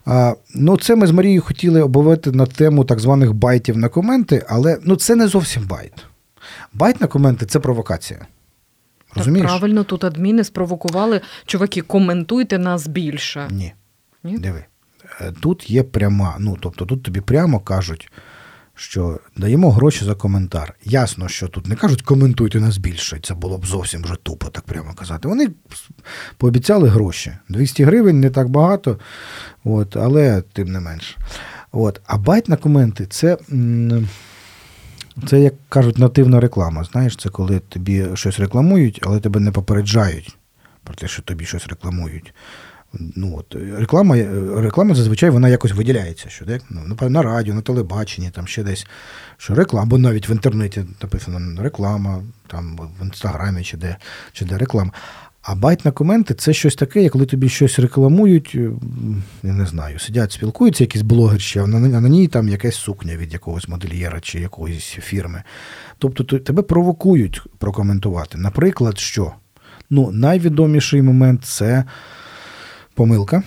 А, 0.06 0.34
ну, 0.54 0.76
це 0.76 0.96
ми 0.96 1.06
з 1.06 1.10
Марією 1.10 1.42
хотіли 1.42 1.82
обговорити 1.82 2.32
на 2.32 2.46
тему 2.46 2.84
так 2.84 3.00
званих 3.00 3.32
байтів 3.32 3.76
на 3.76 3.88
коменти, 3.88 4.46
але 4.48 4.78
ну, 4.84 4.96
це 4.96 5.16
не 5.16 5.28
зовсім 5.28 5.66
байт. 5.66 5.92
Байт 6.72 7.00
на 7.00 7.06
коменти 7.06 7.46
це 7.46 7.60
провокація. 7.60 8.26
Розумієш? 9.14 9.50
Так, 9.50 9.58
правильно, 9.58 9.84
тут 9.84 10.04
адміни 10.04 10.44
спровокували. 10.44 11.20
Чуваки, 11.46 11.80
коментуйте 11.80 12.58
нас 12.58 12.86
більше. 12.86 13.48
Ні. 13.50 13.72
Ні? 14.24 14.38
Диви. 14.38 14.64
Е, 15.20 15.32
Тут 15.40 15.70
є 15.70 15.82
пряма, 15.82 16.36
ну 16.38 16.56
тобто 16.60 16.84
тут 16.84 17.02
тобі 17.02 17.20
прямо 17.20 17.60
кажуть, 17.60 18.12
що 18.74 19.20
даємо 19.36 19.70
гроші 19.72 20.04
за 20.04 20.14
коментар. 20.14 20.74
Ясно, 20.84 21.28
що 21.28 21.48
тут 21.48 21.66
не 21.66 21.76
кажуть 21.76 22.02
коментуйте 22.02 22.60
нас 22.60 22.78
більше. 22.78 23.18
Це 23.22 23.34
було 23.34 23.58
б 23.58 23.66
зовсім 23.66 24.02
вже 24.02 24.14
тупо 24.22 24.48
так 24.48 24.64
прямо 24.64 24.94
казати. 24.94 25.28
Вони 25.28 25.48
пообіцяли 26.36 26.88
гроші. 26.88 27.32
200 27.48 27.84
гривень 27.84 28.20
не 28.20 28.30
так 28.30 28.48
багато, 28.48 28.98
от, 29.64 29.96
але 29.96 30.42
тим 30.52 30.72
не 30.72 30.80
менше. 30.80 31.16
От. 31.72 32.00
А 32.06 32.18
байт 32.18 32.48
на 32.48 32.56
коменти 32.56 33.06
це. 33.06 33.38
Це, 35.26 35.40
як 35.40 35.54
кажуть, 35.68 35.98
нативна 35.98 36.40
реклама. 36.40 36.84
Знаєш, 36.84 37.16
це 37.16 37.28
коли 37.28 37.58
тобі 37.58 38.06
щось 38.14 38.40
рекламують, 38.40 39.00
але 39.02 39.20
тебе 39.20 39.40
не 39.40 39.52
попереджають 39.52 40.36
про 40.84 40.94
те, 40.94 41.08
що 41.08 41.22
тобі 41.22 41.44
щось 41.44 41.66
рекламують. 41.66 42.34
Ну, 42.92 43.36
от, 43.38 43.56
реклама, 43.78 44.16
реклама 44.56 44.94
зазвичай 44.94 45.30
вона 45.30 45.48
якось 45.48 45.72
виділяється. 45.72 46.28
Що, 46.28 46.44
де, 46.44 46.60
ну, 46.70 47.08
на 47.08 47.22
радіо, 47.22 47.54
на 47.54 47.60
телебаченні, 47.60 48.30
там 48.30 48.46
ще 48.46 48.62
десь. 48.62 48.86
Що 49.36 49.54
реклама, 49.54 49.86
або 49.86 49.98
навіть 49.98 50.28
в 50.28 50.30
інтернеті 50.30 50.84
написано 51.02 51.62
реклама, 51.62 52.22
там 52.46 52.80
в 53.00 53.04
інстаграмі 53.04 53.62
чи 53.62 53.76
де, 53.76 53.96
чи 54.32 54.44
де 54.44 54.58
реклама. 54.58 54.92
А 55.42 55.54
байт 55.54 55.84
на 55.84 55.90
коменти 55.90 56.34
це 56.34 56.52
щось 56.52 56.74
таке, 56.74 57.02
як 57.02 57.12
коли 57.12 57.26
тобі 57.26 57.48
щось 57.48 57.78
рекламують, 57.78 58.54
я 59.42 59.52
не 59.52 59.66
знаю, 59.66 59.98
сидять, 59.98 60.32
спілкуються 60.32 60.84
якісь 60.84 61.02
блогерші, 61.02 61.58
а 61.58 61.66
на, 61.66 62.00
на 62.00 62.08
ній 62.08 62.28
там 62.28 62.48
якась 62.48 62.76
сукня 62.76 63.16
від 63.16 63.32
якогось 63.32 63.68
модельєра 63.68 64.20
чи 64.20 64.40
якоїсь 64.40 64.84
фірми. 64.84 65.42
Тобто 65.98 66.24
то- 66.24 66.38
тебе 66.38 66.62
провокують 66.62 67.42
прокоментувати. 67.58 68.38
Наприклад, 68.38 68.98
що? 68.98 69.32
Ну, 69.90 70.10
найвідоміший 70.12 71.02
момент 71.02 71.44
це 71.44 71.84
помилка. 72.98 73.42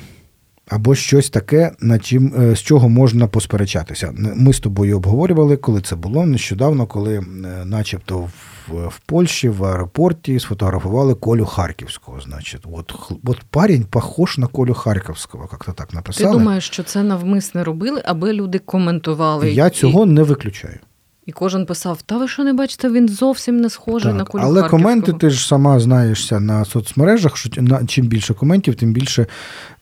Або 0.69 0.95
щось 0.95 1.29
таке, 1.29 1.71
на 1.79 1.99
чим, 1.99 2.33
е, 2.39 2.55
з 2.55 2.59
чого 2.59 2.89
можна 2.89 3.27
посперечатися. 3.27 4.13
Ми 4.17 4.53
з 4.53 4.59
тобою 4.59 4.97
обговорювали, 4.97 5.57
коли 5.57 5.81
це 5.81 5.95
було 5.95 6.25
нещодавно, 6.25 6.87
коли 6.87 7.17
е, 7.17 7.21
начебто 7.65 8.17
в, 8.19 8.87
в 8.87 8.99
Польщі 9.05 9.49
в 9.49 9.63
аеропорті 9.65 10.39
сфотографували 10.39 11.15
Колю 11.15 11.45
Харківського. 11.45 12.21
Значить, 12.21 12.61
от, 12.71 12.93
от 13.25 13.39
парень 13.49 13.83
похож 13.83 14.37
на 14.37 14.47
Колю 14.47 14.73
Харківського, 14.73 15.49
як-то 15.51 15.71
так 15.71 15.87
Ти 15.87 15.95
написали. 15.95 16.31
думаєш, 16.31 16.65
що 16.65 16.83
це 16.83 17.03
навмисне 17.03 17.63
робили, 17.63 18.01
аби 18.05 18.33
люди 18.33 18.59
коментували. 18.59 19.51
Я 19.51 19.69
цього 19.69 20.05
не 20.05 20.23
виключаю. 20.23 20.79
І, 21.25 21.31
кожен 21.31 21.65
писав: 21.65 22.01
Та 22.01 22.17
ви 22.17 22.27
що 22.27 22.43
не 22.43 22.53
бачите, 22.53 22.89
він 22.89 23.09
зовсім 23.09 23.57
не 23.57 23.69
схожий 23.69 24.13
на 24.13 24.23
Колю 24.23 24.41
але 24.45 24.69
коменти 24.69 25.13
ти 25.13 25.29
ж 25.29 25.47
сама 25.47 25.79
знаєшся 25.79 26.39
на 26.39 26.65
соцмережах, 26.65 27.37
що 27.37 27.61
на, 27.61 27.85
чим 27.85 28.07
більше 28.07 28.33
коментів, 28.33 28.75
тим 28.75 28.93
більше 28.93 29.25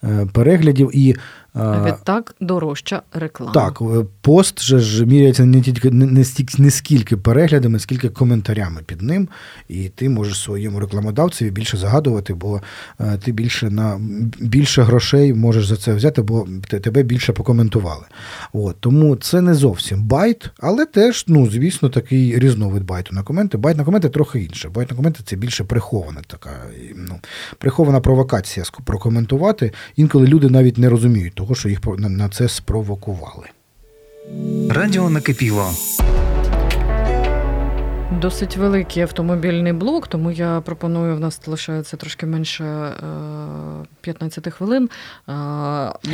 е, 0.04 0.28
переглядів. 0.34 0.90
І, 0.94 1.16
відтак 1.56 2.36
дорожча 2.39 3.02
реклама. 3.14 3.54
Так, 3.54 3.82
е, 3.82 4.06
пост 4.22 4.62
же 4.62 4.80
ж 4.80 5.06
міряється 5.06 5.45
не 5.45 5.62
тільки 5.62 5.91
не, 5.91 6.24
стільки, 6.24 6.62
не 6.62 6.72
скільки 6.72 7.18
переглядами, 7.18 7.80
скільки 7.80 8.10
коментарями 8.10 8.82
під 8.86 9.02
ним, 9.02 9.28
і 9.68 9.89
ти 9.89 10.10
можеш 10.10 10.39
своєму 10.39 10.80
рекламодавцеві 10.80 11.52
більше 11.52 11.78
загадувати, 11.78 12.34
бо 12.34 12.62
е, 13.00 13.18
ти 13.24 13.32
більше 13.32 13.70
на 13.70 14.00
більше 14.39 14.84
грошей 14.84 15.34
можеш 15.34 15.68
за 15.68 15.76
це 15.76 15.93
взяти, 15.93 16.22
бо 16.22 16.47
тебе 16.84 17.04
більше 17.04 17.34
покоментували. 17.34 18.04
От, 18.54 18.76
тому 18.80 19.16
це 19.16 19.41
не 19.41 19.54
зовсім 19.54 20.04
байт, 20.04 20.50
але 20.60 20.86
теж, 20.86 21.26
ну, 21.28 21.50
звісно, 21.50 21.89
такий 21.89 22.39
різновид 22.39 22.84
байту 22.84 23.16
на 23.16 23.24
коменти. 23.24 23.58
Байт 23.58 23.78
на 23.78 23.84
коменти 23.84 24.10
трохи 24.10 24.43
інше. 24.43 24.70
Байт 24.70 24.91
на 24.91 24.97
коменти 24.97 25.20
це 25.26 25.36
більше 25.36 25.64
прихована 25.64 26.22
така, 26.28 26.50
ну, 26.95 27.20
прихована 27.58 28.00
провокація 28.00 28.66
прокоментувати. 28.86 29.72
Інколи 29.95 30.28
люди 30.28 30.50
навіть 30.50 30.78
не 30.78 30.89
розуміють 30.89 31.39
того, 31.40 31.56
що 31.56 31.70
їх 31.70 31.82
на, 31.82 32.30
це 32.30 32.50
спровокували. 32.50 33.48
Радіо 34.70 35.10
накипіло. 35.10 35.72
Досить 38.22 38.58
великий 38.58 39.04
автомобільний 39.04 39.74
блок, 39.74 40.08
тому 40.08 40.32
я 40.32 40.62
пропоную, 40.62 41.16
в 41.16 41.20
нас 41.20 41.48
лишається 41.48 41.98
трошки 41.98 42.26
менше 42.26 42.64
е, 42.64 42.94
15 44.02 44.54
хвилин. 44.54 44.90
Е, 45.30 45.32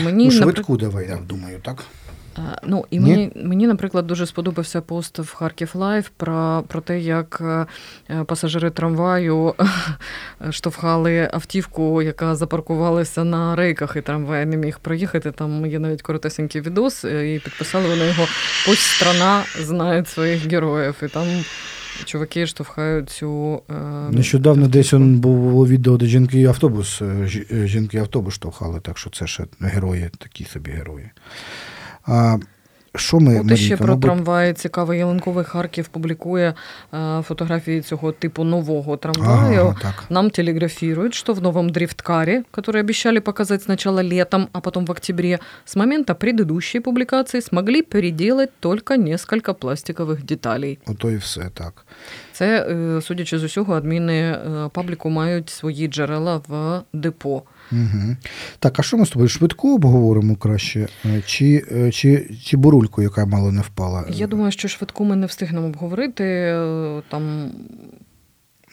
Мені, 0.03 0.25
Ну, 0.25 0.31
наприк- 0.31 0.43
швидку 0.43 0.77
давай, 0.77 1.07
я 1.09 1.17
думаю, 1.27 1.59
так? 1.61 1.83
Ну 2.63 2.85
і 2.89 2.99
Ні? 2.99 3.09
мені, 3.11 3.31
мені, 3.35 3.67
наприклад, 3.67 4.07
дуже 4.07 4.25
сподобався 4.25 4.81
пост 4.81 5.19
в 5.19 5.33
Харків 5.33 5.71
Live 5.73 6.09
про, 6.09 6.63
про 6.67 6.81
те, 6.81 6.99
як 6.99 7.41
е, 8.09 8.23
пасажири 8.23 8.69
трамваю 8.69 9.53
штовхали 10.51 11.29
автівку, 11.33 12.01
яка 12.01 12.35
запаркувалася 12.35 13.23
на 13.23 13.55
рейках, 13.55 13.95
і 13.95 14.01
трамвай 14.01 14.45
не 14.45 14.57
міг 14.57 14.79
проїхати. 14.79 15.31
Там 15.31 15.65
є 15.65 15.79
навіть 15.79 16.01
коротесенький 16.01 16.61
відос, 16.61 17.05
е, 17.05 17.35
і 17.35 17.39
підписали 17.39 17.89
вони 17.89 18.05
його 18.07 18.23
Пусть 18.65 18.81
страна 18.81 19.43
знает 19.61 20.05
своих 20.05 20.45
героев. 20.45 20.95
І 21.03 21.07
там 21.07 21.27
чуваки 22.05 22.47
штовхають 22.47 23.09
цю. 23.09 23.61
е, 23.69 23.73
Нещодавно 24.11 24.67
десь 24.67 24.93
он 24.93 25.19
було 25.19 25.67
відео, 25.67 25.97
де 25.97 26.05
жінки 26.05 26.45
автобус, 26.45 27.01
жі- 27.01 27.67
жінки 27.67 27.97
автобус 27.97 28.33
штовхали, 28.33 28.79
так 28.79 28.97
що 28.97 29.09
це 29.09 29.27
ще 29.27 29.43
герої, 29.59 30.09
такі 30.17 30.43
собі 30.45 30.71
герої. 30.71 31.09
А, 32.06 32.38
що 32.94 33.20
ми 33.20 33.40
От 33.40 33.50
іще 33.50 33.54
Марійка, 33.54 33.76
про 33.76 33.86
мабуть, 33.86 34.02
трамваї 34.02 34.52
цікаво. 34.52 34.94
Ялинковий 34.94 35.44
Харків 35.44 35.88
публікує 35.88 36.54
е, 36.94 37.22
фотографії 37.22 37.80
цього 37.80 38.12
типу 38.12 38.44
нового 38.44 38.96
трамваю. 38.96 39.60
Ага, 39.60 39.76
так. 39.82 40.04
Нам 40.10 40.30
телеграфируют, 40.30 41.14
что 41.14 41.32
в 41.32 41.42
новом 41.42 41.70
дрифткаре, 41.70 42.42
который 42.52 42.80
обещали 42.80 43.20
показать 43.20 43.62
сначала 43.62 44.02
летом, 44.02 44.48
а 44.52 44.60
потом 44.60 44.86
в 44.86 44.90
октябре, 44.90 45.38
с 45.64 45.76
момента 45.76 46.14
предыдущей 46.14 46.80
публикации 46.80 47.40
смогли 47.40 47.82
переделать 47.82 48.50
только 48.60 48.96
несколько 48.96 49.52
пластиковых 49.52 50.24
деталей. 50.24 50.78
Ото 50.86 51.10
і 51.10 51.16
все 51.16 51.50
так. 51.54 51.86
Це, 52.32 52.66
е, 52.70 53.02
судячи 53.02 53.38
з 53.38 53.44
усього, 53.44 53.74
адміни 53.74 54.20
е, 54.22 54.68
пабліку 54.72 55.10
мають 55.10 55.50
свої 55.50 55.88
джерела 55.88 56.40
в 56.48 56.82
депо. 56.92 57.42
Угу. 57.71 58.15
Так, 58.59 58.79
а 58.79 58.83
що 58.83 58.97
ми 58.97 59.05
з 59.05 59.09
тобою 59.09 59.29
швидко 59.29 59.75
обговоримо 59.75 60.35
краще? 60.35 60.87
Е, 61.05 61.21
Чи, 61.25 61.65
е, 61.71 61.91
чи, 61.91 62.29
чи 62.43 62.57
бурульку, 62.57 63.01
яка 63.01 63.25
мало 63.25 63.51
не 63.51 63.61
впала? 63.61 64.05
Я 64.09 64.27
думаю, 64.27 64.51
що 64.51 64.67
швидко 64.67 65.05
ми 65.05 65.15
не 65.15 65.25
встигнемо 65.25 65.67
обговорити. 65.67 66.23
е, 66.23 67.01
Там 67.09 67.51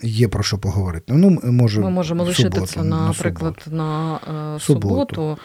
Є 0.05 0.29
про 0.29 0.43
що 0.43 0.59
поговорити. 0.59 1.13
Ну, 1.17 1.41
може, 1.45 1.81
ми 1.81 1.91
можемо 1.91 2.25
в 2.25 2.27
лишитися, 2.27 2.67
суботу, 2.67 2.89
на 2.89 3.07
наприклад, 3.07 3.55
суботу. 3.65 3.77
на 3.77 4.59
Суботу. 4.61 5.39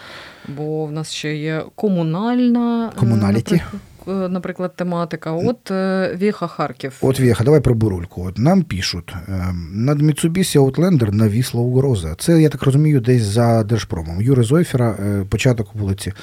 бо 0.58 0.86
в 0.86 0.92
нас 0.92 1.12
ще 1.12 1.36
є 1.36 1.64
комунальна 1.76 2.92
Комуналіті. 3.00 3.52
наприклад, 3.54 3.82
наприклад, 4.08 4.76
тематика. 4.76 5.32
От 5.32 5.72
е, 5.72 6.16
Віха 6.22 6.48
Харків. 6.48 6.98
От 7.02 7.20
Віха, 7.20 7.44
давай 7.44 7.62
про 7.62 7.76
бурульку. 7.76 8.26
От 8.28 8.38
нам 8.38 8.62
пишуть, 8.62 9.14
е, 9.28 9.54
над 9.74 10.02
Mitsubishi 10.02 10.60
Outlander 10.60 11.14
навісла 11.14 11.62
угроза. 11.62 12.16
Це, 12.18 12.42
я 12.42 12.50
так 12.50 12.64
розумію, 12.64 13.00
десь 13.00 13.24
за 13.24 13.64
Держпромом. 13.64 14.22
Юри 14.22 14.44
Зойфера, 14.44 14.96
е, 15.00 15.26
початок 15.30 15.76
вулиці. 15.76 16.14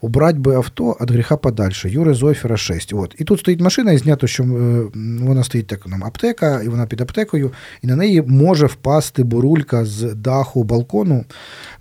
Убрать 0.00 0.38
би 0.38 0.54
авто 0.54 0.96
від 1.00 1.10
гріха 1.10 1.36
подальше. 1.36 1.90
Юри 1.90 2.14
Зойфера 2.14 2.56
6. 2.56 2.92
От. 2.92 3.14
І 3.18 3.24
тут 3.24 3.40
стоїть 3.40 3.60
машина, 3.60 3.92
і 3.92 3.98
знято, 3.98 4.26
що 4.26 4.44
вона 5.22 5.44
стоїть 5.44 5.66
так, 5.66 5.86
нам 5.86 6.04
аптека, 6.04 6.62
і 6.62 6.68
вона 6.68 6.86
під 6.86 7.00
аптекою, 7.00 7.52
і 7.82 7.86
на 7.86 7.96
неї 7.96 8.22
може 8.22 8.66
впасти 8.66 9.24
бурулька 9.24 9.84
з 9.84 10.14
даху 10.14 10.64
балкону. 10.64 11.24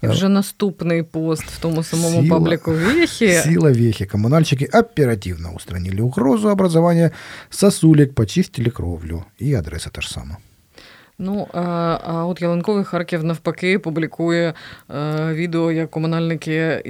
І 0.04 0.08
вже 0.08 0.30
наступний 0.30 1.04
пост 1.04 1.44
в 1.44 1.60
тому 1.60 1.84
самому 1.84 2.22
Сила. 2.22 2.30
пабліку 2.30 2.72
Віхі. 2.72 3.34
Сила 3.34 3.72
вехи. 3.72 4.06
Коммунальщики 4.06 4.66
оперативно 4.66 5.50
устранили 5.56 6.02
угрозу 6.02 6.50
образования 6.50 7.12
сосулек, 7.50 8.14
почистили 8.14 8.70
кровлю. 8.70 9.24
І 9.40 9.54
адреса 9.54 9.90
та 9.90 10.02
ж 10.02 10.10
сама. 10.12 10.38
Ну, 11.20 11.48
а, 11.54 11.62
а 12.04 12.26
от 12.26 12.42
Ялинковий 12.42 12.84
Харків 12.84 13.24
навпаки 13.24 13.80
публікує 13.80 14.54
е, 14.90 15.34
відео, 15.34 15.72
як 15.72 15.92
комунальники 15.92 16.82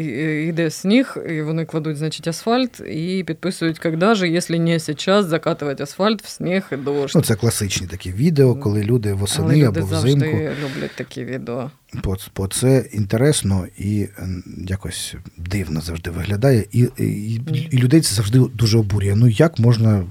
йде 0.50 0.72
сніг, 0.72 1.18
і 1.30 1.42
вони 1.42 1.66
кладуть, 1.66 1.98
значить, 1.98 2.28
асфальт 2.28 2.80
і 2.80 3.24
підписують, 3.28 3.80
коли 3.80 4.16
же, 4.16 4.30
якщо 4.30 4.60
не 4.60 4.80
зараз, 4.80 5.26
закатувати 5.26 5.84
асфальт 5.84 6.22
в 6.22 6.28
сніг 6.28 6.64
і 6.72 6.76
дощ. 6.76 7.16
Ну, 7.16 7.22
це 7.22 7.36
класичні 7.36 7.88
такі 7.88 8.12
відео, 8.12 8.56
коли 8.56 8.84
люди 8.84 9.10
Але 9.10 9.20
восени 9.20 9.56
люди 9.56 9.66
або 9.66 9.88
завжди 9.88 10.16
взимку. 10.16 10.38
люблять 10.38 10.92
такі 10.96 11.24
відео. 11.24 11.72
Бо, 12.04 12.18
бо 12.36 12.48
це 12.48 12.86
інтересно 12.92 13.68
і 13.78 14.08
якось 14.58 15.16
дивно 15.38 15.82
завжди 15.82 16.10
виглядає. 16.10 16.66
І, 16.72 16.90
і, 16.98 17.42
і 17.72 17.78
людей 17.78 18.02
це 18.02 18.16
завжди 18.16 18.40
дуже 18.40 18.78
обурює. 18.78 19.16
Ну 19.16 19.28
як 19.28 19.60
можна 19.60 20.04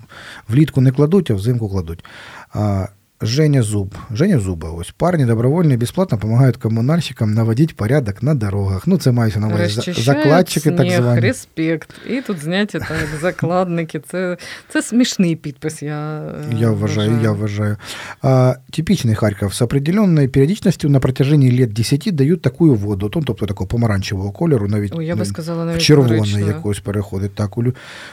влітку 0.49 0.81
не 0.81 0.93
кладуть, 0.93 1.31
а 1.31 1.35
взимку 1.35 1.69
кладуть. 1.69 2.05
А, 2.53 2.87
Женя 3.23 3.63
Зуб. 3.63 3.95
Женя 4.11 4.39
Зуба. 4.39 4.71
Ось 4.71 4.91
парні 4.91 5.25
добровольно 5.25 5.73
і 5.75 5.77
безплатно 5.77 6.17
допомагають 6.19 6.57
комунальщикам 6.57 7.35
наводити 7.35 7.75
порядок 7.77 8.23
на 8.23 8.35
дорогах. 8.35 8.87
Ну, 8.87 8.99
це 8.99 9.13
мається 9.13 9.41
на 9.41 9.47
увазі 9.49 9.81
за- 9.81 9.93
закладчики, 9.93 10.71
так 10.71 10.91
звані. 10.91 11.21
респект. 11.21 11.91
І 12.11 12.21
тут 12.21 12.39
зняті 12.39 12.79
так, 12.79 13.09
закладники. 13.21 14.01
Це, 14.11 14.37
це 14.73 14.83
смішний 14.83 15.37
підпис, 15.37 15.83
я, 15.83 16.19
е, 16.53 16.57
Я 16.59 16.71
уважаю, 16.71 17.19
я 17.23 17.33
уважаю. 17.33 17.77
А, 18.23 18.55
типичный 18.73 19.15
Харьков 19.15 19.55
с 19.55 19.63
определенной 19.63 20.29
периодичностью 20.29 20.91
на 20.91 21.01
протяжении 21.01 21.61
лет 21.61 21.73
10 21.73 22.11
дают 22.13 22.43
такую 22.43 22.75
воду, 22.75 23.11
ну, 23.15 23.23
тобто 23.27 23.47
такого 23.47 23.69
помаранчевого 23.69 24.31
кольору, 24.33 24.69
навіть 24.69 24.93
Ой, 24.97 25.07
я 25.07 25.17
би 25.17 25.25
сказала, 25.25 25.63
в 25.63 25.67
навіть 25.67 25.83
червоне 25.83 26.19
коричневе. 26.19 26.49
якось 26.49 26.81
переходить. 26.81 27.35
Так, 27.35 27.59
у, 27.59 27.65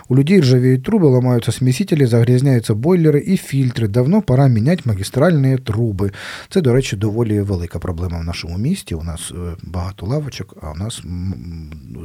у 0.10 0.16
людей 0.16 0.40
ржавеют 0.42 0.90
трубы, 0.90 1.06
ломаются 1.06 1.52
смесители, 1.52 2.06
загрязняються 2.06 2.74
бойлери 2.74 3.20
і 3.20 3.38
фільтри. 3.38 3.88
Давно 3.88 4.22
пора 4.22 4.48
міняти 4.48 4.82
магістральні 4.94 5.58
труби. 5.58 6.12
Це, 6.50 6.62
до 6.62 6.74
речі, 6.74 6.96
доволі 6.96 7.42
велика 7.42 7.80
проблема 7.80 8.20
в 8.20 8.24
нашому 8.24 8.58
місті. 8.58 8.96
У 8.96 9.04
нас 9.04 9.32
е, 9.32 9.56
багато 9.64 10.06
лавочок, 10.06 10.58
а 10.62 10.72
у 10.72 10.76
нас 10.76 11.02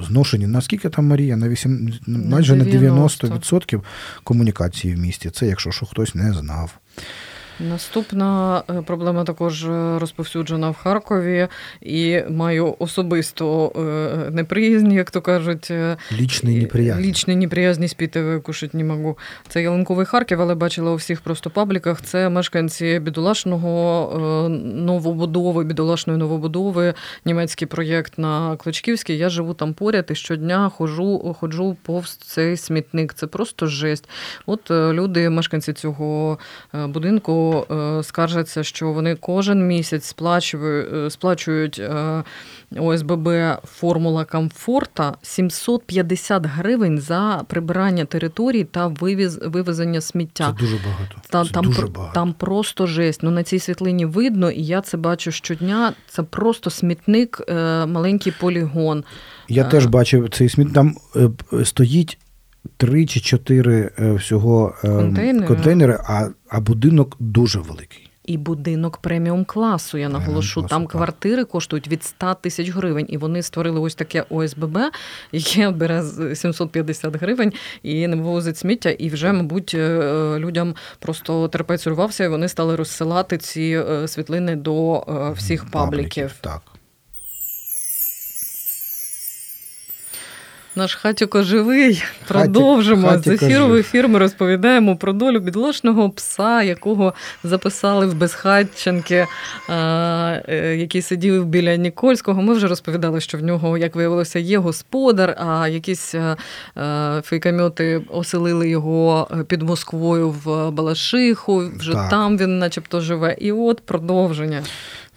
зношені 0.09 0.47
наскільки 0.47 0.89
там 0.89 1.07
Марія? 1.07 1.37
На 1.37 1.49
8, 1.49 1.93
майже 2.07 2.57
на 2.57 2.65
90. 2.65 3.27
90% 3.27 3.81
комунікації 4.25 4.95
в 4.95 4.99
місті. 4.99 5.31
Це 5.31 5.47
якщо 5.47 5.71
що 5.71 5.87
хтось 5.87 6.15
не 6.15 6.33
знав. 6.33 6.79
Наступна 7.61 8.63
е, 8.71 8.83
проблема 8.83 9.25
також 9.25 9.65
е, 9.65 9.99
розповсюджена 9.99 10.71
в 10.71 10.77
Харкові, 10.77 11.49
і 11.81 12.21
маю 12.31 12.75
особисто 12.79 13.73
е, 13.77 14.31
неприязнь, 14.31 14.93
як 14.93 15.11
то 15.11 15.21
кажуть. 15.21 15.73
Лічний 16.13 16.57
і- 16.57 16.61
неприязнь. 16.61 17.01
Лічний 17.01 17.37
неприязнь 17.37 17.87
спіти 17.87 18.41
кушать 18.45 18.75
не 18.75 18.85
можу. 18.85 19.19
Це 19.49 19.63
ялинковий 19.63 20.07
Харків, 20.07 20.41
але 20.41 20.55
бачила 20.55 20.93
у 20.93 20.95
всіх 20.95 21.21
просто 21.21 21.51
пабліках. 21.51 22.03
Це 22.03 22.29
мешканці 22.29 22.99
бідолашного 22.99 24.49
новобудови, 24.75 25.65
бідолашної 25.65 26.19
новобудови, 26.19 26.95
німецький 27.25 27.69
проєкт 27.69 28.19
на 28.19 28.57
Клочківській. 28.57 29.17
Я 29.17 29.29
живу 29.29 29.55
там 29.55 29.75
поряд 29.75 30.07
і 30.11 30.15
щодня 30.15 30.69
ходжу, 30.69 31.37
ходжу 31.41 31.77
повз 31.83 32.17
цей 32.17 32.57
смітник. 32.57 33.15
Це 33.15 33.27
просто 33.27 33.67
жесть. 33.67 34.09
От 34.47 34.71
люди, 34.71 35.31
мешканці 35.31 35.73
цього 35.73 36.39
будинку, 36.73 37.48
е, 37.53 38.03
скаржаться, 38.03 38.65
що 38.65 38.93
вони 38.93 39.15
кожен 39.15 39.67
місяць 39.67 40.05
сплачують, 40.05 40.89
е, 40.95 41.11
сплачують 41.11 41.79
е, 41.79 42.23
ОСББ 42.79 43.29
формула 43.65 44.25
комфорта 44.25 45.15
750 45.23 46.47
гривень 46.47 46.99
за 46.99 47.45
прибирання 47.49 48.05
територій 48.05 48.65
та 48.65 48.87
вивіз, 48.87 49.39
вивезення 49.45 50.01
сміття. 50.01 50.47
Це 50.47 50.65
дуже 50.65 50.77
багато. 50.77 51.17
Та, 51.31 51.45
Це 51.45 51.51
там, 51.51 51.65
дуже 51.65 51.87
багато. 51.87 52.15
там 52.15 52.33
просто 52.33 52.87
жесть. 52.87 53.23
Ну 53.23 53.31
на 53.31 53.43
цій 53.43 53.59
світлині 53.59 54.07
видно, 54.07 54.51
і 54.51 54.63
я 54.63 54.81
це 54.81 54.97
бачу 54.97 55.31
щодня. 55.31 55.93
Це 56.09 56.23
просто 56.23 56.71
смітник, 56.71 57.43
маленький 57.87 58.33
полігон. 58.41 59.05
Я 59.49 59.65
теж 59.65 59.87
бачив 59.87 60.29
цей 60.31 60.49
сміт. 60.49 60.73
Там 60.73 60.95
стоїть 61.65 62.19
три 62.77 63.07
чи 63.07 63.21
чотири 63.21 63.91
е, 63.99 64.13
всього 64.13 64.75
е, 64.85 64.89
Контейнери. 64.89 65.47
контейнери, 65.47 65.99
а, 66.05 66.29
а 66.49 66.61
будинок 66.61 67.17
дуже 67.21 67.59
великий. 67.59 68.09
І 68.25 68.37
будинок 68.37 68.97
преміум 68.97 69.45
класу, 69.45 69.99
я 69.99 70.09
наголошу. 70.09 70.63
Там 70.63 70.83
так. 70.83 70.91
квартири 70.91 71.45
коштують 71.45 71.89
від 71.89 72.05
100 72.05 72.35
тисяч 72.35 72.71
гривень, 72.71 73.07
і 73.09 73.17
вони 73.17 73.43
створили 73.43 73.81
ось 73.81 73.95
таке 73.95 74.25
ОСББ, 74.31 74.79
яке 75.33 75.71
бере 75.71 76.03
з 76.03 76.37
750 76.37 77.17
гривень 77.17 77.53
і 77.83 78.07
не 78.07 78.17
вивозить 78.17 78.57
сміття. 78.57 78.91
І 78.91 79.09
вже, 79.09 79.33
мабуть, 79.33 79.75
е, 79.75 80.37
людям 80.39 80.75
просто 80.99 81.49
терпець 81.49 81.87
урвався, 81.87 82.25
і 82.25 82.29
вони 82.29 82.49
стали 82.49 82.77
розсилати 82.77 83.39
ці 83.39 83.85
е, 83.91 84.09
світлини 84.09 84.57
до 84.57 85.05
всіх 85.37 85.71
пабліків. 85.71 86.35
Так. 86.41 86.63
Наш 90.79 90.95
хатіко 90.95 91.43
живий. 91.43 92.03
Продовжимо 92.29 93.09
з 93.09 93.11
Хатіко 93.11 93.47
ефіру 93.47 93.67
в 93.67 93.75
ефір. 93.75 94.09
Ми 94.09 94.19
розповідаємо 94.19 94.97
про 94.97 95.13
долю 95.13 95.39
бідолашного 95.39 96.11
пса, 96.11 96.63
якого 96.63 97.15
записали 97.45 98.07
в 98.07 98.15
безхатченки, 98.15 99.27
е, 99.71 100.77
який 100.79 101.03
сидів 101.03 101.47
біля 101.47 101.77
Нікольського. 101.77 102.43
Ми 102.43 102.55
вже 102.55 102.67
розповідали, 102.69 103.21
що 103.21 103.39
в 103.39 103.43
нього, 103.43 103.79
як 103.79 103.97
виявилося, 103.97 104.39
є 104.39 104.59
господар, 104.59 105.37
а 105.39 105.69
якісь 105.69 106.15
е, 106.15 106.37
е, 106.77 107.23
фейкамьоти 107.25 108.03
оселили 108.11 108.69
його 108.69 109.29
під 109.49 109.63
Москвою 109.63 110.31
в 110.31 110.71
Балашиху. 110.71 111.71
Вже 111.79 111.93
Так. 111.93 112.11
там 112.11 112.39
він, 112.39 112.59
начебто, 112.59 113.01
живе. 113.01 113.37
І 113.39 113.53
от 113.53 113.81
продовження. 113.81 114.63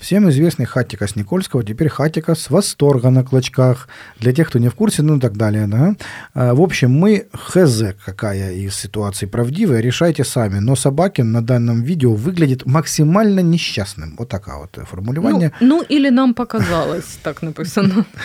Всем 0.01 0.29
известный 0.29 0.67
Хатика 0.67 1.05
с 1.07 1.17
Никольского, 1.17 1.63
теперь 1.65 1.89
Хатика 1.89 2.35
с 2.35 2.51
восторга 2.51 3.11
на 3.11 3.23
клочках. 3.25 3.89
Для 4.21 4.33
тех, 4.33 4.49
кто 4.49 4.59
не 4.59 4.69
в 4.69 4.75
курсе, 4.75 5.03
ну 5.03 5.17
и 5.17 5.21
так 5.21 5.37
далее. 5.37 5.67
Да? 5.67 5.95
А, 6.35 6.53
В 6.55 6.61
общем, 6.61 6.91
мы 7.05 7.25
хз, 7.33 7.83
какая 8.05 8.53
из 8.67 8.75
ситуаций 8.75 9.29
правдивая, 9.29 9.81
решайте 9.83 10.25
сами. 10.25 10.61
Но 10.61 10.77
Собакин 10.77 11.33
на 11.33 11.41
данном 11.43 11.83
видео 11.83 12.15
выглядит 12.15 12.67
максимально 12.67 13.41
несчастным. 13.41 14.15
Вот 14.19 14.29
такая 14.29 14.57
вот 14.59 14.71
Ну, 14.77 14.85
формулювання. 14.85 15.51
ну, 15.61 15.83
ілі 15.89 16.11
нам 16.11 16.35
показалось, 16.35 17.17
так 17.23 17.43
написано. 17.43 18.05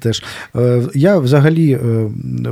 Теж 0.00 0.22
Е, 0.56 0.82
я 0.94 1.18
взагалі 1.18 1.72
е, 1.72 2.10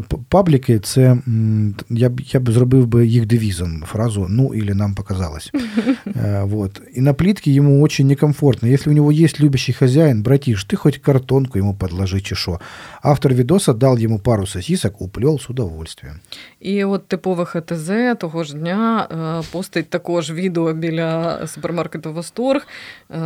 п- 0.08 0.16
пабліки, 0.28 0.78
це 0.78 1.02
м, 1.28 1.74
я 1.90 2.08
б 2.08 2.20
я 2.20 2.40
б 2.40 2.50
зробив 2.52 2.86
би 2.86 3.06
їх 3.06 3.26
девізом 3.26 3.82
фразу 3.92 4.26
ну 4.30 4.54
или 4.54 4.74
нам 4.74 4.94
показалось. 4.94 5.50
Е, 6.06 6.40
Вот. 6.44 6.80
І 6.94 7.00
на 7.00 7.12
плітки 7.14 7.50
йому 7.52 7.82
очень 7.82 8.06
некомфортно. 8.06 8.57
комфортно. 8.59 8.67
Если 8.67 8.89
у 8.89 8.93
него 8.93 9.11
есть 9.11 9.39
любящий 9.39 9.73
хозяин, 9.73 10.23
братиш, 10.23 10.63
ты 10.63 10.75
хоть 10.75 11.01
картонку 11.01 11.59
ему 11.59 11.73
подложи, 11.73 12.21
чи 12.21 12.35
що. 12.35 12.59
Автор 13.01 13.33
відоса 13.33 13.73
дал 13.73 13.97
ему 13.97 14.19
пару 14.19 14.47
сосисок, 14.47 15.01
уплел 15.01 15.39
с 15.39 15.49
удовольствием. 15.49 16.19
І 16.59 16.83
от 16.83 17.07
типове 17.07 17.45
ХТЗ 17.45 17.91
того 18.19 18.43
ж 18.43 18.53
дня 18.53 19.07
е, 19.11 19.43
постить 19.51 19.89
також 19.89 20.31
відео 20.31 20.73
біля 20.73 21.39
супермаркету 21.47 22.13
Восторг, 22.13 22.67
е, 23.09 23.17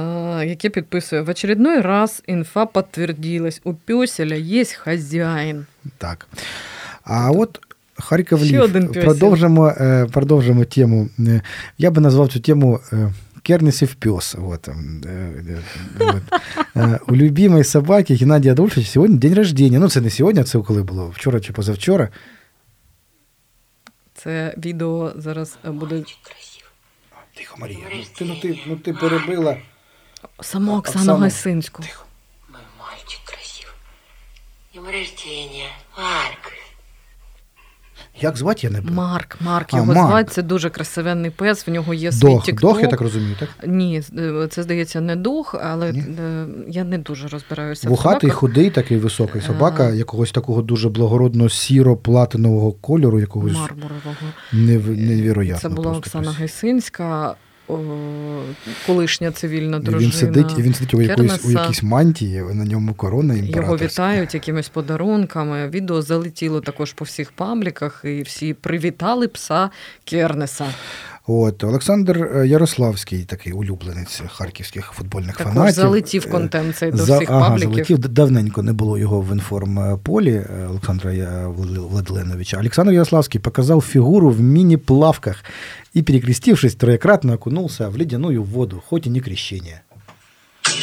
яке 0.45 0.69
підписує 0.69 1.21
в 1.21 1.29
очередной 1.29 1.81
раз 1.81 2.23
інфа 2.27 2.65
підтвердилась, 2.65 3.61
у 3.63 3.73
пёселя 3.73 4.35
є 4.35 4.65
хазяїн. 4.65 5.65
Так. 5.97 6.27
А 7.03 7.31
от 7.31 7.59
Харків 7.95 8.43
Лів. 8.43 8.91
Продовжимо, 8.91 9.67
е, 9.67 10.07
продовжимо 10.11 10.65
тему. 10.65 11.09
Я 11.77 11.91
би 11.91 12.01
назвав 12.01 12.31
цю 12.31 12.39
тему 12.39 12.79
е, 13.43 13.47
Кернісів 13.47 13.95
пес. 13.95 14.35
Вот. 14.35 14.67
ем, 14.67 15.01
е, 15.05 15.09
е, 15.49 15.61
от. 15.99 16.41
Е, 16.75 16.99
У 17.07 17.15
любимої 17.15 17.63
собаки 17.63 18.15
Геннадія 18.15 18.53
Адольфовича 18.53 18.91
сьогодні 18.91 19.17
день 19.17 19.33
рождения. 19.33 19.79
Ну, 19.79 19.89
це 19.89 20.01
не 20.01 20.09
сьогодні, 20.09 20.43
це 20.43 20.59
коли 20.59 20.83
було 20.83 21.07
вчора 21.09 21.39
чи 21.39 21.53
позавчора. 21.53 22.09
Це 24.13 24.53
відео 24.57 25.13
зараз 25.15 25.57
е, 25.65 25.71
буде 25.71 26.03
Тихо, 27.35 27.57
Марія. 27.59 27.79
Ну, 27.91 28.03
ти, 28.17 28.25
ну, 28.25 28.35
ти, 28.35 28.59
ну, 28.67 28.75
ти 28.75 28.93
перебила. 28.93 29.57
сама 30.41 30.77
Оксана. 30.77 31.15
Гайсинську. 31.17 31.83
Мой 32.49 32.61
мальчик 32.79 33.19
красив. 33.25 33.73
Днем 34.73 34.85
рождения, 34.85 35.69
Марк. 35.97 36.62
Як 38.21 38.37
звати, 38.37 38.59
я 38.63 38.69
не 38.69 38.81
бачу. 38.81 38.93
Марк, 38.93 39.37
Марк, 39.41 39.67
А, 39.73 39.77
його 39.77 39.93
Марк. 39.93 40.07
звати, 40.09 40.29
це 40.31 40.41
дуже 40.41 40.69
красивенний 40.69 41.31
пес, 41.31 41.67
в 41.67 41.71
нього 41.71 41.93
є 41.93 42.11
свій 42.11 42.39
тікток. 42.45 42.59
дох, 42.61 42.81
я 42.81 42.87
так 42.87 43.01
розумію, 43.01 43.35
так? 43.39 43.49
Ні, 43.67 44.01
е, 44.17 44.47
це 44.51 44.63
здається 44.63 45.01
не 45.01 45.15
дух, 45.15 45.55
але 45.63 45.91
Ні? 45.91 45.99
е, 45.99 46.45
я 46.67 46.83
не 46.83 46.97
дуже 46.97 47.27
розбираюся. 47.27 47.89
Вухатий, 47.89 48.29
в 48.29 48.33
худий, 48.33 48.69
такий 48.69 48.97
високий 48.97 49.41
собака, 49.41 49.83
А. 49.87 49.89
якогось 49.89 50.31
такого 50.31 50.61
дуже 50.61 50.89
благородного 50.89 51.49
сіро-платинового 51.49 52.71
кольору, 52.81 53.19
якогось 53.19 53.53
мармурового. 53.53 54.15
нев- 54.53 54.97
невіроятно. 55.07 55.69
Це 55.69 55.75
була 55.75 55.91
Оксана. 55.91 56.31
Гайсинська, 56.31 57.35
о, 57.67 57.77
колишня 58.85 59.31
цивільна 59.31 59.79
дружина. 59.79 60.03
Він 60.03 60.11
сидить, 60.11 60.51
і 60.57 60.61
він 60.61 60.73
сидить 60.73 60.93
у 60.93 61.01
якоїсь, 61.01 61.45
у 61.45 61.51
якійсь 61.51 61.83
мантії, 61.83 62.41
на 62.41 62.65
ньому 62.65 62.93
корона 62.93 63.33
Його 63.33 63.77
вітають 63.77 64.33
якимись 64.33 64.69
подарунками. 64.69 65.69
Відео 65.69 66.01
залетіло 66.01 66.61
також 66.61 66.93
по 66.93 67.05
всіх 67.05 67.31
пабліках, 67.31 68.01
і 68.05 68.21
всі 68.21 68.53
привітали 68.53 69.27
пса 69.27 69.69
Кернеса. 70.05 70.65
От 71.27 71.63
Олександр 71.63 72.29
е, 72.35 72.47
Ярославський, 72.47 73.23
такий 73.25 73.53
улюбленець 73.53 74.21
харківських 74.33 74.91
футбольних 74.95 75.37
Також 75.37 75.53
фанатів. 75.53 75.75
залетів 75.75 76.23
Е, 76.27 76.29
контент 76.29 76.77
цей 76.77 76.91
до 76.91 76.97
За, 76.97 77.15
всіх 77.17 77.29
ага, 77.29 77.49
пабліків. 77.49 77.69
залетів. 77.73 77.97
Давненько 77.99 78.63
не 78.63 78.73
було 78.73 78.97
його 78.97 79.21
в 79.21 79.31
інформполі 79.31 80.31
е, 80.33 80.67
Олександра 80.69 81.47
Владленовича. 81.47 82.57
Олександр 82.59 82.91
Ярославський 82.91 83.41
показав 83.41 83.81
фігуру 83.81 84.29
в 84.29 84.39
міні-плавках 84.41 85.43
и, 85.95 86.03
перекрестившись, 86.03 86.75
троекратно 86.75 87.33
окунулся 87.33 87.89
в 87.89 87.97
ледяную 87.97 88.43
воду, 88.43 88.83
хоть 88.89 89.07
и 89.07 89.09
не 89.09 89.19
крещение. 89.21 89.81
1 90.65 90.81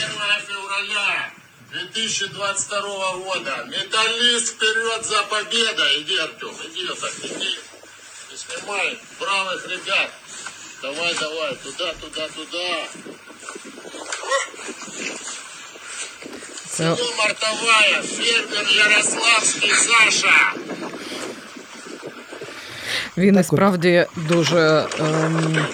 февраля 0.49 1.29
2022 1.73 2.81
года. 3.25 3.67
Металлист 3.67 4.47
вперед 4.55 5.05
за 5.05 5.23
победой. 5.31 6.03
Иди, 6.03 6.17
Артем, 6.17 6.55
иди, 6.73 6.87
так, 7.01 7.13
иди. 7.25 7.51
И 8.33 8.37
снимай 8.37 8.99
правых 9.19 9.67
ребят. 9.69 10.11
Давай, 10.83 11.15
давай, 11.21 11.57
туда, 11.57 11.93
туда, 12.01 12.29
туда. 12.29 12.87
Село 16.77 16.97
Мартовая, 17.19 18.03
фермер 18.03 18.67
Ярославский 18.69 19.71
Саша. 19.71 20.53
він 23.17 23.35
і 23.35 23.37
Так 23.37 23.47
справді 23.47 24.07
дуже 24.17 24.87
ем, 24.99 25.67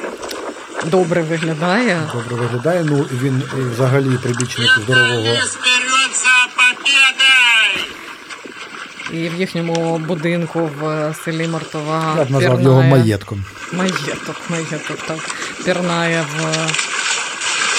добре 0.84 1.22
виглядає. 1.22 2.10
Добре 2.14 2.36
виглядає. 2.36 2.84
Ну 2.84 2.96
він 3.12 3.42
е, 3.58 3.70
взагалі 3.74 4.18
прибічник 4.22 4.70
здорового. 4.82 5.34
Вперед 5.34 6.12
за 6.14 6.48
победой. 6.56 7.35
І 9.12 9.28
в 9.28 9.34
їхньому 9.34 9.98
будинку 9.98 10.70
в 10.80 11.14
селі 11.24 11.48
Мартова 11.48 12.14
Я 12.18 12.24
б 12.24 12.30
назвав 12.30 12.62
його 12.62 12.82
маєтком. 12.82 13.44
Маєток, 13.72 14.36
маєток, 14.48 14.98
так. 15.06 15.18
Пірнає 15.64 16.24
в 16.36 16.56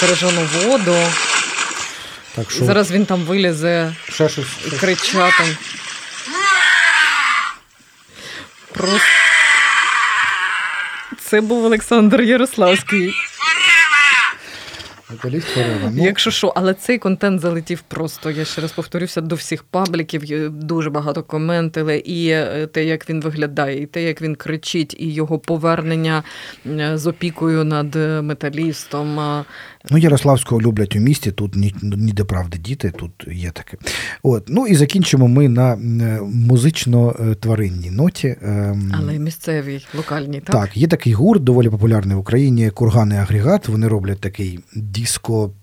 крижану 0.00 0.40
воду. 0.54 0.96
Так 2.34 2.50
що 2.50 2.64
Зараз 2.64 2.90
він 2.90 3.06
там 3.06 3.20
вилізе 3.24 3.94
ще 4.08 4.28
щось. 4.28 4.46
і 4.66 4.70
кричатиме. 4.70 5.56
Просто... 8.72 9.06
Це 11.24 11.40
був 11.40 11.64
Олександр 11.64 12.20
Ярославський. 12.20 13.14
Металіст 15.10 15.46
Форева. 15.46 15.92
Ну, 15.94 16.04
Якщо 16.04 16.30
що, 16.30 16.52
але 16.56 16.74
цей 16.74 16.98
контент 16.98 17.40
залетів 17.40 17.82
просто. 17.88 18.30
Я 18.30 18.44
ще 18.44 18.60
раз 18.60 18.72
повторюся 18.72 19.20
до 19.20 19.34
всіх 19.34 19.64
пабліків. 19.64 20.50
Дуже 20.50 20.90
багато 20.90 21.22
коментили. 21.22 21.96
І 21.96 22.28
е, 22.28 22.66
те, 22.66 22.84
як 22.84 23.10
він 23.10 23.20
виглядає, 23.20 23.82
і 23.82 23.86
те, 23.86 24.02
як 24.02 24.22
він 24.22 24.34
кричить, 24.34 24.96
і 24.98 25.12
його 25.12 25.38
повернення 25.38 26.22
е, 26.66 26.98
з 26.98 27.06
опікою 27.06 27.64
над 27.64 27.96
е, 27.96 28.22
металістом. 28.22 29.44
Ну, 29.90 29.98
Ярославського 29.98 30.60
люблять 30.60 30.96
у 30.96 30.98
місті, 30.98 31.32
тут 31.32 31.56
ні, 31.56 31.74
ніде 31.82 32.24
правди 32.24 32.58
діти, 32.58 32.90
тут 32.90 33.12
є 33.32 33.50
таке. 33.50 33.76
От. 34.22 34.44
Ну 34.48 34.66
і 34.66 34.74
закінчимо 34.74 35.28
ми 35.28 35.48
на 35.48 35.72
е, 35.72 35.76
музично-тваринній 36.22 37.90
ноті. 37.90 38.36
Ем, 38.42 38.92
Але 38.94 39.18
місцевій, 39.18 39.86
локальній, 39.94 40.40
так? 40.40 40.56
Так, 40.56 40.76
є 40.76 40.86
такий 40.86 41.12
гурт, 41.12 41.44
доволі 41.44 41.70
популярний 41.70 42.16
в 42.16 42.20
Україні, 42.20 42.70
Кургани 42.70 43.16
агрегат. 43.16 43.68
Вони 43.68 43.88
роблять 43.88 44.20
такий 44.20 44.60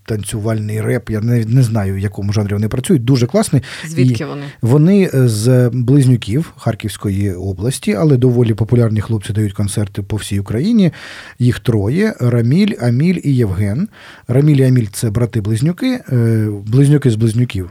диско-танцювальний 0.06 0.80
реп. 0.80 1.10
Я 1.10 1.20
не, 1.20 1.44
не 1.44 1.62
знаю, 1.62 1.94
в 1.94 1.98
якому 1.98 2.32
жанрі 2.32 2.52
вони 2.52 2.68
працюють. 2.68 3.04
Дуже 3.04 3.26
класний. 3.26 3.62
Звідки 3.86 4.24
І 4.24 4.26
вони? 4.26 4.42
Вони 4.62 5.10
е, 5.14 5.28
з 5.28 5.70
близнюків 5.72 6.52
Харківської 6.56 7.32
області, 7.34 7.94
але 7.98 8.16
доволі 8.16 8.54
популярні 8.54 9.00
хлопці 9.00 9.32
дають 9.32 9.52
концерти 9.52 10.02
по 10.02 10.16
всій 10.16 10.40
Україні. 10.40 10.92
Їх 11.38 11.58
троє: 11.58 12.14
Раміль, 12.20 12.74
Аміль 12.80 13.20
і 13.24 13.34
Євген. 13.34 13.88
Раміль 14.28 14.56
і 14.56 14.64
Аміль 14.64 14.86
це 14.92 15.10
брати-близнюки, 15.10 16.00
е, 16.12 16.48
близнюки 16.66 17.10
з 17.10 17.14
близнюків. 17.14 17.70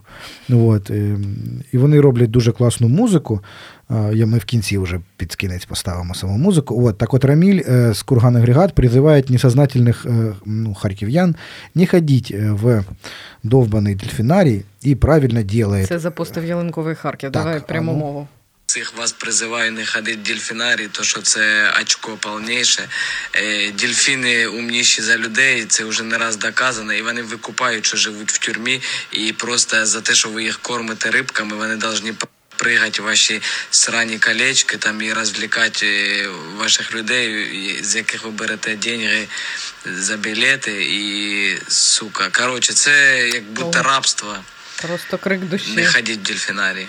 От, 0.50 0.90
е, 0.90 1.18
і 1.72 1.78
вони 1.78 2.00
роблять 2.00 2.32
дуже 2.32 2.52
класну 2.52 2.88
музику. 2.88 3.42
А, 3.89 4.11
Я 4.15 4.27
ми 4.27 4.39
в 4.39 4.45
кінці 4.45 4.79
вже 4.79 5.01
під 5.17 5.35
кінець 5.35 5.65
поставимо 5.65 6.15
саму 6.15 6.39
музику. 6.39 6.87
От 6.87 6.99
так 6.99 7.15
от 7.15 7.25
Рамиль 7.25 7.61
э, 7.61 7.91
с 7.91 8.03
Курган 8.03 8.37
Агрегат 8.37 8.75
призывает 8.75 9.31
несознательных 9.31 10.07
э, 10.07 10.35
ну, 10.45 10.75
харьков'ян 10.75 11.37
не 11.75 11.87
ходить 11.87 12.31
э, 12.31 12.53
в 12.53 12.85
довбаний 13.43 13.95
дельфінарій 13.95 14.63
і 14.83 14.95
правильно 14.95 15.43
делает. 15.43 15.87
Це 15.87 15.99
запустив 15.99 16.45
Ялинковий 16.45 16.95
Харків. 16.95 17.33
Так, 17.33 17.43
Давай 17.43 17.59
а 17.59 17.61
пряму 17.61 17.93
ну. 17.93 17.99
мову. 17.99 18.29
Цих 18.67 18.97
вас 18.97 19.13
призиваю 19.13 19.73
не 19.73 19.87
ходити 19.87 20.17
в 20.17 20.23
дельфінарій, 20.23 20.89
то 20.93 21.03
що 21.03 21.23
це 21.23 21.73
очко 21.81 22.17
повніше. 22.21 22.89
Е, 23.35 23.73
Дельфіни 23.73 24.47
умніші 24.47 25.03
за 25.03 25.17
людей, 25.17 25.65
це 25.65 25.85
вже 25.85 26.03
не 26.03 26.19
раз 26.19 26.37
доказано, 26.37 26.93
і 26.93 27.03
вони 27.03 27.23
викупають, 27.23 27.87
що 27.87 27.97
живуть 27.97 28.33
в 28.33 28.39
тюрмі, 28.39 28.81
і 29.13 29.33
просто 29.33 29.87
за 29.87 30.01
те, 30.01 30.15
що 30.15 30.29
ви 30.29 30.43
їх 30.43 30.59
кормите 30.59 31.11
рибками, 31.11 31.57
вони 31.57 31.77
повинні 31.77 32.13
пригати 32.58 33.02
в 33.02 33.06
ваші 33.06 33.42
срані 33.72 34.18
колечки 34.18 34.78
там 34.78 35.02
і 35.02 35.14
розвлікати 35.14 35.88
е, 35.88 36.30
ваших 36.58 36.96
людей, 36.96 37.46
з 37.84 37.96
яких 37.96 38.26
ви 38.26 38.32
берете 38.32 38.76
деньги 38.76 39.28
за 39.86 40.18
білети 40.18 40.84
і 40.84 41.58
сука. 41.68 42.30
Коротше, 42.32 42.74
це 42.74 43.28
як 43.34 43.44
будто 43.44 43.84
рабство. 43.84 44.36
Просто 44.82 45.18
крик 45.18 45.40
душі. 45.40 45.76
Не 45.76 45.86
ходіть 45.86 46.20
в 46.20 46.24
дельфінарій. 46.24 46.88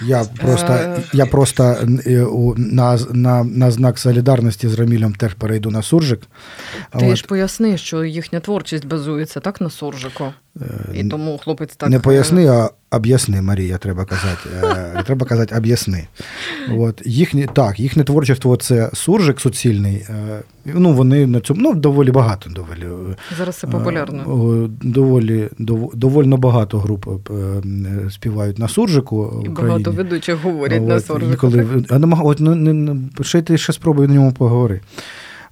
Я 0.00 0.24
просто, 0.24 0.72
Е, 0.72 1.02
я 1.12 1.26
просто 1.26 1.64
е, 2.06 2.26
на, 2.56 2.98
на, 3.10 3.44
на 3.44 3.70
знак 3.70 3.98
солідарності 3.98 4.68
з 4.68 4.74
Рамілем 4.74 5.14
теж 5.14 5.34
перейду 5.34 5.70
на 5.70 5.82
суржик. 5.82 6.20
Ти 6.98 7.06
От, 7.06 7.16
ж 7.16 7.24
поясни, 7.24 7.78
що 7.78 8.04
їхня 8.04 8.40
творчість 8.40 8.84
базується 8.84 9.40
так 9.40 9.60
на 9.60 9.70
суржику. 9.70 10.32
І 10.94 11.04
тому 11.04 11.38
хлопець 11.38 11.76
так. 11.76 11.88
Не 11.90 11.96
е, 11.96 12.00
поясни, 12.00 12.46
а 12.46 12.70
об'ясни, 12.90 13.42
Марія, 13.42 13.78
треба 13.78 14.04
казати. 14.04 14.48
Е, 14.62 15.02
Треба 15.06 15.26
казати 15.26 15.54
об'ясни. 15.56 16.06
От, 16.78 17.02
їхні, 17.04 17.48
так, 17.52 17.80
їхнє 17.80 18.04
творчество 18.04 18.56
це 18.56 18.90
суржик 18.92 19.40
суцільний. 19.40 20.06
е, 20.10 20.42
Ну, 20.74 20.92
вони 20.92 21.26
на 21.26 21.40
цьому 21.40 21.60
ну, 21.60 21.74
доволі 21.74 22.10
багато. 22.10 22.50
Доволі, 22.50 23.14
Зараз 23.38 23.56
це 23.56 23.66
популярно. 23.66 24.68
Доволі, 24.82 25.48
дов, 25.58 25.92
довольно 25.94 26.36
багато 26.36 26.78
груп 26.78 27.06
співають 28.10 28.58
на 28.58 28.68
суржику. 28.68 29.42
І 29.46 29.48
багато 29.48 29.90
ведучих 29.90 30.42
говорять 30.42 30.82
на 30.82 30.94
От, 30.94 31.06
суржику. 31.06 31.30
Ніколи, 31.30 31.82
так? 31.82 31.92
а 31.92 31.98
намаг... 31.98 32.26
От, 32.26 32.40
не, 32.40 32.54
не, 32.54 32.96
ще 33.22 33.42
ти 33.42 33.58
ще 33.58 33.72
спробуй 33.72 34.08
на 34.08 34.14
ньому 34.14 34.32
поговори. 34.32 34.80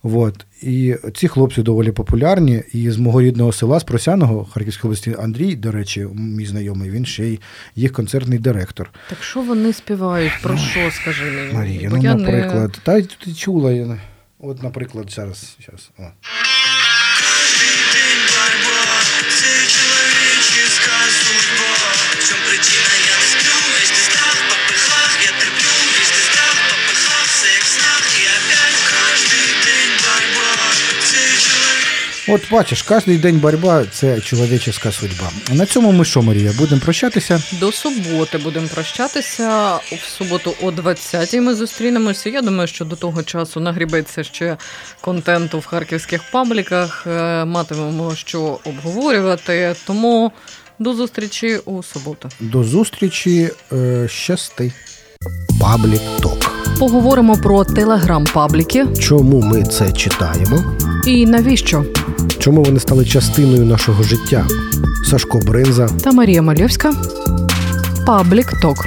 От. 0.07 0.47
І 0.63 0.97
ці 1.15 1.29
хлопці 1.29 1.63
доволі 1.63 1.93
популярні. 1.93 2.63
І 2.73 2.91
з 2.91 2.97
мого 2.97 3.23
рідного 3.23 3.53
села, 3.53 3.81
з 3.81 3.85
Просяного 3.85 4.45
Харківської 4.45 4.89
області, 4.89 5.17
Андрій, 5.19 5.57
до 5.57 5.73
речі, 5.73 6.07
мій 6.15 6.47
знайомий, 6.47 6.91
він 6.91 7.07
ще 7.07 7.25
й 7.25 7.41
їх 7.77 7.93
концертний 7.93 8.39
директор. 8.39 8.91
Так 9.09 9.23
що 9.23 9.43
вони 9.43 9.73
співають? 9.73 10.33
Про 10.43 10.57
що, 10.57 10.91
скажи 10.91 11.25
мені? 11.25 11.53
Марія, 11.53 11.91
Бо 11.91 11.97
ну, 11.97 12.03
я 12.03 12.15
наприклад, 12.15 12.81
та 12.85 12.97
й 12.97 13.03
ти 13.03 13.35
чула. 13.35 13.99
От, 14.39 14.63
наприклад, 14.63 15.11
зараз. 15.11 15.57
зараз 15.67 15.91
о. 15.99 16.03
От 32.29 32.51
бачиш, 32.51 32.83
кожен 32.83 33.19
день 33.19 33.39
боротьба 33.39 33.85
це 33.91 34.21
чоловіческа 34.21 34.93
судьба. 34.93 35.31
На 35.53 35.67
цьому 35.67 35.93
ми 35.93 36.05
що, 36.05 36.23
Марія, 36.23 36.53
будемо 36.59 36.81
прощатися? 36.81 37.43
До 37.53 37.73
суботи 37.73 38.39
будемо 38.39 38.69
прощатися. 38.69 39.77
В 39.77 40.09
суботу 40.19 40.55
о 40.63 40.71
20-й 40.71 41.41
ми 41.41 41.55
зустрінемося. 41.55 42.31
Я 42.31 42.43
думаю, 42.43 42.69
що 42.69 42.85
до 42.85 42.97
того 42.97 43.23
часу 43.23 43.61
нагрібеться 43.61 44.25
ще 44.25 44.57
контенту 45.01 45.59
в 45.59 45.67
харківських 45.67 46.31
пабліках. 46.31 47.07
Е, 47.07 47.45
Матимемо 47.45 48.15
що 48.17 48.59
обговорювати. 48.65 49.75
Тому 49.87 50.33
до 50.79 50.95
зустрічі 50.95 51.57
у 51.57 51.83
суботу. 51.83 52.29
До 52.41 52.65
зустрічі, 52.65 53.51
е, 53.73 54.09
щасти. 54.09 54.73
Паблік 55.61 56.01
Ток. 56.21 56.51
Поговоримо 56.79 57.37
про 57.37 57.65
телеграм-пабліки 57.65 58.87
Чому 58.99 59.41
ми 59.41 59.63
це 59.63 59.93
читаємо? 59.93 60.59
і 61.07 61.27
навіщо. 61.27 61.85
Чому 62.39 62.63
вони 62.63 62.81
стали 62.81 63.05
частиною 63.05 63.65
нашого 63.65 64.03
життя? 64.03 64.47
Сашко 65.11 65.39
Бринза 65.39 65.89
Та 65.89 66.13
Марія 66.13 66.43
Мальовська. 66.43 66.93
Паблік 68.07 68.53
Ток. 68.63 68.87